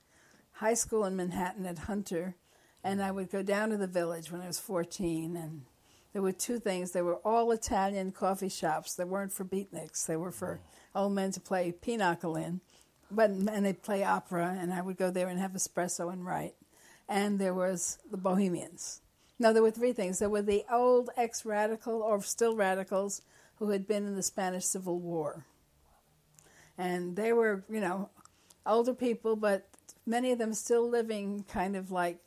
high 0.53 0.73
school 0.73 1.05
in 1.05 1.15
Manhattan 1.15 1.65
at 1.65 1.79
Hunter, 1.79 2.35
and 2.83 3.01
I 3.01 3.11
would 3.11 3.31
go 3.31 3.41
down 3.41 3.69
to 3.69 3.77
the 3.77 3.87
village 3.87 4.31
when 4.31 4.41
I 4.41 4.47
was 4.47 4.59
14, 4.59 5.35
and 5.35 5.63
there 6.15 6.21
were 6.21 6.31
two 6.31 6.59
things. 6.59 6.91
They 6.91 7.01
were 7.01 7.17
all 7.25 7.51
Italian 7.51 8.13
coffee 8.13 8.47
shops. 8.47 8.93
They 8.95 9.03
weren't 9.03 9.33
for 9.33 9.43
beatniks. 9.43 10.05
They 10.05 10.15
were 10.15 10.31
for 10.31 10.61
old 10.95 11.11
men 11.11 11.33
to 11.33 11.41
play 11.41 11.73
pinochle 11.73 12.37
in, 12.37 12.61
but 13.11 13.31
and 13.31 13.65
they'd 13.65 13.83
play 13.83 14.01
opera, 14.05 14.55
and 14.57 14.73
I 14.73 14.79
would 14.79 14.95
go 14.95 15.11
there 15.11 15.27
and 15.27 15.37
have 15.41 15.51
espresso 15.51 16.13
and 16.13 16.25
write. 16.25 16.53
And 17.09 17.37
there 17.37 17.53
was 17.53 17.97
the 18.09 18.15
Bohemians. 18.15 19.01
No, 19.39 19.51
there 19.51 19.61
were 19.61 19.71
three 19.71 19.91
things. 19.91 20.19
There 20.19 20.29
were 20.29 20.41
the 20.41 20.63
old 20.71 21.09
ex-radical 21.17 22.01
or 22.01 22.21
still 22.21 22.55
radicals 22.55 23.21
who 23.57 23.71
had 23.71 23.85
been 23.85 24.07
in 24.07 24.15
the 24.15 24.23
Spanish 24.23 24.63
Civil 24.63 24.99
War, 24.99 25.45
and 26.77 27.17
they 27.17 27.33
were, 27.33 27.65
you 27.69 27.81
know, 27.81 28.09
older 28.65 28.93
people, 28.93 29.35
but 29.35 29.67
many 30.05 30.31
of 30.31 30.37
them 30.37 30.53
still 30.53 30.89
living 30.89 31.43
kind 31.49 31.75
of 31.75 31.91
like 31.91 32.24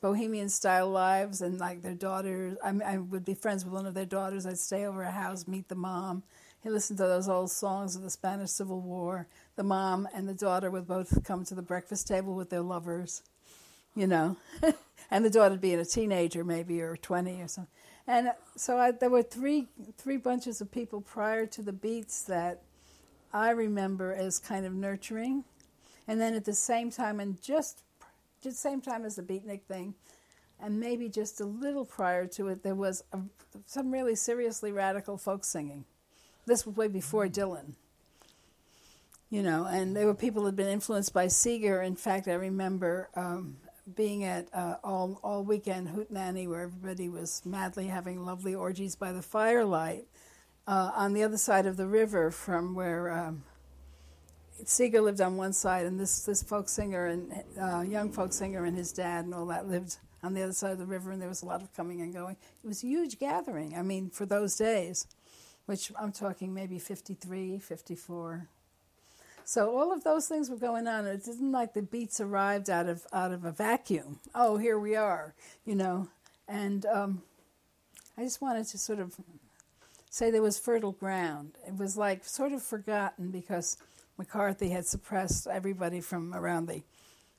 bohemian 0.00 0.48
style 0.48 0.90
lives 0.90 1.40
and 1.40 1.58
like 1.58 1.82
their 1.82 1.94
daughters. 1.94 2.56
I, 2.62 2.72
I 2.84 2.98
would 2.98 3.24
be 3.24 3.34
friends 3.34 3.64
with 3.64 3.74
one 3.74 3.86
of 3.86 3.94
their 3.94 4.06
daughters. 4.06 4.46
I'd 4.46 4.58
stay 4.58 4.84
over 4.86 5.04
her 5.04 5.10
house 5.10 5.46
meet 5.46 5.68
the 5.68 5.74
mom. 5.74 6.22
And 6.62 6.74
listen 6.74 6.96
to 6.98 7.04
those 7.04 7.28
old 7.28 7.50
songs 7.50 7.96
of 7.96 8.02
the 8.02 8.10
spanish 8.10 8.50
civil 8.50 8.80
war. 8.80 9.26
The 9.56 9.62
mom 9.62 10.06
and 10.14 10.28
the 10.28 10.34
daughter 10.34 10.70
would 10.70 10.86
both 10.86 11.24
come 11.24 11.42
to 11.46 11.54
the 11.54 11.62
breakfast 11.62 12.06
table 12.06 12.34
with 12.34 12.50
their 12.50 12.60
lovers 12.60 13.22
you 13.94 14.06
know. 14.06 14.36
And 15.12 15.24
the 15.24 15.30
daughter 15.30 15.56
being 15.56 15.80
a 15.80 15.84
teenager 15.84 16.44
maybe 16.44 16.80
or 16.80 16.96
20 16.96 17.42
or 17.42 17.48
something. 17.48 17.72
And 18.06 18.30
so 18.56 18.78
I, 18.78 18.92
there 18.92 19.10
were 19.10 19.24
three 19.24 19.66
three 19.98 20.18
bunches 20.18 20.60
of 20.60 20.70
people 20.70 21.00
prior 21.00 21.46
to 21.46 21.62
the 21.62 21.72
beats 21.72 22.22
that 22.24 22.62
i 23.32 23.50
remember 23.50 24.12
as 24.12 24.38
kind 24.38 24.64
of 24.64 24.72
nurturing. 24.72 25.42
And 26.06 26.20
then 26.20 26.34
at 26.34 26.44
the 26.44 26.54
same 26.54 26.92
time 26.92 27.18
and 27.18 27.42
just 27.42 27.82
just 28.42 28.62
the 28.62 28.68
same 28.68 28.80
time 28.80 29.04
as 29.04 29.16
the 29.16 29.22
beatnik 29.22 29.62
thing. 29.62 29.94
And 30.62 30.78
maybe 30.78 31.08
just 31.08 31.40
a 31.40 31.44
little 31.44 31.84
prior 31.84 32.26
to 32.28 32.48
it 32.48 32.62
there 32.62 32.74
was 32.74 33.02
a, 33.12 33.20
some 33.66 33.90
really 33.90 34.14
seriously 34.14 34.72
radical 34.72 35.16
folk 35.16 35.44
singing. 35.44 35.84
This 36.46 36.66
was 36.66 36.76
way 36.76 36.88
before 36.88 37.28
dylan. 37.28 37.74
You 39.30 39.42
know 39.42 39.66
and 39.70 39.96
there 39.96 40.06
were 40.06 40.14
people 40.14 40.42
who 40.42 40.46
had 40.46 40.56
been 40.56 40.68
influenced 40.68 41.14
by 41.14 41.28
seeger. 41.28 41.80
In 41.80 41.96
fact 41.96 42.28
i 42.28 42.34
remember 42.34 43.08
um, 43.14 43.56
being 43.94 44.24
at 44.24 44.48
uh, 44.52 44.76
all, 44.84 45.18
all 45.22 45.42
weekend 45.44 45.88
hootenanny 45.88 46.48
where 46.48 46.62
everybody 46.62 47.08
was 47.08 47.42
madly 47.44 47.86
having 47.86 48.24
lovely 48.24 48.54
orgies 48.54 48.94
by 48.94 49.12
the 49.12 49.22
firelight 49.22 50.04
uh, 50.66 50.90
on 50.94 51.12
the 51.12 51.22
other 51.22 51.38
side 51.38 51.66
of 51.66 51.76
the 51.76 51.86
river 51.86 52.30
from 52.30 52.74
where 52.74 53.10
um, 53.10 53.42
Seeger 54.64 55.00
lived 55.00 55.20
on 55.20 55.36
one 55.36 55.52
side, 55.52 55.86
and 55.86 55.98
this 55.98 56.24
this 56.24 56.42
folk 56.42 56.68
singer 56.68 57.06
and 57.06 57.42
uh, 57.60 57.80
young 57.80 58.10
folk 58.12 58.32
singer 58.32 58.64
and 58.64 58.76
his 58.76 58.92
dad 58.92 59.24
and 59.24 59.34
all 59.34 59.46
that 59.46 59.68
lived 59.68 59.96
on 60.22 60.34
the 60.34 60.42
other 60.42 60.52
side 60.52 60.72
of 60.72 60.78
the 60.78 60.86
river, 60.86 61.10
and 61.10 61.20
there 61.20 61.28
was 61.28 61.42
a 61.42 61.46
lot 61.46 61.62
of 61.62 61.74
coming 61.74 62.00
and 62.00 62.12
going. 62.12 62.36
It 62.62 62.66
was 62.66 62.82
a 62.82 62.86
huge 62.86 63.18
gathering. 63.18 63.74
I 63.76 63.82
mean, 63.82 64.10
for 64.10 64.26
those 64.26 64.56
days, 64.56 65.06
which 65.66 65.92
I'm 65.98 66.12
talking 66.12 66.52
maybe 66.52 66.78
53, 66.78 67.58
54. 67.58 68.48
So 69.44 69.76
all 69.76 69.92
of 69.92 70.04
those 70.04 70.28
things 70.28 70.50
were 70.50 70.56
going 70.56 70.86
on. 70.86 71.06
It 71.06 71.26
isn't 71.26 71.52
like 71.52 71.74
the 71.74 71.82
beats 71.82 72.20
arrived 72.20 72.70
out 72.70 72.88
of 72.88 73.06
out 73.12 73.32
of 73.32 73.44
a 73.44 73.52
vacuum. 73.52 74.20
Oh, 74.34 74.56
here 74.56 74.78
we 74.78 74.94
are, 74.94 75.34
you 75.64 75.74
know. 75.74 76.08
And 76.46 76.86
um, 76.86 77.22
I 78.18 78.22
just 78.22 78.42
wanted 78.42 78.66
to 78.66 78.78
sort 78.78 78.98
of 78.98 79.14
say 80.10 80.30
there 80.30 80.42
was 80.42 80.58
fertile 80.58 80.92
ground. 80.92 81.52
It 81.66 81.76
was 81.78 81.96
like 81.96 82.24
sort 82.24 82.52
of 82.52 82.62
forgotten 82.62 83.30
because 83.30 83.76
McCarthy 84.20 84.68
had 84.68 84.86
suppressed 84.86 85.46
everybody 85.46 86.02
from 86.02 86.34
around 86.34 86.66
the 86.66 86.82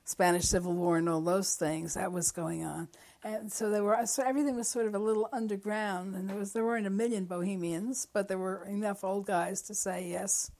Spanish 0.04 0.46
Civil 0.46 0.72
War 0.72 0.96
and 0.96 1.08
all 1.08 1.20
those 1.20 1.54
things 1.54 1.94
that 1.94 2.10
was 2.10 2.32
going 2.32 2.64
on, 2.64 2.88
and 3.22 3.52
so 3.52 3.70
there 3.70 3.84
were 3.84 4.04
so 4.04 4.24
everything 4.24 4.56
was 4.56 4.68
sort 4.68 4.88
of 4.88 4.94
a 4.96 4.98
little 4.98 5.28
underground, 5.32 6.16
and 6.16 6.28
there 6.28 6.36
was 6.36 6.54
there 6.54 6.64
weren't 6.64 6.88
a 6.88 6.90
million 6.90 7.24
Bohemians, 7.24 8.08
but 8.12 8.26
there 8.26 8.36
were 8.36 8.64
enough 8.64 9.04
old 9.04 9.26
guys 9.26 9.62
to 9.62 9.76
say 9.76 10.08
yes, 10.08 10.50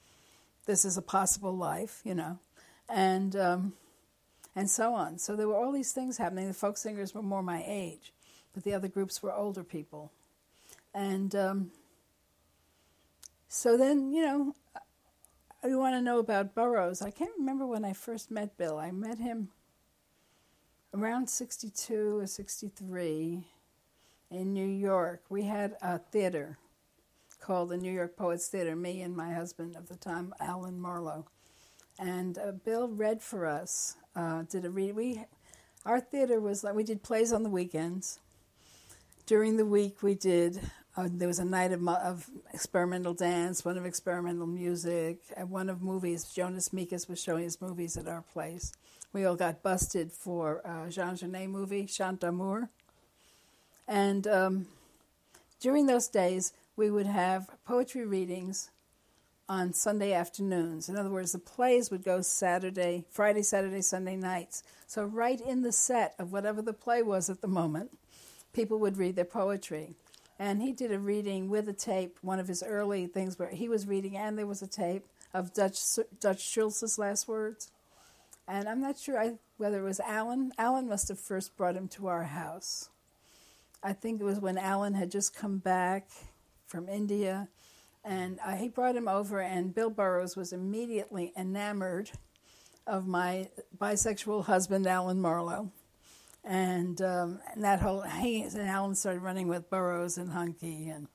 this 0.64 0.84
is 0.84 0.96
a 0.96 1.02
possible 1.02 1.56
life, 1.56 2.00
you 2.04 2.14
know, 2.14 2.38
and 2.88 3.34
um, 3.34 3.72
and 4.54 4.70
so 4.70 4.94
on. 4.94 5.18
So 5.18 5.34
there 5.34 5.48
were 5.48 5.56
all 5.56 5.72
these 5.72 5.90
things 5.90 6.18
happening. 6.18 6.46
The 6.46 6.54
folk 6.54 6.76
singers 6.76 7.16
were 7.16 7.22
more 7.22 7.42
my 7.42 7.64
age, 7.66 8.12
but 8.54 8.62
the 8.62 8.74
other 8.74 8.86
groups 8.86 9.24
were 9.24 9.34
older 9.34 9.64
people, 9.64 10.12
and 10.94 11.34
um, 11.34 11.72
so 13.48 13.76
then 13.76 14.12
you 14.12 14.24
know 14.24 14.54
you 15.68 15.78
want 15.78 15.94
to 15.94 16.02
know 16.02 16.18
about 16.18 16.54
Burroughs. 16.54 17.02
I 17.02 17.10
can't 17.10 17.30
remember 17.38 17.66
when 17.66 17.84
I 17.84 17.92
first 17.92 18.30
met 18.30 18.56
Bill. 18.56 18.78
I 18.78 18.90
met 18.90 19.18
him 19.18 19.48
around 20.92 21.28
62 21.28 22.18
or 22.18 22.26
63 22.26 23.46
in 24.30 24.52
New 24.52 24.66
York. 24.66 25.22
We 25.28 25.44
had 25.44 25.76
a 25.80 25.98
theater 25.98 26.58
called 27.40 27.70
the 27.70 27.76
New 27.76 27.92
York 27.92 28.16
Poets 28.16 28.48
Theater, 28.48 28.74
me 28.74 29.02
and 29.02 29.16
my 29.16 29.32
husband 29.32 29.76
of 29.76 29.88
the 29.88 29.96
time, 29.96 30.34
Alan 30.40 30.80
Marlowe. 30.80 31.26
And 31.98 32.38
uh, 32.38 32.52
Bill 32.52 32.88
read 32.88 33.22
for 33.22 33.46
us, 33.46 33.96
uh, 34.16 34.42
did 34.42 34.64
a 34.64 34.70
read. 34.70 34.96
We, 34.96 35.24
our 35.84 36.00
theater 36.00 36.40
was 36.40 36.64
like, 36.64 36.74
we 36.74 36.84
did 36.84 37.02
plays 37.02 37.32
on 37.32 37.42
the 37.42 37.50
weekends. 37.50 38.18
During 39.26 39.56
the 39.56 39.66
week, 39.66 40.02
we 40.02 40.14
did 40.14 40.60
uh, 40.94 41.08
there 41.10 41.28
was 41.28 41.38
a 41.38 41.44
night 41.44 41.72
of, 41.72 41.86
of 41.88 42.28
experimental 42.52 43.14
dance, 43.14 43.64
one 43.64 43.78
of 43.78 43.86
experimental 43.86 44.46
music, 44.46 45.18
and 45.36 45.48
one 45.50 45.70
of 45.70 45.80
movies. 45.80 46.24
Jonas 46.24 46.68
Mekas 46.68 47.08
was 47.08 47.22
showing 47.22 47.44
his 47.44 47.60
movies 47.60 47.96
at 47.96 48.06
our 48.06 48.22
place. 48.32 48.72
We 49.12 49.24
all 49.24 49.36
got 49.36 49.62
busted 49.62 50.12
for 50.12 50.60
uh, 50.66 50.90
Jean 50.90 51.16
Genet 51.16 51.48
movie, 51.48 51.86
Chant 51.86 52.20
d'Amour. 52.20 52.68
And 53.88 54.26
um, 54.26 54.66
during 55.60 55.86
those 55.86 56.08
days, 56.08 56.52
we 56.76 56.90
would 56.90 57.06
have 57.06 57.48
poetry 57.66 58.04
readings 58.04 58.70
on 59.48 59.72
Sunday 59.72 60.12
afternoons. 60.12 60.88
In 60.88 60.96
other 60.96 61.10
words, 61.10 61.32
the 61.32 61.38
plays 61.38 61.90
would 61.90 62.04
go 62.04 62.20
Saturday, 62.20 63.04
Friday, 63.10 63.42
Saturday, 63.42 63.82
Sunday 63.82 64.16
nights. 64.16 64.62
So, 64.86 65.04
right 65.04 65.40
in 65.40 65.62
the 65.62 65.72
set 65.72 66.14
of 66.18 66.32
whatever 66.32 66.62
the 66.62 66.72
play 66.72 67.02
was 67.02 67.28
at 67.28 67.40
the 67.40 67.48
moment, 67.48 67.98
people 68.52 68.78
would 68.80 68.96
read 68.96 69.16
their 69.16 69.24
poetry 69.24 69.94
and 70.42 70.60
he 70.60 70.72
did 70.72 70.90
a 70.90 70.98
reading 70.98 71.48
with 71.48 71.68
a 71.68 71.72
tape, 71.72 72.18
one 72.20 72.40
of 72.40 72.48
his 72.48 72.64
early 72.64 73.06
things 73.06 73.38
where 73.38 73.50
he 73.50 73.68
was 73.68 73.86
reading 73.86 74.16
and 74.16 74.36
there 74.36 74.46
was 74.46 74.60
a 74.60 74.66
tape 74.66 75.06
of 75.32 75.54
Dutch 75.54 75.78
Dutch 76.18 76.42
Schultz's 76.42 76.98
last 76.98 77.28
words. 77.28 77.70
And 78.48 78.68
I'm 78.68 78.80
not 78.80 78.98
sure 78.98 79.20
I, 79.20 79.34
whether 79.58 79.78
it 79.78 79.84
was 79.84 80.00
Alan. 80.00 80.50
Alan 80.58 80.88
must 80.88 81.06
have 81.06 81.20
first 81.20 81.56
brought 81.56 81.76
him 81.76 81.86
to 81.90 82.08
our 82.08 82.24
house. 82.24 82.90
I 83.84 83.92
think 83.92 84.20
it 84.20 84.24
was 84.24 84.40
when 84.40 84.58
Alan 84.58 84.94
had 84.94 85.12
just 85.12 85.32
come 85.32 85.58
back 85.58 86.08
from 86.66 86.88
India, 86.88 87.46
and 88.04 88.40
uh, 88.44 88.56
he 88.56 88.68
brought 88.68 88.96
him 88.96 89.06
over, 89.06 89.40
and 89.40 89.72
Bill 89.72 89.90
Burroughs 89.90 90.36
was 90.36 90.52
immediately 90.52 91.32
enamored 91.36 92.10
of 92.84 93.06
my 93.06 93.48
bisexual 93.78 94.46
husband, 94.46 94.88
Alan 94.88 95.20
Marlowe. 95.20 95.70
And, 96.44 97.00
um, 97.00 97.40
and 97.52 97.62
that 97.62 97.80
whole, 97.80 98.02
he 98.02 98.42
and 98.42 98.68
Alan 98.68 98.94
started 98.94 99.20
running 99.20 99.48
with 99.48 99.70
Burroughs 99.70 100.18
and 100.18 100.30
Huncke 100.30 100.94
and 100.94 101.06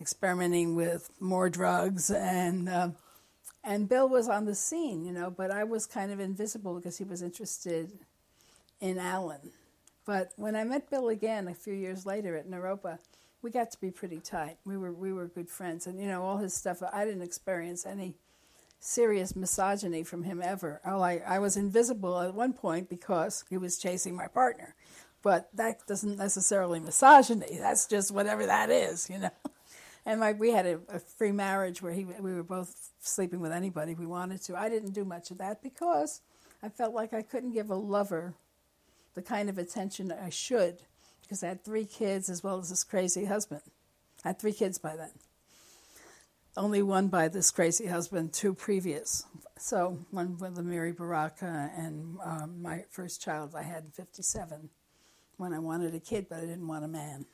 experimenting 0.00 0.76
with 0.76 1.10
more 1.18 1.48
drugs. 1.48 2.10
And, 2.10 2.68
uh, 2.68 2.90
and 3.64 3.88
Bill 3.88 4.08
was 4.08 4.28
on 4.28 4.44
the 4.44 4.54
scene, 4.54 5.04
you 5.04 5.12
know, 5.12 5.30
but 5.30 5.50
I 5.50 5.64
was 5.64 5.86
kind 5.86 6.12
of 6.12 6.20
invisible 6.20 6.74
because 6.74 6.98
he 6.98 7.04
was 7.04 7.22
interested 7.22 7.90
in 8.80 8.98
Alan. 8.98 9.50
But 10.04 10.32
when 10.36 10.54
I 10.54 10.64
met 10.64 10.88
Bill 10.88 11.08
again 11.08 11.48
a 11.48 11.54
few 11.54 11.74
years 11.74 12.06
later 12.06 12.36
at 12.36 12.48
Naropa, 12.48 12.98
we 13.42 13.50
got 13.50 13.70
to 13.72 13.80
be 13.80 13.90
pretty 13.90 14.20
tight. 14.20 14.58
We 14.64 14.76
were 14.76 14.92
we 14.92 15.12
were 15.12 15.26
good 15.26 15.48
friends, 15.48 15.86
and 15.86 16.00
you 16.00 16.06
know 16.06 16.22
all 16.22 16.38
his 16.38 16.54
stuff. 16.54 16.82
I 16.92 17.04
didn't 17.04 17.22
experience 17.22 17.84
any 17.84 18.14
serious 18.80 19.34
misogyny 19.34 20.02
from 20.02 20.22
him 20.22 20.40
ever. 20.42 20.80
Oh, 20.84 21.00
I, 21.00 21.22
I 21.26 21.38
was 21.38 21.56
invisible 21.56 22.20
at 22.20 22.34
one 22.34 22.52
point 22.52 22.88
because 22.88 23.44
he 23.48 23.58
was 23.58 23.78
chasing 23.78 24.14
my 24.14 24.26
partner. 24.26 24.74
But 25.22 25.48
that 25.54 25.86
doesn't 25.86 26.18
necessarily 26.18 26.78
misogyny. 26.78 27.58
That's 27.58 27.86
just 27.86 28.12
whatever 28.12 28.46
that 28.46 28.70
is, 28.70 29.10
you 29.10 29.18
know. 29.18 29.30
And 30.08 30.20
my, 30.20 30.34
we 30.34 30.52
had 30.52 30.66
a, 30.66 30.78
a 30.88 31.00
free 31.00 31.32
marriage 31.32 31.82
where 31.82 31.92
he, 31.92 32.04
we 32.04 32.32
were 32.32 32.44
both 32.44 32.92
sleeping 33.00 33.40
with 33.40 33.50
anybody 33.50 33.92
we 33.94 34.06
wanted 34.06 34.40
to. 34.42 34.56
I 34.56 34.68
didn't 34.68 34.92
do 34.92 35.04
much 35.04 35.32
of 35.32 35.38
that 35.38 35.60
because 35.64 36.20
I 36.62 36.68
felt 36.68 36.94
like 36.94 37.12
I 37.12 37.22
couldn't 37.22 37.54
give 37.54 37.70
a 37.70 37.74
lover 37.74 38.34
the 39.14 39.22
kind 39.22 39.48
of 39.48 39.58
attention 39.58 40.12
I 40.12 40.28
should 40.28 40.78
because 41.22 41.42
I 41.42 41.48
had 41.48 41.64
three 41.64 41.86
kids 41.86 42.28
as 42.28 42.44
well 42.44 42.58
as 42.60 42.70
this 42.70 42.84
crazy 42.84 43.24
husband. 43.24 43.62
I 44.24 44.28
had 44.28 44.38
three 44.38 44.52
kids 44.52 44.78
by 44.78 44.94
then 44.94 45.10
only 46.56 46.82
one 46.82 47.08
by 47.08 47.28
this 47.28 47.50
crazy 47.50 47.86
husband, 47.86 48.32
two 48.32 48.54
previous. 48.54 49.24
So 49.58 49.98
one 50.10 50.38
with 50.38 50.56
the 50.56 50.62
Amiri 50.62 50.96
Baraka 50.96 51.70
and 51.76 52.18
um, 52.24 52.62
my 52.62 52.84
first 52.90 53.22
child 53.22 53.54
I 53.54 53.62
had 53.62 53.84
in 53.84 53.90
57 53.90 54.70
when 55.36 55.52
I 55.52 55.58
wanted 55.58 55.94
a 55.94 56.00
kid, 56.00 56.26
but 56.28 56.38
I 56.38 56.42
didn't 56.42 56.66
want 56.66 56.84
a 56.84 56.88
man. 56.88 57.26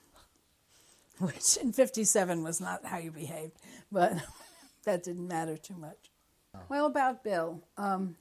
Which 1.18 1.56
in 1.56 1.72
57 1.72 2.42
was 2.42 2.60
not 2.60 2.84
how 2.84 2.98
you 2.98 3.10
behaved, 3.10 3.52
but 3.90 4.14
that 4.84 5.04
didn't 5.04 5.28
matter 5.28 5.56
too 5.56 5.76
much. 5.76 6.10
Oh. 6.54 6.60
Well, 6.68 6.86
about 6.86 7.24
Bill, 7.24 7.62
um, 7.76 8.16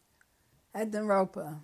at 0.73 0.91
Naropa. 0.91 1.59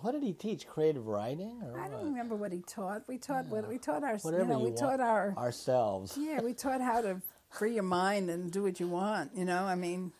What 0.00 0.12
did 0.12 0.22
he 0.22 0.32
teach? 0.32 0.66
Creative 0.66 1.06
writing? 1.06 1.62
Or 1.64 1.78
I 1.80 1.88
don't 1.88 2.00
what? 2.00 2.04
remember 2.04 2.36
what 2.36 2.52
he 2.52 2.60
taught. 2.60 3.02
We 3.08 3.16
taught 3.16 3.46
yeah. 3.46 3.52
what 3.52 3.68
we 3.68 3.78
taught 3.78 4.04
our 4.04 4.18
Whatever 4.18 4.44
you 4.44 4.50
know, 4.50 4.58
we 4.60 4.72
taught 4.72 5.00
our 5.00 5.34
ourselves. 5.38 6.18
Yeah, 6.20 6.42
we 6.42 6.52
taught 6.52 6.82
how 6.82 7.00
to 7.00 7.22
free 7.56 7.74
your 7.74 7.82
mind 7.82 8.30
and 8.30 8.50
do 8.50 8.62
what 8.62 8.78
you 8.80 8.86
want. 8.86 9.32
You 9.34 9.44
know, 9.44 9.64
I 9.64 9.74
mean, 9.74 10.12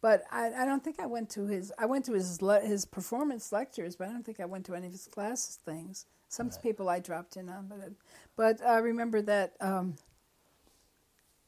but 0.00 0.22
I, 0.30 0.52
I 0.52 0.64
don't 0.64 0.82
think 0.82 1.00
I 1.00 1.06
went 1.06 1.30
to 1.30 1.46
his. 1.46 1.72
I 1.78 1.86
went 1.86 2.04
to 2.06 2.12
his 2.12 2.40
his 2.62 2.84
performance 2.84 3.52
lectures, 3.52 3.96
but 3.96 4.08
I 4.08 4.12
don't 4.12 4.24
think 4.24 4.40
I 4.40 4.44
went 4.44 4.66
to 4.66 4.74
any 4.74 4.86
of 4.86 4.92
his 4.92 5.06
classes 5.06 5.58
things. 5.64 6.06
Some 6.28 6.48
right. 6.48 6.62
people 6.62 6.88
I 6.88 7.00
dropped 7.00 7.36
in 7.36 7.48
on, 7.48 7.66
but 7.68 7.92
but 8.36 8.64
I 8.64 8.78
remember 8.78 9.22
that 9.22 9.54
um, 9.60 9.96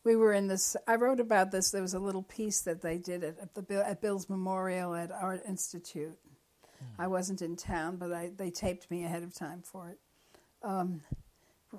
we 0.05 0.17
were 0.17 0.33
in 0.33 0.49
this. 0.49 0.77
I 0.89 0.97
wrote 0.97 1.21
about 1.21 1.53
this. 1.53 1.71
There 1.71 1.83
was 1.83 1.95
a 1.95 2.01
little 2.01 2.23
piece 2.23 2.63
that 2.63 2.83
they 2.83 2.99
did 2.99 3.23
at, 3.23 3.39
at 3.39 3.55
the 3.55 3.87
at 3.87 4.01
Bill's 4.01 4.29
memorial 4.29 4.95
at 4.95 5.13
Art 5.13 5.43
Institute. 5.47 6.19
Hmm. 6.79 7.03
I 7.03 7.07
wasn't 7.07 7.43
in 7.43 7.57
town, 7.57 7.97
but 7.97 8.13
I, 8.13 8.31
they 8.35 8.51
taped 8.51 8.91
me 8.91 9.05
ahead 9.05 9.23
of 9.23 9.35
time 9.35 9.63
for 9.63 9.91
it. 9.91 9.99
Um, 10.63 11.03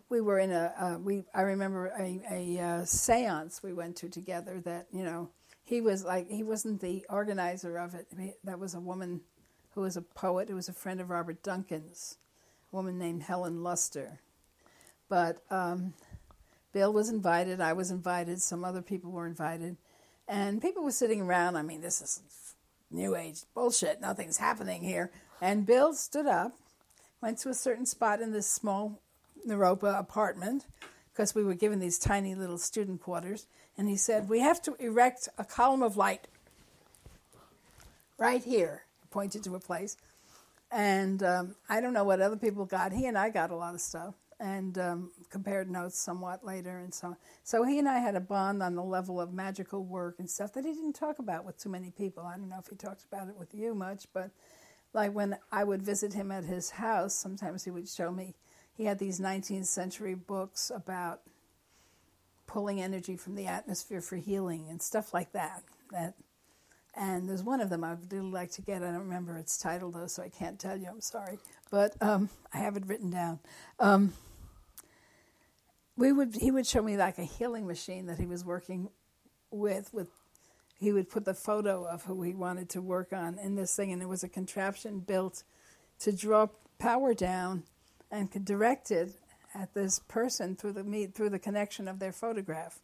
we 0.10 0.22
were 0.22 0.40
in 0.40 0.52
a 0.52 0.74
uh, 0.78 0.98
we 1.00 1.24
I 1.34 1.42
remember 1.42 1.88
a, 1.88 2.22
a 2.32 2.60
uh, 2.60 2.82
séance 2.84 3.64
we 3.64 3.74
went 3.74 3.96
to 3.98 4.10
together 4.10 4.60
that 4.62 4.88
you 4.92 5.04
know 5.04 5.30
he 5.64 5.82
was 5.82 6.04
like 6.04 6.30
he 6.30 6.44
wasn't 6.44 6.82
the 6.82 7.06
organizer 7.10 7.78
of 7.78 7.94
it. 7.96 8.08
That 8.44 8.60
was 8.60 8.74
a 8.74 8.80
woman 8.80 9.22
who 9.74 9.82
was 9.82 9.98
a 9.98 10.02
poet 10.02 10.50
who 10.50 10.56
was 10.56 10.70
a 10.70 10.74
friend 10.74 11.00
of 11.00 11.10
Robert 11.10 11.44
Duncan's 11.44 12.18
a 12.72 12.76
woman 12.76 12.98
named 12.98 13.24
Helen 13.24 13.64
Luster. 13.64 14.20
But 15.10 15.44
um, 15.50 15.94
Bill 16.74 16.94
was 16.94 17.10
invited 17.10 17.60
I 17.60 17.74
was 17.74 17.92
invited 17.92 18.42
some 18.42 18.64
other 18.64 18.82
people 18.82 19.12
were 19.12 19.28
invited 19.28 19.78
and 20.28 20.62
people 20.62 20.84
were 20.84 20.92
sitting 20.92 21.22
around. 21.22 21.58
I 21.58 21.64
mean 21.64 21.82
this 21.82 22.02
is 22.02 22.56
new 22.90 23.16
age 23.16 23.42
bullshit. 23.54 24.02
Nothing's 24.02 24.38
happening 24.38 24.84
here. 24.84 25.12
And 25.42 25.66
Bill 25.66 25.94
stood 25.94 26.28
up 26.28 26.54
went 27.22 27.38
to 27.38 27.50
a 27.50 27.54
certain 27.54 27.86
spot 27.86 28.20
in 28.20 28.32
this 28.32 28.48
small 28.48 29.00
Naropa 29.48 30.00
apartment 30.00 30.66
because 31.14 31.36
we 31.36 31.44
were 31.44 31.54
given 31.54 31.80
these 31.80 32.00
tiny 32.00 32.36
little 32.36 32.58
student 32.58 33.02
quarters. 33.02 33.48
And 33.78 33.88
he 33.88 33.98
said, 33.98 34.30
We 34.30 34.40
have 34.40 34.62
to 34.64 34.76
erect 34.80 35.30
a 35.38 35.44
column 35.44 35.84
of 35.84 35.98
light 35.98 36.28
right 38.18 38.44
here. 38.44 38.84
He 39.02 39.08
pointed 39.10 39.44
to 39.44 39.56
a 39.56 39.60
place. 39.60 39.98
And 40.72 41.22
um, 41.24 41.56
I 41.68 41.82
don't 41.82 41.94
know 41.94 42.04
what 42.04 42.22
other 42.22 42.38
people 42.38 42.66
got. 42.66 42.94
He 42.94 43.06
and 43.06 43.18
I 43.18 43.30
got 43.30 43.52
a 43.52 43.56
lot 43.56 43.74
of 43.74 43.82
stuff 43.82 44.16
and 44.40 44.78
um, 44.80 45.12
compared 45.30 45.70
notes 45.70 46.00
somewhat 46.00 46.44
later 46.44 46.80
and 46.80 46.94
so 46.94 47.10
on. 47.10 47.18
So 47.44 47.64
he 47.64 47.78
and 47.78 47.88
I 47.88 48.00
had 48.00 48.16
a 48.16 48.20
bond 48.20 48.64
on 48.64 48.76
the 48.76 48.84
level 48.84 49.22
of 49.22 49.34
magical 49.34 49.84
work 49.84 50.16
and 50.18 50.30
stuff 50.30 50.54
that 50.54 50.66
he 50.66 50.74
didn't 50.74 50.94
talk 50.94 51.20
about 51.20 51.46
with 51.46 51.60
too 51.60 51.70
many 51.70 51.92
people. 51.92 52.24
I 52.24 52.38
don't 52.38 52.50
know 52.50 52.60
if 52.60 52.68
he 52.68 52.76
talked 52.76 53.04
about 53.04 53.28
it 53.28 53.38
with 53.38 53.54
you 53.54 53.76
much, 53.76 54.08
but 54.14 54.32
like 54.94 55.14
when 55.14 55.38
I 55.52 55.64
would 55.64 55.84
visit 55.84 56.14
him 56.14 56.32
at 56.32 56.44
his 56.44 56.72
house, 56.72 57.14
sometimes 57.14 57.64
he 57.64 57.72
would 57.72 57.88
show 57.88 58.12
me 58.12 58.34
he 58.76 58.86
had 58.86 59.00
these 59.00 59.20
19th 59.20 59.66
century 59.66 60.16
books 60.16 60.72
about 60.74 61.22
pulling 62.48 62.82
energy 62.82 63.16
from 63.16 63.36
the 63.36 63.48
atmosphere 63.48 64.02
for 64.02 64.18
healing 64.18 64.68
and 64.70 64.82
stuff 64.82 65.14
like 65.14 65.32
that. 65.34 65.64
That, 65.92 66.16
and 66.96 67.30
there's 67.30 67.44
one 67.44 67.62
of 67.62 67.70
them 67.70 67.84
I'd 67.84 68.12
really 68.12 68.32
like 68.32 68.52
to 68.52 68.62
get. 68.62 68.84
I 68.84 68.88
don't 68.88 69.00
remember 69.00 69.38
its 69.38 69.58
title 69.58 69.92
though, 69.92 70.08
so 70.08 70.24
I 70.24 70.30
can't 70.30 70.60
tell 70.60 70.78
you. 70.78 70.88
I'm 70.90 71.02
sorry, 71.02 71.40
but 71.70 71.96
um, 72.02 72.30
I 72.54 72.58
have 72.58 72.76
it 72.76 72.88
written 72.88 73.10
down. 73.10 73.40
Um, 73.80 74.14
we 75.96 76.12
would 76.12 76.36
he 76.36 76.52
would 76.52 76.68
show 76.68 76.82
me 76.82 76.98
like 76.98 77.18
a 77.18 77.24
healing 77.24 77.68
machine 77.68 78.08
that 78.08 78.18
he 78.18 78.26
was 78.26 78.44
working 78.44 78.90
with 79.52 79.94
with 79.94 80.08
he 80.80 80.92
would 80.92 81.10
put 81.10 81.26
the 81.26 81.34
photo 81.34 81.86
of 81.86 82.04
who 82.06 82.24
he 82.24 82.34
wanted 82.34 82.70
to 82.70 82.82
work 82.82 83.14
on 83.14 83.38
in 83.38 83.56
this 83.56 83.76
thing 83.76 83.92
and 83.92 84.02
it 84.02 84.08
was 84.08 84.24
a 84.24 84.30
contraption 84.30 85.00
built 85.00 85.44
to 86.00 86.12
draw 86.12 86.48
power 86.80 87.14
down 87.14 87.64
and 88.12 88.30
directed 88.46 89.14
at 89.54 89.74
this 89.74 90.00
person 90.00 90.56
through 90.56 90.74
the 90.74 91.08
through 91.14 91.30
the 91.30 91.40
connection 91.40 91.88
of 91.88 92.00
their 92.00 92.12
photograph. 92.12 92.80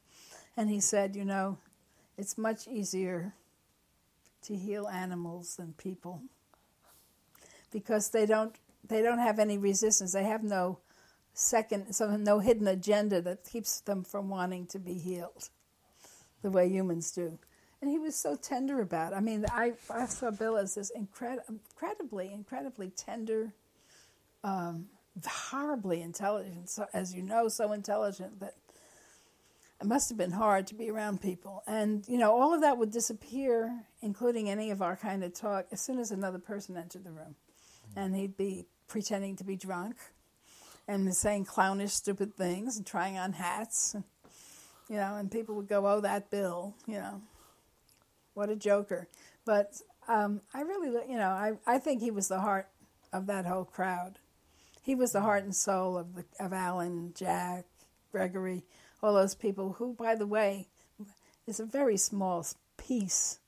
And 0.55 0.69
he 0.69 0.79
said, 0.79 1.15
you 1.15 1.25
know, 1.25 1.57
it's 2.17 2.37
much 2.37 2.67
easier 2.67 3.33
to 4.43 4.55
heal 4.55 4.87
animals 4.87 5.55
than 5.55 5.73
people 5.73 6.21
because 7.71 8.09
they 8.09 8.25
don't 8.25 8.55
they 8.87 9.01
don't 9.01 9.19
have 9.19 9.39
any 9.39 9.57
resistance. 9.57 10.13
They 10.13 10.23
have 10.23 10.43
no 10.43 10.79
second 11.33 11.93
some 11.93 12.23
no 12.23 12.39
hidden 12.39 12.67
agenda 12.67 13.21
that 13.21 13.43
keeps 13.43 13.81
them 13.81 14.03
from 14.03 14.29
wanting 14.29 14.65
to 14.67 14.79
be 14.79 14.93
healed 14.93 15.49
the 16.41 16.49
way 16.49 16.69
humans 16.69 17.11
do. 17.11 17.37
And 17.81 17.91
he 17.91 17.99
was 17.99 18.15
so 18.15 18.35
tender 18.35 18.81
about 18.81 19.13
it. 19.13 19.15
I 19.15 19.19
mean, 19.19 19.45
I, 19.51 19.73
I 19.89 20.05
saw 20.07 20.31
Bill 20.31 20.57
as 20.57 20.75
this 20.75 20.91
incred- 20.97 21.47
incredibly, 21.47 22.33
incredibly 22.33 22.89
tender, 22.89 23.53
um, 24.43 24.87
horribly 25.25 26.01
intelligent, 26.01 26.69
so, 26.69 26.85
as 26.93 27.13
you 27.13 27.21
know, 27.21 27.47
so 27.47 27.71
intelligent 27.71 28.39
that 28.39 28.55
it 29.79 29.85
must 29.85 30.09
have 30.09 30.17
been 30.17 30.31
hard 30.31 30.67
to 30.67 30.75
be 30.75 30.89
around 30.89 31.21
people. 31.21 31.63
And, 31.67 32.03
you 32.07 32.17
know, 32.17 32.31
all 32.31 32.53
of 32.53 32.61
that 32.61 32.77
would 32.77 32.91
disappear, 32.91 33.83
including 34.01 34.49
any 34.49 34.71
of 34.71 34.81
our 34.81 34.95
kind 34.95 35.23
of 35.23 35.33
talk, 35.33 35.67
as 35.71 35.81
soon 35.81 35.99
as 35.99 36.11
another 36.11 36.39
person 36.39 36.77
entered 36.77 37.03
the 37.03 37.11
room. 37.11 37.35
And 37.95 38.15
he'd 38.15 38.37
be 38.37 38.65
pretending 38.87 39.35
to 39.37 39.43
be 39.43 39.55
drunk 39.55 39.97
and 40.87 41.13
saying 41.15 41.45
clownish, 41.45 41.93
stupid 41.93 42.35
things 42.35 42.77
and 42.77 42.85
trying 42.85 43.17
on 43.17 43.33
hats. 43.33 43.93
And, 43.93 44.03
you 44.89 44.95
know, 44.95 45.15
and 45.15 45.29
people 45.29 45.55
would 45.55 45.67
go, 45.67 45.85
oh, 45.87 46.01
that 46.01 46.31
Bill, 46.31 46.73
you 46.87 46.95
know, 46.95 47.21
what 48.33 48.49
a 48.49 48.55
joker. 48.55 49.07
But 49.45 49.81
um, 50.07 50.41
I 50.53 50.61
really, 50.61 50.89
you 51.09 51.17
know, 51.17 51.29
I, 51.29 51.53
I 51.67 51.77
think 51.79 52.01
he 52.01 52.11
was 52.11 52.27
the 52.27 52.39
heart 52.39 52.67
of 53.13 53.27
that 53.27 53.45
whole 53.45 53.65
crowd. 53.65 54.17
He 54.87 54.95
was 54.95 55.11
the 55.11 55.19
heart 55.19 55.43
and 55.43 55.53
soul 55.53 55.97
of 55.97 56.15
the, 56.15 56.23
of 56.39 56.53
Allen, 56.53 57.11
Jack, 57.13 57.65
Gregory, 58.09 58.63
all 59.03 59.13
those 59.13 59.35
people 59.35 59.73
who, 59.73 59.93
by 59.93 60.15
the 60.15 60.25
way, 60.25 60.69
is 61.45 61.59
a 61.59 61.65
very 61.65 61.97
small 61.97 62.47
piece 62.77 63.39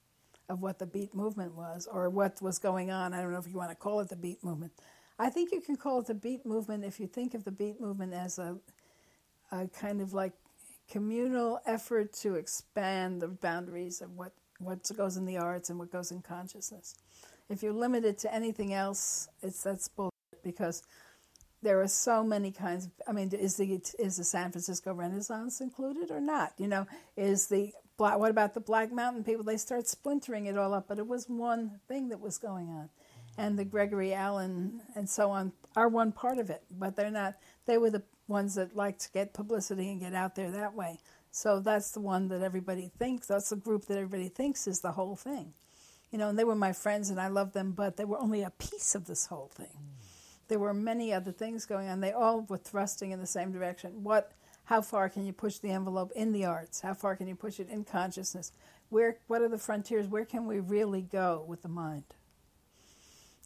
of 0.49 0.61
what 0.61 0.79
the 0.79 0.85
beat 0.85 1.15
movement 1.15 1.55
was 1.55 1.87
or 1.89 2.09
what 2.09 2.41
was 2.41 2.59
going 2.59 2.91
on. 2.91 3.13
I 3.13 3.21
don't 3.21 3.31
know 3.31 3.39
if 3.39 3.47
you 3.47 3.53
want 3.53 3.69
to 3.69 3.75
call 3.77 4.01
it 4.01 4.09
the 4.09 4.17
beat 4.17 4.43
movement. 4.43 4.73
I 5.17 5.29
think 5.29 5.53
you 5.53 5.61
can 5.61 5.77
call 5.77 6.01
it 6.01 6.07
the 6.07 6.13
beat 6.13 6.45
movement 6.45 6.83
if 6.83 6.99
you 6.99 7.07
think 7.07 7.33
of 7.33 7.45
the 7.45 7.51
beat 7.51 7.79
movement 7.79 8.13
as 8.13 8.37
a, 8.37 8.57
a 9.49 9.69
kind 9.69 10.01
of 10.01 10.11
like 10.11 10.33
communal 10.91 11.61
effort 11.65 12.11
to 12.15 12.35
expand 12.35 13.21
the 13.21 13.29
boundaries 13.29 14.01
of 14.01 14.11
what, 14.17 14.33
what 14.59 14.79
goes 14.97 15.15
in 15.15 15.23
the 15.23 15.37
arts 15.37 15.69
and 15.69 15.79
what 15.79 15.89
goes 15.89 16.11
in 16.11 16.21
consciousness. 16.21 16.95
If 17.47 17.63
you 17.63 17.71
limit 17.71 18.03
it 18.03 18.17
to 18.19 18.33
anything 18.33 18.73
else, 18.73 19.29
it's 19.41 19.63
that's 19.63 19.87
bullshit 19.87 20.11
because 20.43 20.83
there 21.61 21.81
are 21.81 21.87
so 21.87 22.23
many 22.23 22.51
kinds 22.51 22.85
of. 22.85 22.91
I 23.07 23.11
mean, 23.11 23.29
is 23.33 23.57
the 23.57 23.81
is 23.97 24.17
the 24.17 24.23
San 24.23 24.51
Francisco 24.51 24.93
Renaissance 24.93 25.61
included 25.61 26.11
or 26.11 26.21
not? 26.21 26.53
You 26.57 26.67
know, 26.67 26.87
is 27.17 27.47
the 27.47 27.73
black? 27.97 28.17
What 28.17 28.31
about 28.31 28.53
the 28.53 28.59
Black 28.59 28.91
Mountain 28.91 29.23
people? 29.23 29.43
They 29.43 29.57
start 29.57 29.87
splintering 29.87 30.45
it 30.45 30.57
all 30.57 30.73
up, 30.73 30.87
but 30.87 30.99
it 30.99 31.07
was 31.07 31.27
one 31.27 31.79
thing 31.87 32.09
that 32.09 32.19
was 32.19 32.37
going 32.37 32.69
on, 32.69 32.89
and 33.37 33.57
the 33.57 33.65
Gregory 33.65 34.13
Allen 34.13 34.81
and 34.95 35.09
so 35.09 35.31
on 35.31 35.51
are 35.75 35.89
one 35.89 36.11
part 36.11 36.37
of 36.37 36.49
it, 36.49 36.63
but 36.71 36.95
they're 36.95 37.11
not. 37.11 37.35
They 37.65 37.77
were 37.77 37.89
the 37.91 38.03
ones 38.27 38.55
that 38.55 38.75
like 38.75 38.99
to 38.99 39.11
get 39.11 39.33
publicity 39.33 39.89
and 39.91 39.99
get 39.99 40.13
out 40.13 40.35
there 40.35 40.51
that 40.51 40.75
way. 40.75 40.99
So 41.31 41.59
that's 41.59 41.91
the 41.91 41.99
one 41.99 42.29
that 42.29 42.41
everybody 42.41 42.91
thinks. 42.97 43.27
That's 43.27 43.49
the 43.49 43.55
group 43.55 43.85
that 43.85 43.97
everybody 43.97 44.29
thinks 44.29 44.65
is 44.65 44.79
the 44.79 44.91
whole 44.91 45.15
thing 45.15 45.53
you 46.11 46.17
know, 46.17 46.29
and 46.29 46.39
they 46.39 46.43
were 46.43 46.55
my 46.55 46.73
friends 46.73 47.09
and 47.09 47.19
I 47.19 47.27
loved 47.27 47.53
them, 47.53 47.71
but 47.71 47.97
they 47.97 48.05
were 48.05 48.19
only 48.19 48.41
a 48.41 48.49
piece 48.49 48.95
of 48.95 49.05
this 49.05 49.27
whole 49.27 49.51
thing. 49.53 49.88
There 50.49 50.59
were 50.59 50.73
many 50.73 51.13
other 51.13 51.31
things 51.31 51.65
going 51.65 51.87
on. 51.87 52.01
They 52.01 52.11
all 52.11 52.41
were 52.41 52.57
thrusting 52.57 53.11
in 53.11 53.19
the 53.19 53.27
same 53.27 53.51
direction. 53.51 54.03
What, 54.03 54.33
how 54.65 54.81
far 54.81 55.07
can 55.07 55.25
you 55.25 55.31
push 55.31 55.59
the 55.59 55.69
envelope 55.69 56.11
in 56.15 56.33
the 56.33 56.45
arts? 56.45 56.81
How 56.81 56.93
far 56.93 57.15
can 57.15 57.27
you 57.27 57.35
push 57.35 57.59
it 57.59 57.69
in 57.69 57.85
consciousness? 57.85 58.51
Where, 58.89 59.17
what 59.27 59.41
are 59.41 59.47
the 59.47 59.57
frontiers? 59.57 60.07
Where 60.07 60.25
can 60.25 60.47
we 60.47 60.59
really 60.59 61.03
go 61.03 61.45
with 61.47 61.61
the 61.61 61.69
mind? 61.69 62.03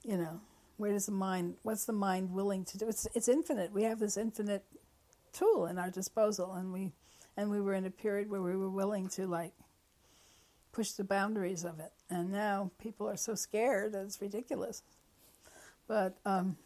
You 0.04 0.18
know, 0.18 0.42
where 0.78 0.92
does 0.92 1.06
the 1.06 1.12
mind? 1.12 1.56
What's 1.64 1.86
the 1.86 1.94
mind 1.94 2.32
willing 2.32 2.66
to 2.66 2.78
do? 2.78 2.90
It's 2.90 3.08
it's 3.14 3.30
infinite. 3.30 3.72
We 3.72 3.84
have 3.84 4.00
this 4.00 4.18
infinite 4.18 4.66
tool 5.32 5.66
in 5.66 5.78
our 5.78 5.90
disposal, 5.90 6.52
and 6.54 6.74
we 6.74 6.92
and 7.38 7.50
we 7.50 7.62
were 7.62 7.74
in 7.74 7.86
a 7.86 7.92
period 7.92 8.30
where 8.30 8.42
we 8.42 8.56
were 8.56 8.70
willing 8.70 9.08
to 9.10 9.28
like 9.28 9.54
push 10.74 10.92
the 10.92 11.04
boundaries 11.04 11.64
of 11.64 11.80
it. 11.80 11.94
And 12.10 12.32
now 12.32 12.72
people 12.80 13.08
are 13.08 13.16
so 13.16 13.36
scared 13.36 13.96
it's 13.96 14.22
ridiculous. 14.22 14.84
But 15.88 16.18
um, 16.26 16.58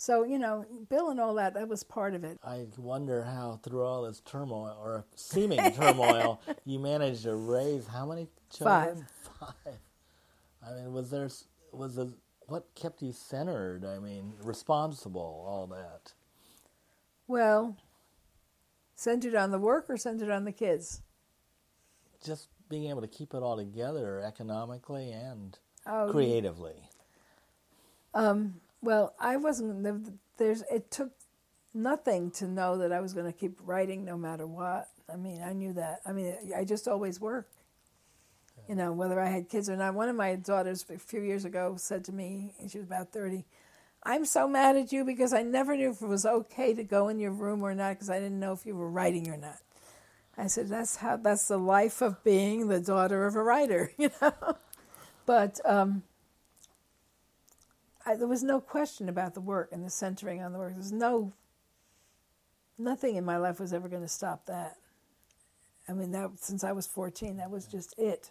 so 0.00 0.24
you 0.24 0.38
know, 0.38 0.64
Bill 0.88 1.10
and 1.10 1.20
all 1.20 1.34
that 1.34 1.52
that 1.52 1.68
was 1.68 1.82
part 1.84 2.14
of 2.14 2.24
it. 2.24 2.38
I 2.42 2.64
wonder 2.78 3.22
how 3.22 3.60
through 3.62 3.84
all 3.84 4.04
this 4.04 4.20
turmoil 4.20 4.78
or 4.82 5.04
seeming 5.14 5.60
turmoil, 5.72 6.40
you 6.64 6.78
managed 6.78 7.24
to 7.24 7.34
raise 7.34 7.86
how 7.86 8.06
many 8.06 8.26
children? 8.50 9.06
Five. 9.38 9.54
Five. 9.64 9.78
I 10.66 10.72
mean, 10.72 10.94
was 10.94 11.10
there 11.10 11.28
was 11.72 11.98
a 11.98 12.08
what 12.46 12.74
kept 12.74 13.02
you 13.02 13.12
centered? 13.12 13.84
I 13.84 13.98
mean, 13.98 14.32
responsible, 14.42 15.44
all 15.46 15.66
that. 15.66 16.14
Well, 17.28 17.76
centered 18.94 19.34
on 19.34 19.50
the 19.50 19.58
work 19.58 19.90
or 19.90 19.98
centered 19.98 20.30
on 20.30 20.46
the 20.46 20.52
kids? 20.52 21.02
Just 22.24 22.48
being 22.70 22.88
able 22.88 23.02
to 23.02 23.06
keep 23.06 23.34
it 23.34 23.42
all 23.42 23.58
together 23.58 24.22
economically 24.22 25.12
and 25.12 25.58
oh, 25.86 26.08
creatively? 26.10 26.88
Um, 28.14 28.54
well, 28.82 29.14
I 29.18 29.36
wasn't. 29.36 30.18
There's. 30.36 30.62
It 30.70 30.90
took 30.90 31.10
nothing 31.74 32.30
to 32.32 32.46
know 32.46 32.78
that 32.78 32.92
I 32.92 33.00
was 33.00 33.12
going 33.12 33.26
to 33.26 33.32
keep 33.32 33.58
writing 33.64 34.04
no 34.04 34.16
matter 34.16 34.46
what. 34.46 34.88
I 35.12 35.16
mean, 35.16 35.42
I 35.42 35.52
knew 35.52 35.72
that. 35.74 36.00
I 36.06 36.12
mean, 36.12 36.34
I 36.56 36.64
just 36.64 36.88
always 36.88 37.20
worked. 37.20 37.54
You 38.68 38.74
know, 38.76 38.92
whether 38.92 39.18
I 39.18 39.28
had 39.28 39.48
kids 39.48 39.68
or 39.68 39.76
not. 39.76 39.94
One 39.94 40.08
of 40.08 40.16
my 40.16 40.36
daughters 40.36 40.84
a 40.88 40.98
few 40.98 41.22
years 41.22 41.44
ago 41.44 41.74
said 41.76 42.04
to 42.04 42.12
me, 42.12 42.52
and 42.60 42.70
she 42.70 42.78
was 42.78 42.86
about 42.86 43.12
30, 43.12 43.44
I'm 44.02 44.24
so 44.24 44.46
mad 44.46 44.76
at 44.76 44.92
you 44.92 45.04
because 45.04 45.32
I 45.32 45.42
never 45.42 45.76
knew 45.76 45.90
if 45.90 46.00
it 46.00 46.06
was 46.06 46.24
okay 46.24 46.72
to 46.74 46.84
go 46.84 47.08
in 47.08 47.18
your 47.18 47.32
room 47.32 47.62
or 47.62 47.74
not 47.74 47.94
because 47.94 48.10
I 48.10 48.20
didn't 48.20 48.38
know 48.38 48.52
if 48.52 48.64
you 48.64 48.76
were 48.76 48.88
writing 48.88 49.28
or 49.28 49.36
not. 49.36 49.58
I 50.38 50.46
said, 50.46 50.68
that's 50.68 50.96
how, 50.96 51.16
that's 51.16 51.48
the 51.48 51.58
life 51.58 52.00
of 52.00 52.22
being 52.24 52.68
the 52.68 52.80
daughter 52.80 53.26
of 53.26 53.34
a 53.34 53.42
writer, 53.42 53.92
you 53.98 54.10
know? 54.22 54.56
But 55.26 55.60
um, 55.64 56.02
I, 58.06 58.16
there 58.16 58.26
was 58.26 58.42
no 58.42 58.60
question 58.60 59.08
about 59.08 59.34
the 59.34 59.40
work 59.40 59.70
and 59.72 59.84
the 59.84 59.90
centering 59.90 60.42
on 60.42 60.52
the 60.52 60.58
work. 60.58 60.74
There's 60.74 60.92
no, 60.92 61.32
nothing 62.78 63.16
in 63.16 63.24
my 63.24 63.36
life 63.36 63.60
was 63.60 63.72
ever 63.72 63.88
going 63.88 64.02
to 64.02 64.08
stop 64.08 64.46
that. 64.46 64.76
I 65.88 65.92
mean, 65.92 66.12
that 66.12 66.30
since 66.36 66.64
I 66.64 66.72
was 66.72 66.86
14, 66.86 67.36
that 67.38 67.50
was 67.50 67.66
just 67.66 67.94
it. 67.98 68.30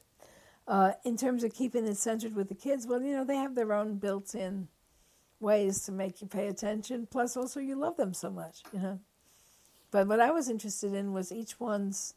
Uh, 0.67 0.93
in 1.03 1.17
terms 1.17 1.43
of 1.43 1.53
keeping 1.53 1.85
it 1.85 1.97
centered 1.97 2.35
with 2.35 2.47
the 2.47 2.55
kids, 2.55 2.87
well, 2.87 3.01
you 3.01 3.15
know, 3.15 3.25
they 3.25 3.35
have 3.35 3.55
their 3.55 3.73
own 3.73 3.97
built 3.97 4.35
in 4.35 4.67
ways 5.39 5.83
to 5.85 5.91
make 5.91 6.21
you 6.21 6.27
pay 6.27 6.47
attention. 6.47 7.07
Plus, 7.09 7.35
also, 7.35 7.59
you 7.59 7.75
love 7.75 7.97
them 7.97 8.13
so 8.13 8.29
much, 8.29 8.61
you 8.71 8.79
know. 8.79 8.99
But 9.91 10.07
what 10.07 10.19
I 10.19 10.31
was 10.31 10.49
interested 10.49 10.93
in 10.93 11.13
was 11.13 11.31
each 11.31 11.59
one's 11.59 12.13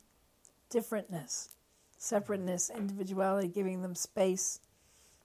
differentness, 0.70 1.48
separateness, 1.96 2.70
individuality, 2.70 3.48
giving 3.48 3.82
them 3.82 3.94
space, 3.94 4.60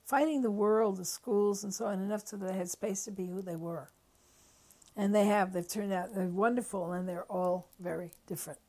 fighting 0.07 0.41
the 0.41 0.49
world, 0.49 0.97
the 0.97 1.05
schools, 1.05 1.63
and 1.63 1.73
so 1.73 1.85
on, 1.85 1.99
enough 1.99 2.25
so 2.25 2.37
that 2.37 2.47
they 2.47 2.57
had 2.57 2.69
space 2.69 3.03
to 3.05 3.11
be 3.11 3.27
who 3.27 3.41
they 3.41 3.57
were. 3.57 3.89
And 4.95 5.13
they 5.13 5.25
have. 5.25 5.53
They've 5.53 5.67
turned 5.67 5.93
out. 5.93 6.15
They're 6.15 6.27
wonderful, 6.27 6.93
and 6.93 7.07
they're 7.07 7.29
all 7.29 7.67
very 7.79 8.13
different. 8.25 8.59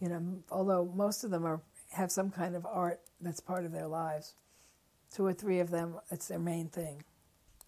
You 0.00 0.08
know, 0.08 0.22
although 0.50 0.90
most 0.94 1.24
of 1.24 1.30
them 1.30 1.44
are 1.44 1.60
have 1.92 2.12
some 2.12 2.30
kind 2.30 2.54
of 2.54 2.66
art 2.66 3.00
that's 3.20 3.40
part 3.40 3.64
of 3.64 3.72
their 3.72 3.88
lives. 3.88 4.34
Two 5.10 5.24
or 5.24 5.32
three 5.32 5.58
of 5.58 5.70
them, 5.70 5.96
it's 6.10 6.28
their 6.28 6.38
main 6.38 6.68
thing. 6.68 7.02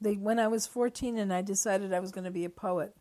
They, 0.00 0.14
when 0.14 0.38
I 0.38 0.46
was 0.46 0.66
14 0.66 1.18
and 1.18 1.32
I 1.32 1.42
decided 1.42 1.92
I 1.92 2.00
was 2.00 2.12
going 2.12 2.24
to 2.24 2.30
be 2.30 2.44
a 2.44 2.50
poet, 2.50 2.94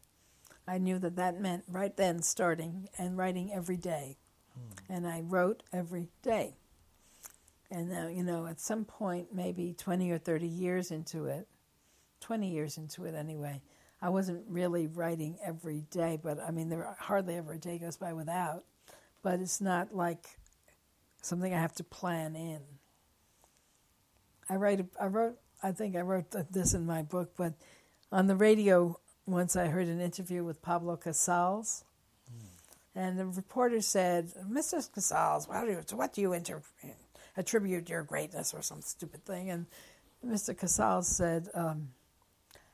I 0.67 0.77
knew 0.77 0.97
that 0.99 1.15
that 1.17 1.39
meant 1.39 1.63
right 1.67 1.95
then 1.95 2.21
starting 2.21 2.89
and 2.97 3.17
writing 3.17 3.51
every 3.53 3.77
day. 3.77 4.17
Hmm. 4.53 4.93
And 4.93 5.07
I 5.07 5.21
wrote 5.21 5.63
every 5.73 6.09
day. 6.21 6.55
And 7.71 7.89
now, 7.89 8.07
you 8.07 8.23
know, 8.23 8.47
at 8.47 8.59
some 8.59 8.83
point, 8.83 9.27
maybe 9.33 9.73
20 9.77 10.09
or 10.11 10.17
30 10.17 10.47
years 10.47 10.91
into 10.91 11.25
it, 11.25 11.47
20 12.21 12.49
years 12.49 12.77
into 12.77 13.05
it 13.05 13.13
anyway, 13.13 13.61
I 14.01 14.09
wasn't 14.09 14.43
really 14.47 14.87
writing 14.87 15.37
every 15.45 15.81
day, 15.91 16.17
but 16.21 16.39
I 16.39 16.51
mean, 16.51 16.69
there 16.69 16.95
hardly 16.99 17.35
ever 17.35 17.53
a 17.53 17.57
day 17.57 17.77
goes 17.77 17.97
by 17.97 18.13
without. 18.13 18.63
But 19.21 19.41
it's 19.41 19.59
not 19.59 19.93
like 19.93 20.25
something 21.21 21.53
I 21.53 21.59
have 21.59 21.75
to 21.75 21.83
plan 21.83 22.35
in. 22.35 22.61
I 24.49 24.55
write. 24.55 24.85
I 24.99 25.07
wrote. 25.07 25.37
I 25.61 25.73
think 25.73 25.95
I 25.95 26.01
wrote 26.01 26.33
this 26.51 26.73
in 26.73 26.85
my 26.85 27.01
book, 27.01 27.33
but 27.37 27.53
on 28.11 28.27
the 28.27 28.35
radio, 28.35 28.97
once 29.25 29.57
I 29.57 29.67
heard 29.67 29.87
an 29.87 29.99
interview 29.99 30.43
with 30.45 30.61
Pablo 30.61 30.95
Casals, 30.95 31.83
mm. 32.33 32.45
and 32.95 33.19
the 33.19 33.25
reporter 33.25 33.81
said, 33.81 34.31
"Mr. 34.49 34.87
Casals, 34.93 35.49
what 35.49 35.65
do 35.65 35.71
you, 35.71 35.83
what 35.97 36.13
do 36.13 36.21
you 36.21 36.33
inter- 36.33 36.63
attribute 37.37 37.89
your 37.89 38.03
greatness 38.03 38.53
or 38.53 38.61
some 38.61 38.81
stupid 38.81 39.25
thing?" 39.25 39.49
And 39.49 39.65
Mr. 40.25 40.57
Casals 40.57 41.07
said, 41.07 41.49
um, 41.53 41.93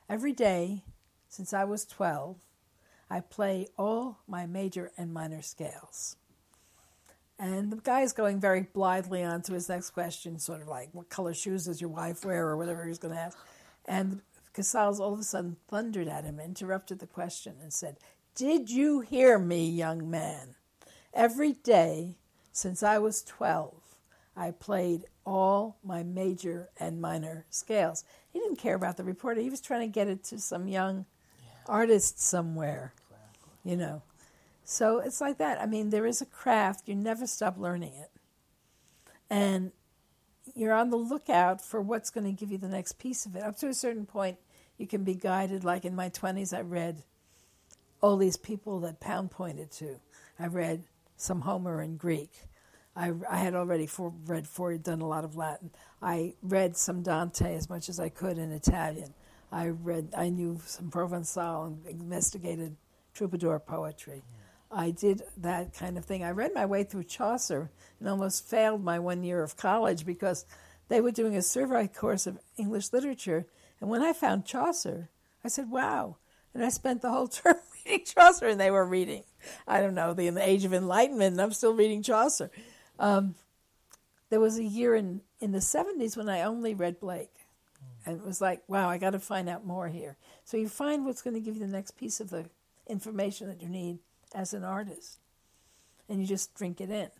"Every 0.08 0.32
day 0.32 0.84
since 1.28 1.52
I 1.52 1.64
was 1.64 1.84
twelve, 1.84 2.36
I 3.08 3.20
play 3.20 3.68
all 3.78 4.18
my 4.26 4.46
major 4.46 4.92
and 4.96 5.12
minor 5.12 5.42
scales." 5.42 6.16
And 7.38 7.70
the 7.70 7.76
guy's 7.76 8.12
going 8.12 8.40
very 8.40 8.62
blithely 8.62 9.22
on 9.22 9.42
to 9.42 9.52
his 9.52 9.68
next 9.68 9.90
question, 9.90 10.38
sort 10.38 10.62
of 10.62 10.68
like, 10.68 10.88
"What 10.92 11.08
color 11.10 11.34
shoes 11.34 11.66
does 11.66 11.80
your 11.80 11.90
wife 11.90 12.24
wear?" 12.24 12.48
or 12.48 12.56
whatever 12.56 12.86
he's 12.86 12.98
going 12.98 13.14
to 13.14 13.20
ask. 13.20 13.38
And 13.84 14.22
Casals 14.56 15.00
all 15.00 15.12
of 15.12 15.20
a 15.20 15.22
sudden 15.22 15.58
thundered 15.68 16.08
at 16.08 16.24
him, 16.24 16.40
interrupted 16.40 16.98
the 16.98 17.06
question, 17.06 17.56
and 17.60 17.74
said, 17.74 17.98
Did 18.34 18.70
you 18.70 19.00
hear 19.00 19.38
me, 19.38 19.68
young 19.68 20.10
man? 20.10 20.54
Every 21.12 21.52
day 21.52 22.16
since 22.52 22.82
I 22.82 22.96
was 22.96 23.22
12, 23.22 23.74
I 24.36 24.50
played 24.50 25.04
all 25.24 25.78
my 25.82 26.02
major 26.02 26.68
and 26.78 27.00
minor 27.00 27.46
scales. 27.48 28.04
He 28.32 28.38
didn't 28.38 28.58
care 28.58 28.74
about 28.74 28.96
the 28.96 29.04
reporter. 29.04 29.40
He 29.40 29.50
was 29.50 29.60
trying 29.60 29.80
to 29.80 29.92
get 29.92 30.08
it 30.08 30.24
to 30.24 30.38
some 30.38 30.68
young 30.68 31.06
yeah. 31.42 31.52
artist 31.66 32.20
somewhere, 32.20 32.92
exactly. 33.10 33.70
you 33.70 33.76
know. 33.76 34.02
So 34.64 34.98
it's 34.98 35.20
like 35.20 35.38
that. 35.38 35.60
I 35.60 35.66
mean, 35.66 35.90
there 35.90 36.06
is 36.06 36.20
a 36.20 36.26
craft. 36.26 36.88
You 36.88 36.96
never 36.96 37.26
stop 37.26 37.56
learning 37.56 37.94
it. 37.94 38.10
And 39.30 39.72
you're 40.54 40.74
on 40.74 40.90
the 40.90 40.96
lookout 40.96 41.60
for 41.60 41.80
what's 41.80 42.10
going 42.10 42.24
to 42.24 42.32
give 42.32 42.52
you 42.52 42.58
the 42.58 42.68
next 42.68 42.98
piece 42.98 43.26
of 43.26 43.36
it. 43.36 43.42
Up 43.42 43.56
to 43.58 43.68
a 43.68 43.74
certain 43.74 44.06
point, 44.06 44.38
you 44.76 44.86
can 44.86 45.04
be 45.04 45.14
guided. 45.14 45.64
Like 45.64 45.84
in 45.84 45.94
my 45.94 46.10
20s, 46.10 46.56
I 46.56 46.60
read 46.60 47.04
all 48.00 48.16
these 48.16 48.36
people 48.36 48.80
that 48.80 49.00
Pound 49.00 49.30
pointed 49.30 49.70
to. 49.72 50.00
I 50.38 50.46
read 50.46 50.84
some 51.16 51.42
Homer 51.42 51.80
in 51.80 51.96
Greek. 51.96 52.30
I, 52.96 53.12
I 53.30 53.36
had 53.36 53.54
already 53.54 53.86
for, 53.86 54.12
read 54.26 54.48
for 54.48 54.76
done 54.78 55.00
a 55.00 55.06
lot 55.06 55.24
of 55.24 55.36
Latin. 55.36 55.70
I 56.00 56.34
read 56.42 56.76
some 56.76 57.02
Dante 57.02 57.54
as 57.54 57.68
much 57.68 57.88
as 57.88 58.00
I 58.00 58.08
could 58.08 58.38
in 58.38 58.52
Italian. 58.52 59.14
I 59.52 59.68
read, 59.68 60.08
I 60.16 60.30
knew 60.30 60.60
some 60.64 60.90
Provençal 60.90 61.66
and 61.66 61.86
investigated 61.86 62.76
troubadour 63.14 63.60
poetry. 63.60 64.22
Yeah. 64.24 64.78
I 64.78 64.90
did 64.90 65.22
that 65.36 65.74
kind 65.74 65.96
of 65.96 66.04
thing. 66.04 66.24
I 66.24 66.30
read 66.30 66.52
my 66.54 66.66
way 66.66 66.84
through 66.84 67.04
Chaucer 67.04 67.70
and 68.00 68.08
almost 68.08 68.48
failed 68.48 68.82
my 68.82 68.98
one 68.98 69.22
year 69.22 69.42
of 69.42 69.56
college 69.56 70.04
because 70.04 70.44
they 70.88 71.00
were 71.00 71.12
doing 71.12 71.36
a 71.36 71.42
survey 71.42 71.86
course 71.86 72.26
of 72.26 72.38
English 72.56 72.92
literature 72.92 73.46
and 73.80 73.90
when 73.90 74.02
I 74.02 74.12
found 74.12 74.46
Chaucer, 74.46 75.10
I 75.44 75.48
said, 75.48 75.70
wow. 75.70 76.16
And 76.54 76.64
I 76.64 76.70
spent 76.70 77.02
the 77.02 77.10
whole 77.10 77.28
term 77.28 77.56
reading 77.84 78.06
Chaucer, 78.06 78.46
and 78.46 78.60
they 78.60 78.70
were 78.70 78.86
reading, 78.86 79.24
I 79.66 79.80
don't 79.80 79.94
know, 79.94 80.14
the, 80.14 80.30
the 80.30 80.46
Age 80.46 80.64
of 80.64 80.72
Enlightenment, 80.72 81.32
and 81.32 81.40
I'm 81.40 81.52
still 81.52 81.74
reading 81.74 82.02
Chaucer. 82.02 82.50
Um, 82.98 83.34
there 84.30 84.40
was 84.40 84.58
a 84.58 84.64
year 84.64 84.94
in, 84.94 85.20
in 85.40 85.52
the 85.52 85.58
70s 85.58 86.16
when 86.16 86.28
I 86.28 86.42
only 86.42 86.74
read 86.74 87.00
Blake. 87.00 87.32
And 88.04 88.18
it 88.18 88.24
was 88.24 88.40
like, 88.40 88.62
wow, 88.68 88.88
I 88.88 88.98
got 88.98 89.10
to 89.10 89.18
find 89.18 89.48
out 89.48 89.66
more 89.66 89.88
here. 89.88 90.16
So 90.44 90.56
you 90.56 90.68
find 90.68 91.04
what's 91.04 91.22
going 91.22 91.34
to 91.34 91.40
give 91.40 91.54
you 91.54 91.60
the 91.60 91.72
next 91.72 91.92
piece 91.92 92.20
of 92.20 92.30
the 92.30 92.46
information 92.88 93.48
that 93.48 93.62
you 93.62 93.68
need 93.68 93.98
as 94.34 94.54
an 94.54 94.64
artist. 94.64 95.18
And 96.08 96.20
you 96.20 96.26
just 96.26 96.54
drink 96.54 96.80
it 96.80 96.90
in. 96.90 97.10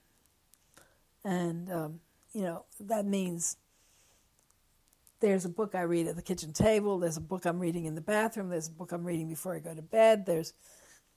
And, 1.25 1.73
um, 1.73 2.01
you 2.33 2.43
know, 2.43 2.65
that 2.79 3.05
means 3.05 3.57
there's 5.21 5.45
a 5.45 5.49
book 5.49 5.75
I 5.75 5.83
read 5.83 6.07
at 6.07 6.15
the 6.15 6.23
kitchen 6.23 6.53
table, 6.53 6.99
there's 6.99 7.17
a 7.17 7.23
book 7.23 7.47
I'm 7.47 7.59
reading 7.59 7.87
in 7.87 7.95
the 7.95 8.01
bathroom, 8.01 8.49
there's 8.49 8.69
a 8.69 8.73
book 8.73 8.93
I'm 8.93 9.05
reading 9.05 9.29
before 9.29 9.57
I 9.57 9.59
go 9.59 9.75
to 9.75 9.83
bed, 9.83 10.27
there's, 10.27 10.53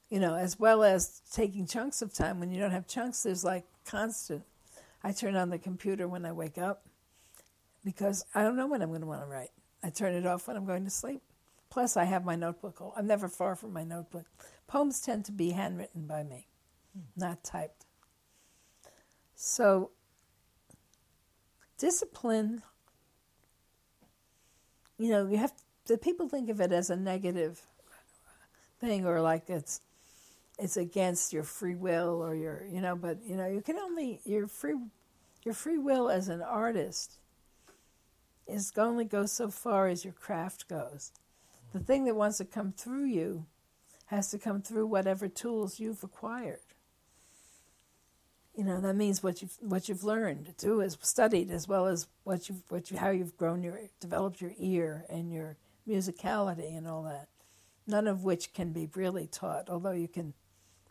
you 0.09 0.19
know, 0.19 0.35
as 0.35 0.57
well 0.57 0.83
as 0.83 1.21
taking 1.31 1.67
chunks 1.67 2.01
of 2.01 2.13
time. 2.13 2.39
When 2.39 2.49
you 2.49 2.59
don't 2.59 2.71
have 2.71 2.87
chunks, 2.87 3.23
there's 3.23 3.43
like 3.43 3.65
constant. 3.85 4.43
I 5.03 5.11
turn 5.11 5.35
on 5.35 5.49
the 5.49 5.57
computer 5.57 6.07
when 6.07 6.25
I 6.25 6.31
wake 6.31 6.57
up 6.57 6.85
because 7.83 8.25
I 8.35 8.43
don't 8.43 8.57
know 8.57 8.67
when 8.67 8.81
I'm 8.81 8.89
going 8.89 9.01
to 9.01 9.07
want 9.07 9.21
to 9.21 9.27
write. 9.27 9.51
I 9.83 9.89
turn 9.89 10.13
it 10.13 10.25
off 10.25 10.47
when 10.47 10.57
I'm 10.57 10.65
going 10.65 10.83
to 10.83 10.89
sleep. 10.89 11.21
Plus, 11.69 11.95
I 11.95 12.05
have 12.05 12.25
my 12.25 12.35
notebook. 12.35 12.81
I'm 12.97 13.07
never 13.07 13.27
far 13.29 13.55
from 13.55 13.73
my 13.73 13.83
notebook. 13.83 14.25
Poems 14.67 14.99
tend 14.99 15.25
to 15.25 15.31
be 15.31 15.51
handwritten 15.51 16.07
by 16.07 16.23
me, 16.23 16.47
hmm. 16.93 17.01
not 17.15 17.43
typed. 17.43 17.85
So, 19.35 19.91
discipline, 21.77 22.63
you 24.97 25.09
know, 25.09 25.27
you 25.27 25.37
have 25.37 25.53
the 25.85 25.97
people 25.97 26.27
think 26.27 26.49
of 26.49 26.59
it 26.59 26.71
as 26.71 26.89
a 26.89 26.95
negative 26.95 27.61
thing 28.79 29.05
or 29.05 29.21
like 29.21 29.49
it's 29.49 29.81
it's 30.59 30.77
against 30.77 31.33
your 31.33 31.43
free 31.43 31.75
will 31.75 32.21
or 32.21 32.35
your 32.35 32.65
you 32.69 32.81
know 32.81 32.95
but 32.95 33.17
you 33.23 33.35
know 33.35 33.47
you 33.47 33.61
can 33.61 33.77
only 33.77 34.19
your 34.25 34.47
free 34.47 34.75
your 35.43 35.53
free 35.53 35.77
will 35.77 36.09
as 36.09 36.27
an 36.27 36.41
artist 36.41 37.19
is 38.49 38.71
only 38.77 39.05
goes 39.05 39.31
so 39.31 39.49
far 39.49 39.87
as 39.87 40.03
your 40.03 40.13
craft 40.13 40.67
goes. 40.67 41.11
The 41.71 41.79
thing 41.79 42.05
that 42.05 42.15
wants 42.15 42.37
to 42.39 42.45
come 42.45 42.71
through 42.71 43.05
you 43.05 43.45
has 44.07 44.31
to 44.31 44.39
come 44.39 44.61
through 44.61 44.87
whatever 44.87 45.27
tools 45.27 45.79
you've 45.79 46.03
acquired. 46.03 46.59
You 48.55 48.63
know 48.65 48.81
that 48.81 48.95
means 48.95 49.23
what 49.23 49.41
you've 49.41 49.55
what 49.61 49.87
you've 49.87 50.03
learned 50.03 50.55
too, 50.57 50.81
is 50.81 50.97
studied 51.01 51.51
as 51.51 51.67
well 51.67 51.85
as 51.85 52.07
what 52.23 52.49
you've 52.49 52.63
what 52.69 52.91
you 52.91 52.97
how 52.97 53.11
you've 53.11 53.37
grown 53.37 53.63
your 53.63 53.79
developed 54.01 54.41
your 54.41 54.53
ear 54.57 55.05
and 55.09 55.31
your 55.31 55.55
musicality 55.87 56.75
and 56.75 56.87
all 56.87 57.03
that. 57.03 57.29
None 57.87 58.07
of 58.07 58.23
which 58.23 58.53
can 58.53 58.73
be 58.73 58.89
really 58.95 59.27
taught, 59.27 59.69
although 59.69 59.91
you 59.91 60.07
can 60.07 60.33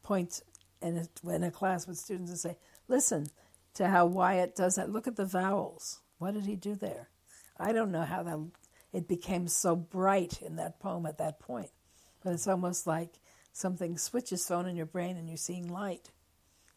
point 0.09 0.43
in 0.81 0.97
a, 0.97 1.31
in 1.31 1.43
a 1.45 1.51
class 1.51 1.87
with 1.87 1.99
students 1.99 2.31
and 2.31 2.41
say, 2.41 2.57
"Listen 2.89 3.27
to 3.75 3.89
how 3.89 4.07
Wyatt 4.07 4.57
does 4.57 4.77
that. 4.77 4.91
Look 4.91 5.07
at 5.07 5.17
the 5.17 5.27
vowels. 5.27 6.01
What 6.19 6.35
did 6.35 6.47
he 6.47 6.57
do 6.57 6.75
there?" 6.75 7.11
I 7.61 7.73
don't 7.73 7.93
know 7.93 8.03
how 8.03 8.23
that 8.23 8.39
it 8.93 9.07
became 9.07 9.49
so 9.49 9.77
bright 9.77 10.41
in 10.41 10.57
that 10.57 10.81
poem 10.81 11.05
at 11.07 11.19
that 11.19 11.39
point, 11.41 11.71
but 12.23 12.33
it's 12.33 12.49
almost 12.49 12.87
like 12.87 13.11
something 13.53 13.99
switches 13.99 14.47
thrown 14.47 14.67
in 14.67 14.77
your 14.77 14.87
brain 14.87 15.17
and 15.17 15.29
you're 15.29 15.37
seeing 15.37 15.69
light 15.69 16.11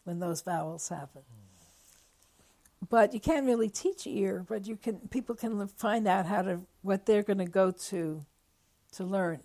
when 0.04 0.18
those 0.18 0.42
vowels 0.42 0.88
happen. 0.88 1.22
Mm. 1.22 2.88
But 2.88 3.14
you 3.14 3.20
can't 3.20 3.46
really 3.46 3.70
teach 3.70 4.06
ear, 4.06 4.44
but 4.46 4.66
you 4.66 4.76
can. 4.76 5.08
People 5.08 5.34
can 5.34 5.68
find 5.68 6.06
out 6.06 6.26
how 6.26 6.42
to 6.42 6.60
what 6.82 7.06
they're 7.06 7.22
going 7.22 7.38
to 7.38 7.46
go 7.46 7.70
to 7.70 8.26
to 8.92 9.04
learn. 9.04 9.40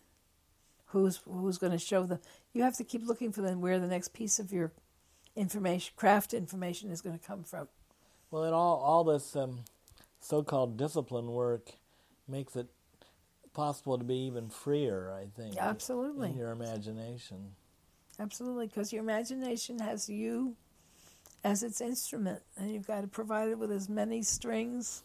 Who's 0.87 1.19
who's 1.29 1.57
going 1.57 1.73
to 1.73 1.77
show 1.77 2.03
them? 2.03 2.19
You 2.53 2.63
have 2.63 2.77
to 2.77 2.83
keep 2.83 3.05
looking 3.05 3.31
for 3.31 3.41
them 3.41 3.61
where 3.61 3.79
the 3.79 3.87
next 3.87 4.13
piece 4.13 4.39
of 4.39 4.51
your 4.51 4.71
information, 5.35 5.93
craft 5.95 6.33
information, 6.33 6.91
is 6.91 7.01
going 7.01 7.17
to 7.17 7.25
come 7.25 7.43
from. 7.43 7.67
Well, 8.31 8.43
it 8.43 8.53
all 8.53 8.77
all 8.77 9.03
this 9.03 9.35
um, 9.35 9.59
so-called 10.19 10.77
discipline 10.77 11.27
work 11.27 11.71
makes 12.27 12.55
it 12.55 12.67
possible 13.53 13.97
to 13.97 14.03
be 14.03 14.15
even 14.25 14.49
freer. 14.49 15.11
I 15.11 15.27
think. 15.35 15.57
Absolutely. 15.57 16.29
In 16.29 16.37
your 16.37 16.51
imagination. 16.51 17.51
Absolutely, 18.19 18.67
because 18.67 18.91
your 18.91 19.03
imagination 19.03 19.79
has 19.79 20.09
you 20.09 20.55
as 21.43 21.63
its 21.63 21.81
instrument, 21.81 22.41
and 22.57 22.71
you've 22.71 22.87
got 22.87 23.01
to 23.01 23.07
provide 23.07 23.49
it 23.49 23.59
with 23.59 23.71
as 23.71 23.87
many 23.87 24.21
strings 24.21 25.03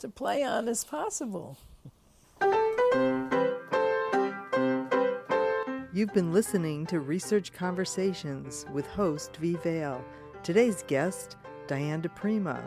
to 0.00 0.08
play 0.08 0.42
on 0.42 0.66
as 0.66 0.82
possible. 0.82 1.58
You've 6.00 6.14
been 6.14 6.32
listening 6.32 6.86
to 6.86 7.00
Research 7.00 7.52
Conversations 7.52 8.64
with 8.72 8.86
host 8.86 9.36
V. 9.36 9.56
Vale. 9.56 10.02
Today's 10.42 10.82
guest, 10.88 11.36
Diane 11.66 12.00
di 12.00 12.08
Prima. 12.08 12.58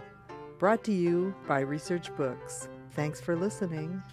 Brought 0.60 0.84
to 0.84 0.92
you 0.94 1.34
by 1.48 1.62
Research 1.62 2.16
Books. 2.16 2.70
Thanks 2.92 3.20
for 3.20 3.36
listening. 3.36 4.04